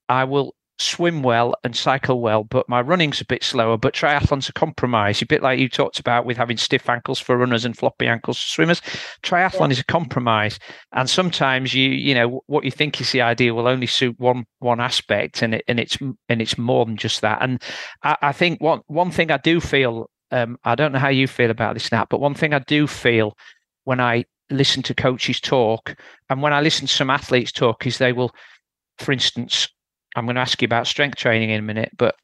[0.09, 3.77] I will swim well and cycle well, but my running's a bit slower.
[3.77, 7.37] But triathlon's a compromise, a bit like you talked about with having stiff ankles for
[7.37, 8.81] runners and floppy ankles for swimmers.
[9.23, 9.73] Triathlon yeah.
[9.73, 10.59] is a compromise,
[10.93, 14.45] and sometimes you you know what you think is the idea will only suit one
[14.59, 17.39] one aspect, and it and it's and it's more than just that.
[17.41, 17.63] And
[18.03, 20.11] I, I think one one thing I do feel.
[20.31, 22.89] Um, I don't know how you feel about this, Nat, but one thing I do
[22.89, 23.37] feel
[23.85, 25.95] when I listen to coaches talk
[26.29, 28.33] and when I listen to some athletes talk is they will,
[28.99, 29.69] for instance,
[30.15, 32.15] I'm going to ask you about strength training in a minute, but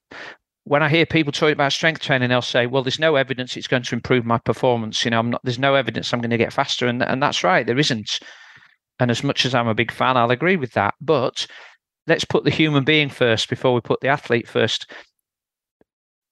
[0.65, 3.67] when I hear people talking about strength training, they'll say, "Well, there's no evidence it's
[3.67, 5.41] going to improve my performance." You know, I'm not.
[5.43, 8.21] There's no evidence I'm going to get faster, and and that's right, there isn't.
[9.01, 10.95] And as much as I'm a big fan, I'll agree with that.
[11.01, 11.47] But
[12.07, 14.91] let's put the human being first before we put the athlete first.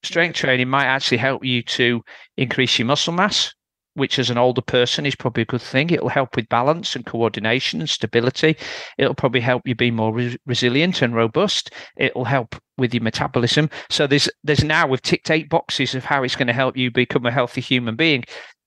[0.02, 2.02] Strength training might actually help you to
[2.36, 3.54] increase your muscle mass,
[3.98, 5.90] which as an older person is probably a good thing.
[5.90, 8.56] It'll help with balance and coordination and stability.
[8.96, 11.70] It'll probably help you be more re- resilient and robust.
[11.96, 13.68] It'll help with your metabolism.
[13.90, 16.90] So there's there's now we've ticked eight boxes of how it's going to help you
[16.90, 18.24] become a healthy human being.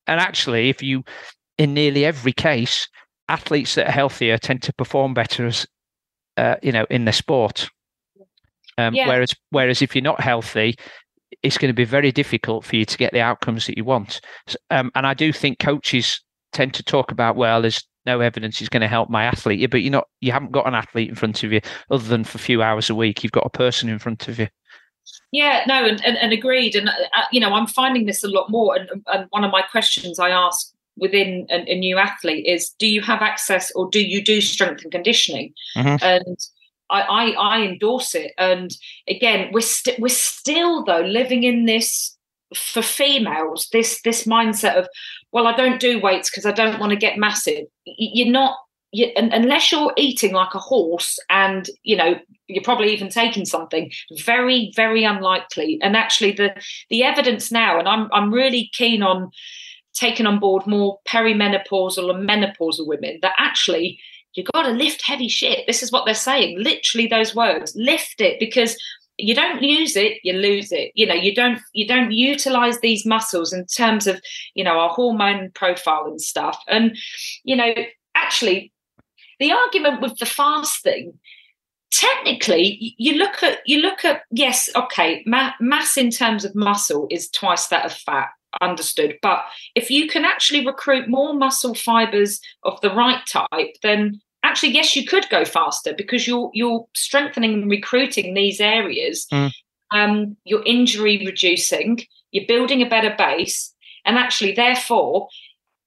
[0.08, 1.04] And actually, if you
[1.58, 2.88] in nearly every case,
[3.30, 5.66] athletes that are healthier tend to perform better as
[6.38, 7.70] uh, you know in their sport.
[8.78, 9.08] Um, yeah.
[9.08, 10.76] Whereas whereas if you're not healthy,
[11.44, 14.22] it's going to be very difficult for you to get the outcomes that you want.
[14.70, 16.22] Um, and I do think coaches
[16.54, 19.82] tend to talk about, well, there's no evidence is going to help my athlete, but
[19.82, 22.42] you're not, you haven't got an athlete in front of you other than for a
[22.42, 23.24] few hours a week.
[23.24, 24.48] You've got a person in front of you.
[25.32, 26.76] Yeah, no, and, and, and agreed.
[26.76, 28.76] And, uh, you know, I'm finding this a lot more.
[28.76, 32.88] And, and one of my questions I ask within a, a, new athlete is do
[32.88, 35.54] you have access or do you do strength and conditioning?
[35.76, 36.04] Mm-hmm.
[36.04, 36.38] And
[36.92, 38.34] I, I, I endorse it.
[38.38, 38.76] And
[39.08, 42.18] again, we're st- we're still though living in this
[42.54, 44.86] for females this this mindset of
[45.32, 47.66] well I don't do weights because I don't want to get massive.
[47.86, 48.58] You're not
[48.92, 52.16] you, unless you're eating like a horse and you know
[52.48, 53.90] you're probably even taking something
[54.26, 56.54] very very unlikely and actually the
[56.90, 59.32] the evidence now and i'm i'm really keen on
[59.94, 63.98] taking on board more perimenopausal and menopausal women that actually
[64.34, 65.66] you got to lift heavy shit.
[65.68, 66.60] This is what they're saying.
[66.60, 67.76] Literally those words.
[67.76, 68.78] Lift it because
[69.18, 70.92] you don't use it, you lose it.
[70.96, 74.22] You know, you don't you don't utilize these muscles in terms of,
[74.56, 76.58] you know, our hormone profile and stuff.
[76.68, 76.98] And,
[77.44, 77.74] you know,
[78.16, 78.72] actually
[79.40, 81.14] the argument with the fast thing
[81.92, 87.08] technically you look at you look at yes okay ma- mass in terms of muscle
[87.10, 88.30] is twice that of fat
[88.60, 89.18] understood.
[89.22, 89.44] But
[89.76, 94.96] if you can actually recruit more muscle fibers of the right type, then actually yes,
[94.96, 99.26] you could go faster because you're you're strengthening and recruiting these areas.
[99.32, 99.52] Mm.
[99.92, 102.00] Um, you're injury reducing.
[102.32, 103.74] You're building a better base,
[104.06, 105.28] and actually, therefore,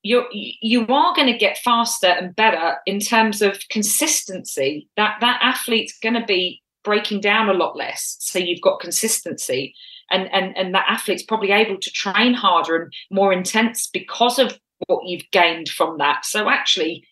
[0.03, 4.87] you're you are going to get faster and better in terms of consistency.
[4.95, 8.15] That that athlete's going to be breaking down a lot less.
[8.19, 9.73] So you've got consistency
[10.11, 14.57] and and and that athlete's probably able to train harder and more intense because of
[14.87, 17.05] what you've gained from that so actually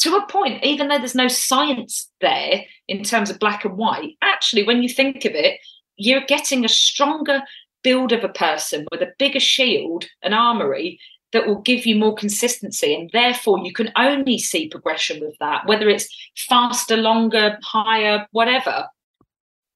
[0.00, 4.16] to a point, even though there's no science there in terms of black and white,
[4.22, 5.60] actually, when you think of it,
[5.96, 7.42] you're getting a stronger
[7.82, 10.98] build of a person with a bigger shield, an armory
[11.32, 12.94] that will give you more consistency.
[12.94, 16.08] And therefore, you can only see progression with that, whether it's
[16.48, 18.86] faster, longer, higher, whatever.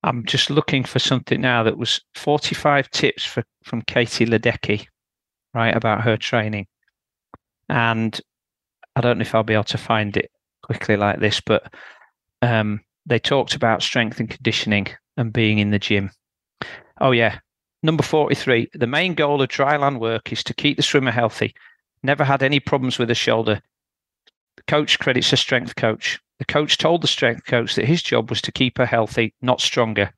[0.05, 4.87] I'm just looking for something now that was 45 tips for, from Katie Ledecky,
[5.55, 6.67] right, about her training.
[7.71, 8.21] And
[8.95, 10.31] I don't know if I'll be able to find it
[10.63, 11.73] quickly like this, but
[12.43, 16.11] um, they talked about strength and conditioning and being in the gym.
[17.01, 17.39] Oh, yeah.
[17.83, 21.55] Number 43 the main goal of dryland work is to keep the swimmer healthy.
[22.03, 23.63] Never had any problems with the shoulder.
[24.57, 26.19] The coach credits a strength coach.
[26.39, 29.61] The coach told the strength coach that his job was to keep her healthy, not
[29.61, 30.13] stronger.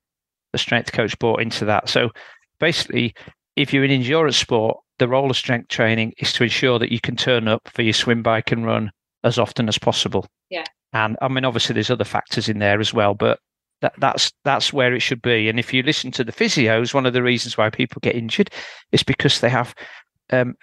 [0.52, 1.88] The strength coach bought into that.
[1.88, 2.10] So
[2.58, 3.14] basically,
[3.56, 7.00] if you're in endurance sport, the role of strength training is to ensure that you
[7.00, 8.90] can turn up for your swim, bike, and run
[9.24, 10.26] as often as possible.
[10.48, 10.64] Yeah.
[10.92, 13.38] And I mean, obviously, there's other factors in there as well, but
[13.82, 15.48] that, that's that's where it should be.
[15.48, 18.50] And if you listen to the physios, one of the reasons why people get injured
[18.92, 19.74] is because they have
[20.30, 20.54] um,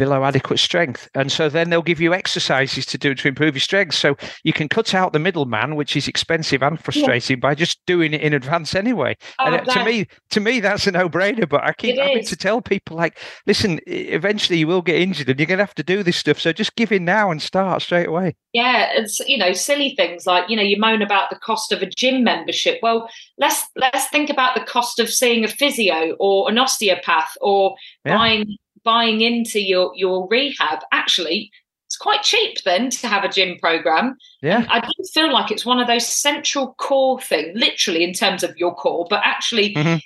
[0.00, 1.10] below adequate strength.
[1.14, 3.94] And so then they'll give you exercises to do to improve your strength.
[3.94, 7.40] So you can cut out the middleman, which is expensive and frustrating, yeah.
[7.40, 9.14] by just doing it in advance anyway.
[9.38, 11.46] Oh, and to me, to me, that's a no-brainer.
[11.46, 15.38] But I keep having to tell people like, listen, eventually you will get injured and
[15.38, 16.40] you're gonna have to do this stuff.
[16.40, 18.36] So just give in now and start straight away.
[18.54, 21.82] Yeah, it's you know, silly things like, you know, you moan about the cost of
[21.82, 22.78] a gym membership.
[22.82, 23.06] Well,
[23.36, 28.16] let's let's think about the cost of seeing a physio or an osteopath or yeah.
[28.16, 31.50] buying buying into your your rehab actually
[31.90, 34.16] it's quite cheap then to have a gym program.
[34.42, 34.64] Yeah.
[34.70, 38.56] I do feel like it's one of those central core thing literally in terms of
[38.56, 39.96] your core but actually mm-hmm.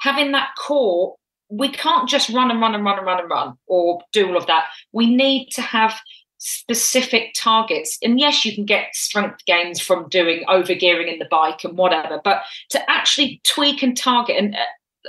[0.00, 1.16] having that core
[1.50, 4.38] we can't just run and run and run and run and run or do all
[4.38, 4.68] of that.
[4.92, 6.00] We need to have
[6.38, 7.98] specific targets.
[8.02, 12.22] And yes you can get strength gains from doing overgearing in the bike and whatever
[12.24, 14.58] but to actually tweak and target and uh,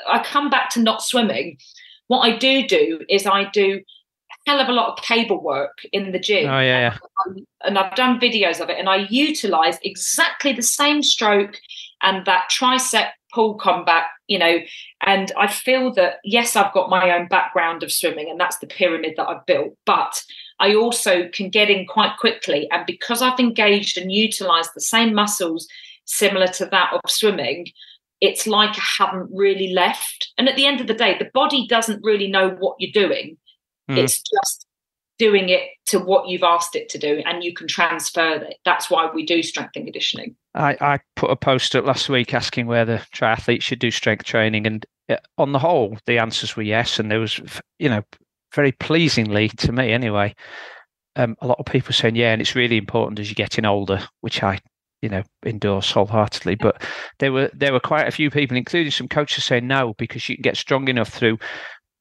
[0.07, 1.57] i come back to not swimming
[2.07, 5.79] what I do do is I do a hell of a lot of cable work
[5.91, 6.49] in the gym.
[6.49, 6.97] Oh yeah, yeah.
[7.63, 11.57] And I've done videos of it, and I utilize exactly the same stroke
[12.01, 14.59] and that tricep pull combat, you know.
[15.01, 18.67] And I feel that yes, I've got my own background of swimming, and that's the
[18.67, 20.23] pyramid that I've built, but
[20.59, 22.69] I also can get in quite quickly.
[22.71, 25.67] And because I've engaged and utilized the same muscles
[26.05, 27.67] similar to that of swimming,
[28.21, 30.31] it's like I haven't really left.
[30.37, 33.37] And at the end of the day, the body doesn't really know what you're doing.
[33.89, 33.97] Mm.
[33.97, 34.65] It's just
[35.17, 38.57] doing it to what you've asked it to do, and you can transfer it.
[38.65, 40.35] That's why we do strength and conditioning.
[40.53, 44.67] I, I put a post up last week asking whether triathletes should do strength training,
[44.67, 46.99] and uh, on the whole, the answers were yes.
[46.99, 47.39] And there was,
[47.79, 48.03] you know,
[48.53, 50.33] very pleasingly to me anyway,
[51.15, 54.07] um, a lot of people saying yeah, and it's really important as you're getting older,
[54.21, 54.59] which I
[55.05, 56.55] you know endorse wholeheartedly.
[56.55, 56.81] But
[57.19, 60.35] there were there were quite a few people, including some coaches, saying no because you
[60.35, 61.37] can get strong enough through,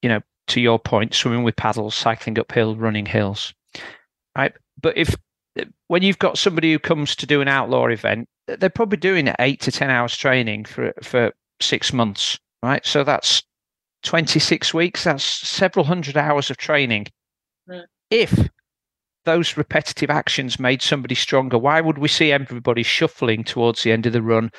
[0.01, 3.53] you know, to your point, swimming with paddles, cycling uphill, running hills.
[4.35, 5.15] Right, but if
[5.87, 9.61] when you've got somebody who comes to do an outlaw event, they're probably doing eight
[9.61, 12.83] to ten hours training for for six months, right?
[12.83, 13.43] So that's
[14.01, 15.03] twenty six weeks.
[15.03, 17.05] That's several hundred hours of training.
[17.69, 17.83] Mm.
[18.09, 18.49] If
[19.25, 21.57] those repetitive actions made somebody stronger.
[21.57, 24.51] Why would we see everybody shuffling towards the end of the run,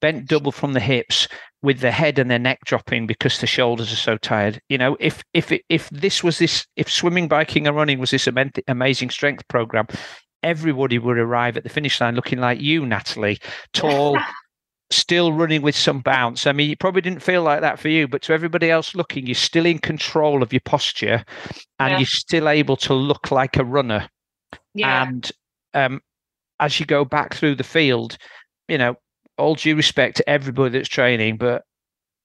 [0.00, 1.28] bent double from the hips,
[1.62, 4.60] with their head and their neck dropping because the shoulders are so tired?
[4.68, 8.28] You know, if if if this was this, if swimming, biking, and running was this
[8.68, 9.86] amazing strength program,
[10.42, 13.38] everybody would arrive at the finish line looking like you, Natalie,
[13.72, 14.18] tall.
[14.92, 16.46] still running with some bounce.
[16.46, 19.26] I mean, you probably didn't feel like that for you, but to everybody else looking,
[19.26, 21.24] you're still in control of your posture
[21.78, 21.98] and yeah.
[21.98, 24.08] you're still able to look like a runner.
[24.74, 25.06] Yeah.
[25.06, 25.32] And
[25.74, 26.00] um,
[26.60, 28.16] as you go back through the field,
[28.68, 28.94] you know,
[29.38, 31.64] all due respect to everybody that's training, but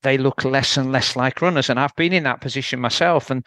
[0.03, 1.69] they look less and less like runners.
[1.69, 3.45] And I've been in that position myself and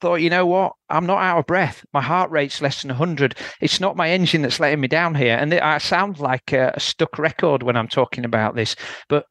[0.00, 0.72] thought, you know what?
[0.90, 1.84] I'm not out of breath.
[1.92, 3.36] My heart rate's less than 100.
[3.60, 5.36] It's not my engine that's letting me down here.
[5.36, 8.76] And I sound like a stuck record when I'm talking about this,
[9.08, 9.26] but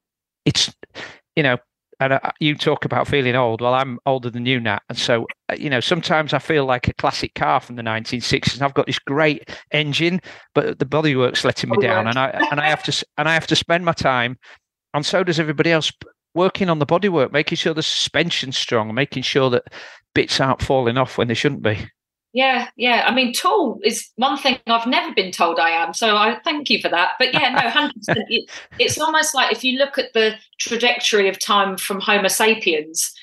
[0.46, 0.74] it's,
[1.36, 1.58] you know,
[2.00, 3.62] and uh, you talk about feeling old.
[3.62, 6.88] Well, I'm older than you, Nat, and so uh, you know sometimes I feel like
[6.88, 8.56] a classic car from the 1960s.
[8.56, 10.22] And I've got this great engine,
[10.54, 13.48] but the bodywork's letting me down, and I and I have to and I have
[13.48, 14.38] to spend my time,
[14.94, 15.92] and so does everybody else,
[16.36, 19.74] working on the bodywork, making sure the suspension's strong, making sure that
[20.14, 21.90] bits aren't falling off when they shouldn't be.
[22.34, 23.06] Yeah, yeah.
[23.08, 25.94] I mean, tall is one thing I've never been told I am.
[25.94, 27.14] So I thank you for that.
[27.18, 27.92] But yeah, no, 100%.
[28.28, 33.14] it, it's almost like if you look at the trajectory of time from Homo sapiens,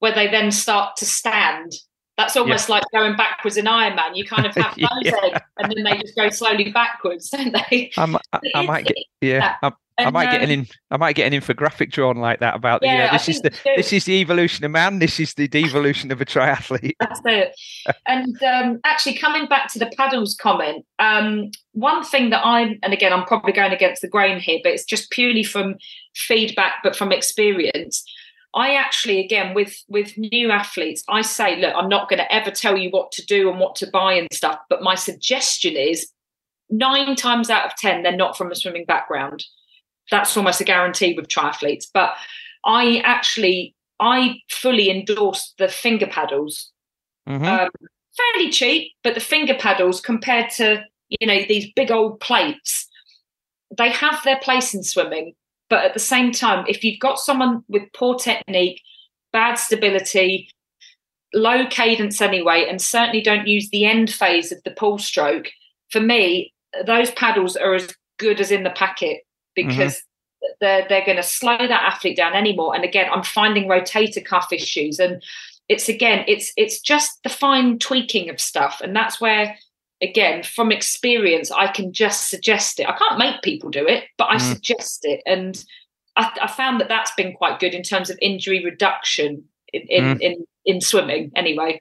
[0.00, 1.74] where they then start to stand,
[2.16, 2.76] That's almost yeah.
[2.76, 4.14] like going backwards in Iron Man.
[4.14, 5.38] You kind of have those yeah.
[5.58, 7.90] and then they just go slowly backwards, don't they?
[7.96, 8.18] I,
[8.54, 9.56] I might get, yeah.
[9.62, 10.66] And, I might get an in.
[10.90, 12.86] I might get an infographic drawn like that about the.
[12.86, 14.98] Yeah, this is the this is the evolution of man.
[14.98, 16.96] This is the devolution of a triathlete.
[17.00, 17.54] That's it.
[18.06, 22.92] and um, actually, coming back to the paddles comment, um, one thing that I'm, and
[22.92, 25.76] again, I'm probably going against the grain here, but it's just purely from
[26.14, 28.04] feedback, but from experience.
[28.56, 32.50] I actually, again, with with new athletes, I say, look, I'm not going to ever
[32.50, 36.10] tell you what to do and what to buy and stuff, but my suggestion is
[36.70, 39.44] nine times out of ten, they're not from a swimming background
[40.10, 41.86] that's almost a guarantee with triathletes.
[41.92, 42.14] But
[42.64, 46.70] I actually I fully endorse the finger paddles.
[47.28, 47.44] Mm-hmm.
[47.44, 47.68] Um,
[48.16, 52.88] fairly cheap, but the finger paddles compared to you know these big old plates,
[53.76, 55.34] they have their place in swimming.
[55.68, 58.80] But at the same time, if you've got someone with poor technique,
[59.32, 60.48] bad stability,
[61.34, 65.48] low cadence anyway, and certainly don't use the end phase of the pull stroke,
[65.90, 66.52] for me,
[66.86, 67.88] those paddles are as
[68.18, 69.22] good as in the packet
[69.56, 69.68] Mm-hmm.
[69.68, 70.46] because mm-hmm.
[70.60, 72.74] they're they're going to slow that athlete down anymore.
[72.74, 75.22] And again, I'm finding rotator cuff issues, and
[75.68, 79.56] it's again, it's it's just the fine tweaking of stuff, and that's where
[80.02, 84.28] again from experience i can just suggest it i can't make people do it but
[84.28, 84.40] i mm.
[84.40, 85.64] suggest it and
[86.18, 90.04] I, I, found that that's been quite good in terms of injury reduction in in,
[90.04, 90.20] mm.
[90.20, 91.80] in, in swimming anyway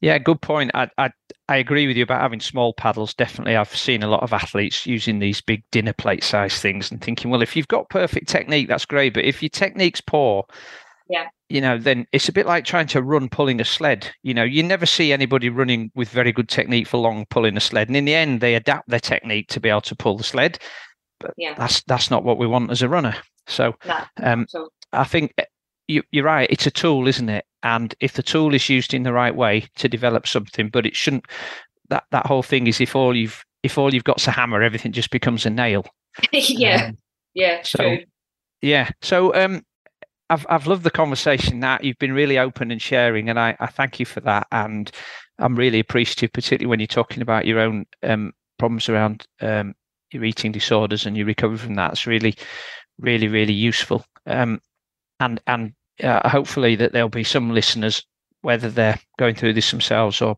[0.00, 1.10] yeah good point I, I
[1.48, 3.14] I agree with you about having small paddles.
[3.14, 7.00] Definitely, I've seen a lot of athletes using these big dinner plate size things and
[7.00, 9.14] thinking, well, if you've got perfect technique, that's great.
[9.14, 10.44] But if your technique's poor,
[11.08, 14.10] yeah, you know, then it's a bit like trying to run pulling a sled.
[14.22, 17.60] You know, you never see anybody running with very good technique for long pulling a
[17.60, 20.24] sled, and in the end, they adapt their technique to be able to pull the
[20.24, 20.58] sled.
[21.20, 21.54] But yeah.
[21.56, 23.14] that's that's not what we want as a runner.
[23.46, 24.46] So, no, um,
[24.92, 25.44] I think eh,
[25.88, 26.48] you, you're right.
[26.50, 27.44] It's a tool, isn't it?
[27.62, 30.96] And if the tool is used in the right way to develop something, but it
[30.96, 31.26] shouldn't.
[31.88, 34.92] That that whole thing is if all you've if all you've got's a hammer, everything
[34.92, 35.84] just becomes a nail.
[36.32, 36.98] yeah, um,
[37.34, 37.62] yeah.
[37.62, 37.98] So true.
[38.62, 39.62] yeah, so um,
[40.28, 41.60] I've I've loved the conversation.
[41.60, 44.46] That you've been really open and sharing, and I I thank you for that.
[44.50, 44.90] And
[45.38, 49.74] I'm really appreciative, particularly when you're talking about your own um, problems around um,
[50.10, 51.92] your eating disorders and your recovery from that.
[51.92, 52.34] It's really,
[52.98, 54.04] really, really useful.
[54.26, 54.60] Um,
[55.20, 55.72] and and
[56.02, 58.02] uh, hopefully that there'll be some listeners,
[58.42, 60.36] whether they're going through this themselves or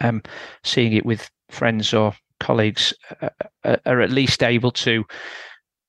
[0.00, 0.22] um,
[0.64, 3.28] seeing it with friends or colleagues, uh,
[3.64, 5.04] uh, are at least able to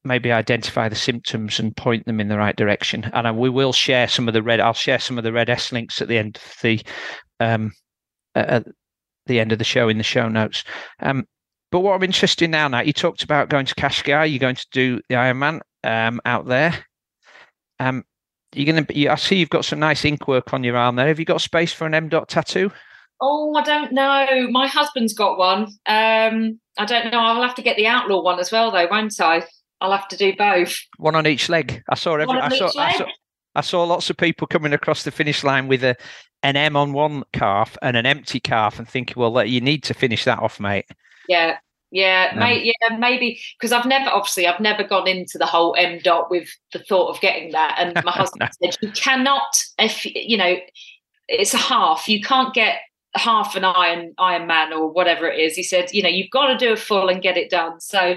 [0.03, 3.09] maybe identify the symptoms and point them in the right direction.
[3.13, 4.59] And we will share some of the red.
[4.59, 6.81] I'll share some of the RED-S links at the end of the
[7.39, 7.71] um,
[8.35, 8.65] at
[9.25, 10.63] the end of the show in the show notes.
[10.99, 11.25] Um,
[11.71, 14.30] but what I'm interested in now, now you talked about going to Cascais.
[14.30, 16.85] You're going to do the Ironman um, out there.
[17.80, 18.03] Um,
[18.53, 19.07] you're going to.
[19.07, 21.07] I see you've got some nice ink work on your arm there.
[21.07, 22.71] Have you got space for an M dot tattoo?
[23.21, 24.47] Oh, I don't know.
[24.51, 25.63] My husband's got one.
[25.85, 27.19] Um, I don't know.
[27.19, 29.43] I'll have to get the outlaw one as well, though, won't I?
[29.84, 30.80] I'll have to do both.
[30.97, 31.84] One on each leg.
[31.89, 32.39] I saw every.
[32.39, 33.05] I saw, I saw,
[33.55, 35.95] I saw lots of people coming across the finish line with a
[36.41, 39.93] an M on one calf and an empty calf, and thinking, well, you need to
[39.93, 40.85] finish that off, mate.
[41.27, 41.57] Yeah,
[41.91, 45.76] yeah, um, may, yeah, maybe because I've never, obviously, I've never gone into the whole
[45.77, 47.76] M dot with the thought of getting that.
[47.77, 48.69] And my husband no.
[48.72, 50.55] said, you cannot, if you know,
[51.27, 52.10] it's a half.
[52.10, 52.80] You can't get
[53.15, 55.56] half an Iron Iron Man or whatever it is.
[55.56, 57.80] He said, you know, you've got to do a full and get it done.
[57.80, 58.15] So,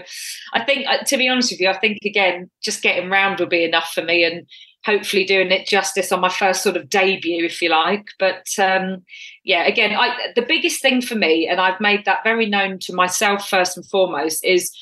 [0.52, 3.46] I think, uh, to be honest with you, I think again, just getting round will
[3.46, 4.46] be enough for me, and
[4.84, 8.06] hopefully doing it justice on my first sort of debut, if you like.
[8.18, 9.04] But um,
[9.44, 12.94] yeah, again, I, the biggest thing for me, and I've made that very known to
[12.94, 14.72] myself first and foremost, is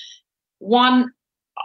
[0.58, 1.10] one,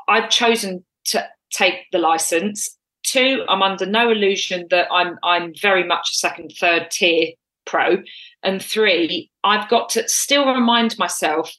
[0.07, 2.75] I've chosen to take the license.
[3.03, 7.33] Two, I'm under no illusion that I'm I'm very much a second, third tier
[7.65, 7.97] pro.
[8.43, 11.53] And three, I've got to still remind myself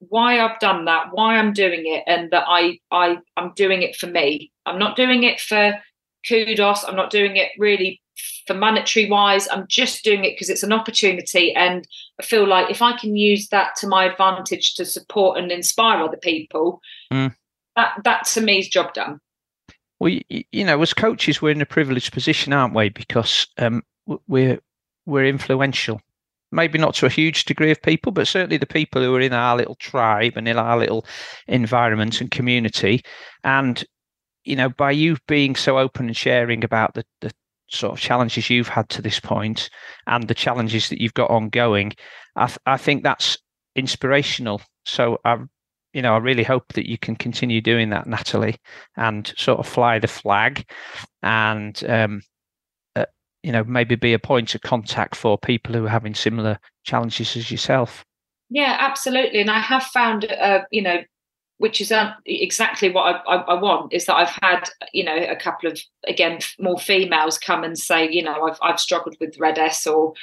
[0.00, 3.96] why I've done that, why I'm doing it, and that I I I'm doing it
[3.96, 4.52] for me.
[4.66, 5.74] I'm not doing it for
[6.26, 6.84] kudos.
[6.84, 8.00] I'm not doing it really
[8.46, 9.48] for monetary wise.
[9.48, 11.54] I'm just doing it because it's an opportunity.
[11.54, 11.86] And
[12.20, 16.02] I feel like if I can use that to my advantage to support and inspire
[16.02, 16.80] other people,
[17.12, 17.34] mm.
[17.76, 19.20] that, that to me is job done.
[20.00, 22.90] Well, you know, as coaches, we're in a privileged position, aren't we?
[22.90, 23.82] Because um,
[24.26, 24.60] we're
[25.06, 26.00] we're influential.
[26.52, 29.32] Maybe not to a huge degree of people, but certainly the people who are in
[29.32, 31.04] our little tribe and in our little
[31.48, 33.02] environment and community.
[33.42, 33.84] And
[34.44, 37.32] you know, by you being so open and sharing about the, the
[37.68, 39.70] sort of challenges you've had to this point
[40.06, 41.92] and the challenges that you've got ongoing,
[42.36, 43.38] I, th- I think that's
[43.74, 44.60] inspirational.
[44.84, 45.38] So I,
[45.92, 48.56] you know, I really hope that you can continue doing that, Natalie,
[48.96, 50.68] and sort of fly the flag,
[51.22, 52.20] and um,
[53.44, 57.36] you know, maybe be a point of contact for people who are having similar challenges
[57.36, 58.02] as yourself.
[58.48, 59.42] Yeah, absolutely.
[59.42, 61.02] And I have found, uh, you know,
[61.58, 65.16] which is um, exactly what I, I, I, want is that I've had you know
[65.16, 69.38] a couple of again more females come and say you know I've I've struggled with
[69.38, 70.14] RED-S or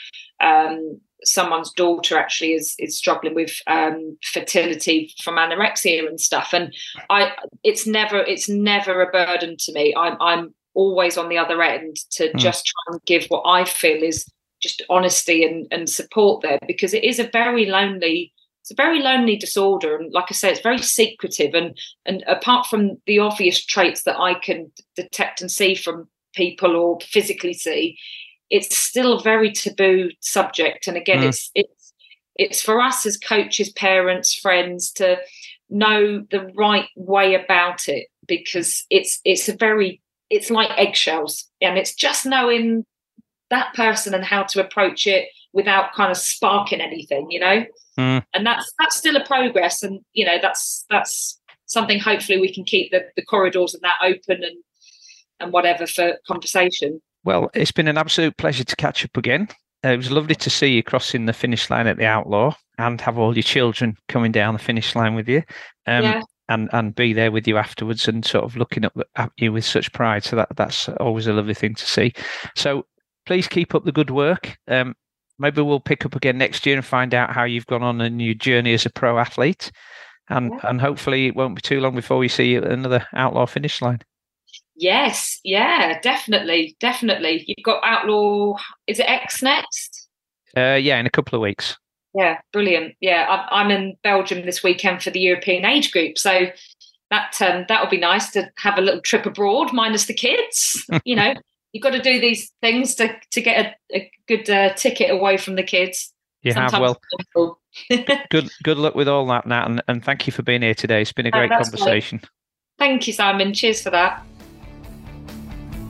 [0.44, 6.76] um, someone's daughter actually is is struggling with um, fertility from anorexia and stuff and
[7.10, 7.32] I
[7.64, 11.96] it's never it's never a burden to me I'm I'm always on the other end
[12.12, 12.38] to mm.
[12.38, 14.26] just try and give what I feel is
[14.62, 19.00] just honesty and, and support there because it is a very lonely it's a very
[19.00, 21.76] lonely disorder and like i say it's very secretive and
[22.06, 27.00] and apart from the obvious traits that i can detect and see from people or
[27.02, 27.98] physically see
[28.52, 31.30] it's still a very taboo subject and again mm.
[31.30, 31.94] it's it's
[32.36, 35.18] it's for us as coaches parents friends to
[35.72, 40.02] know the right way about it because it's it's a very
[40.32, 42.86] it's like eggshells and it's just knowing
[43.50, 47.66] that person and how to approach it without kind of sparking anything you know
[47.98, 48.24] Mm.
[48.34, 52.00] And that's that's still a progress, and you know that's that's something.
[52.00, 54.58] Hopefully, we can keep the, the corridors and that open and
[55.40, 57.02] and whatever for conversation.
[57.24, 59.48] Well, it's been an absolute pleasure to catch up again.
[59.84, 63.02] Uh, it was lovely to see you crossing the finish line at the Outlaw and
[63.02, 65.44] have all your children coming down the finish line with you.
[65.86, 66.22] Um, yeah.
[66.52, 69.64] And, and be there with you afterwards and sort of looking up at you with
[69.64, 70.26] such pride.
[70.26, 72.12] So that that's always a lovely thing to see.
[72.58, 72.86] So
[73.26, 74.58] please keep up the good work.
[74.68, 74.96] Um,
[75.40, 78.20] maybe we'll pick up again next year and find out how you've gone on in
[78.20, 79.72] your journey as a pro athlete.
[80.30, 80.70] And yeah.
[80.70, 84.02] and hopefully it won't be too long before we see another outlaw finish line.
[84.76, 87.46] Yes, yeah, definitely, definitely.
[87.48, 88.58] You've got outlaw.
[88.88, 90.10] Is it X next?
[90.58, 91.78] Uh, yeah, in a couple of weeks.
[92.14, 92.96] Yeah, brilliant.
[93.00, 96.48] Yeah, I'm in Belgium this weekend for the European age group, so
[97.10, 100.86] that um, that'll be nice to have a little trip abroad, minus the kids.
[101.06, 101.34] you know,
[101.72, 105.38] you've got to do these things to to get a, a good uh, ticket away
[105.38, 106.14] from the kids.
[106.44, 106.98] You Sometimes have
[107.36, 107.60] well.
[108.30, 111.02] good good luck with all that, Nat, and, and thank you for being here today.
[111.02, 112.18] It's been a great conversation.
[112.18, 112.30] Great.
[112.78, 113.54] Thank you, Simon.
[113.54, 114.26] Cheers for that.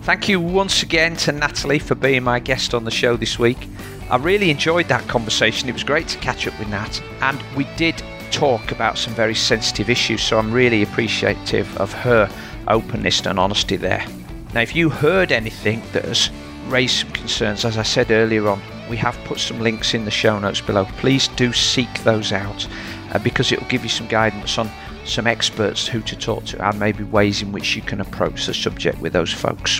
[0.03, 3.67] Thank you once again to Natalie for being my guest on the show this week.
[4.11, 5.69] I really enjoyed that conversation.
[5.69, 9.33] It was great to catch up with Nat, and we did talk about some very
[9.33, 12.29] sensitive issues, so I'm really appreciative of her
[12.67, 14.05] openness and honesty there.
[14.53, 16.29] Now, if you heard anything that has
[16.67, 20.11] raised some concerns, as I said earlier on, we have put some links in the
[20.11, 20.83] show notes below.
[20.97, 22.67] Please do seek those out
[23.13, 24.69] uh, because it will give you some guidance on
[25.05, 28.53] some experts who to talk to and maybe ways in which you can approach the
[28.53, 29.79] subject with those folks.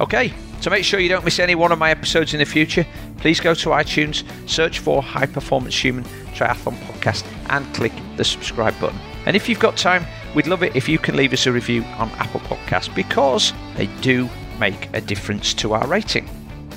[0.00, 2.86] Okay, to make sure you don't miss any one of my episodes in the future,
[3.18, 6.04] please go to iTunes, search for High Performance Human
[6.34, 8.98] Triathlon Podcast, and click the subscribe button.
[9.26, 11.82] And if you've got time, we'd love it if you can leave us a review
[11.96, 14.28] on Apple Podcasts because they do
[14.58, 16.28] make a difference to our rating.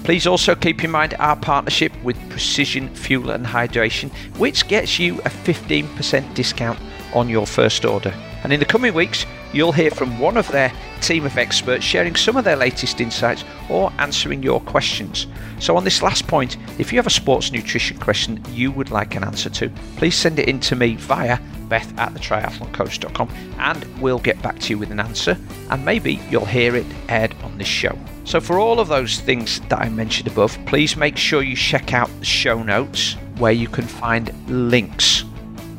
[0.04, 5.20] Please also keep in mind our partnership with Precision Fuel and Hydration, which gets you
[5.20, 6.80] a 15% discount
[7.14, 8.14] on your first order.
[8.44, 10.72] And in the coming weeks, you'll hear from one of their
[11.02, 15.28] team of experts sharing some of their latest insights or answering your questions.
[15.60, 19.16] So, on this last point, if you have a sports nutrition question you would like
[19.16, 23.30] an answer to, please send it in to me via beth at thetriathloncoach.com
[23.60, 25.38] and we'll get back to you with an answer
[25.70, 27.98] and maybe you'll hear it aired on this show.
[28.24, 31.94] So, for all of those things that I mentioned above, please make sure you check
[31.94, 35.24] out the show notes where you can find links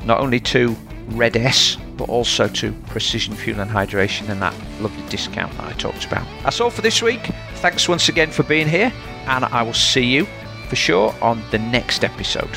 [0.05, 0.77] not only to
[1.09, 6.07] RED-S but also to Precision Fuel and Hydration and that lovely discount that I talked
[6.07, 6.27] about.
[6.43, 7.31] That's all for this week.
[7.57, 8.93] Thanks once again for being here,
[9.27, 10.27] and I will see you
[10.69, 12.57] for sure on the next episode.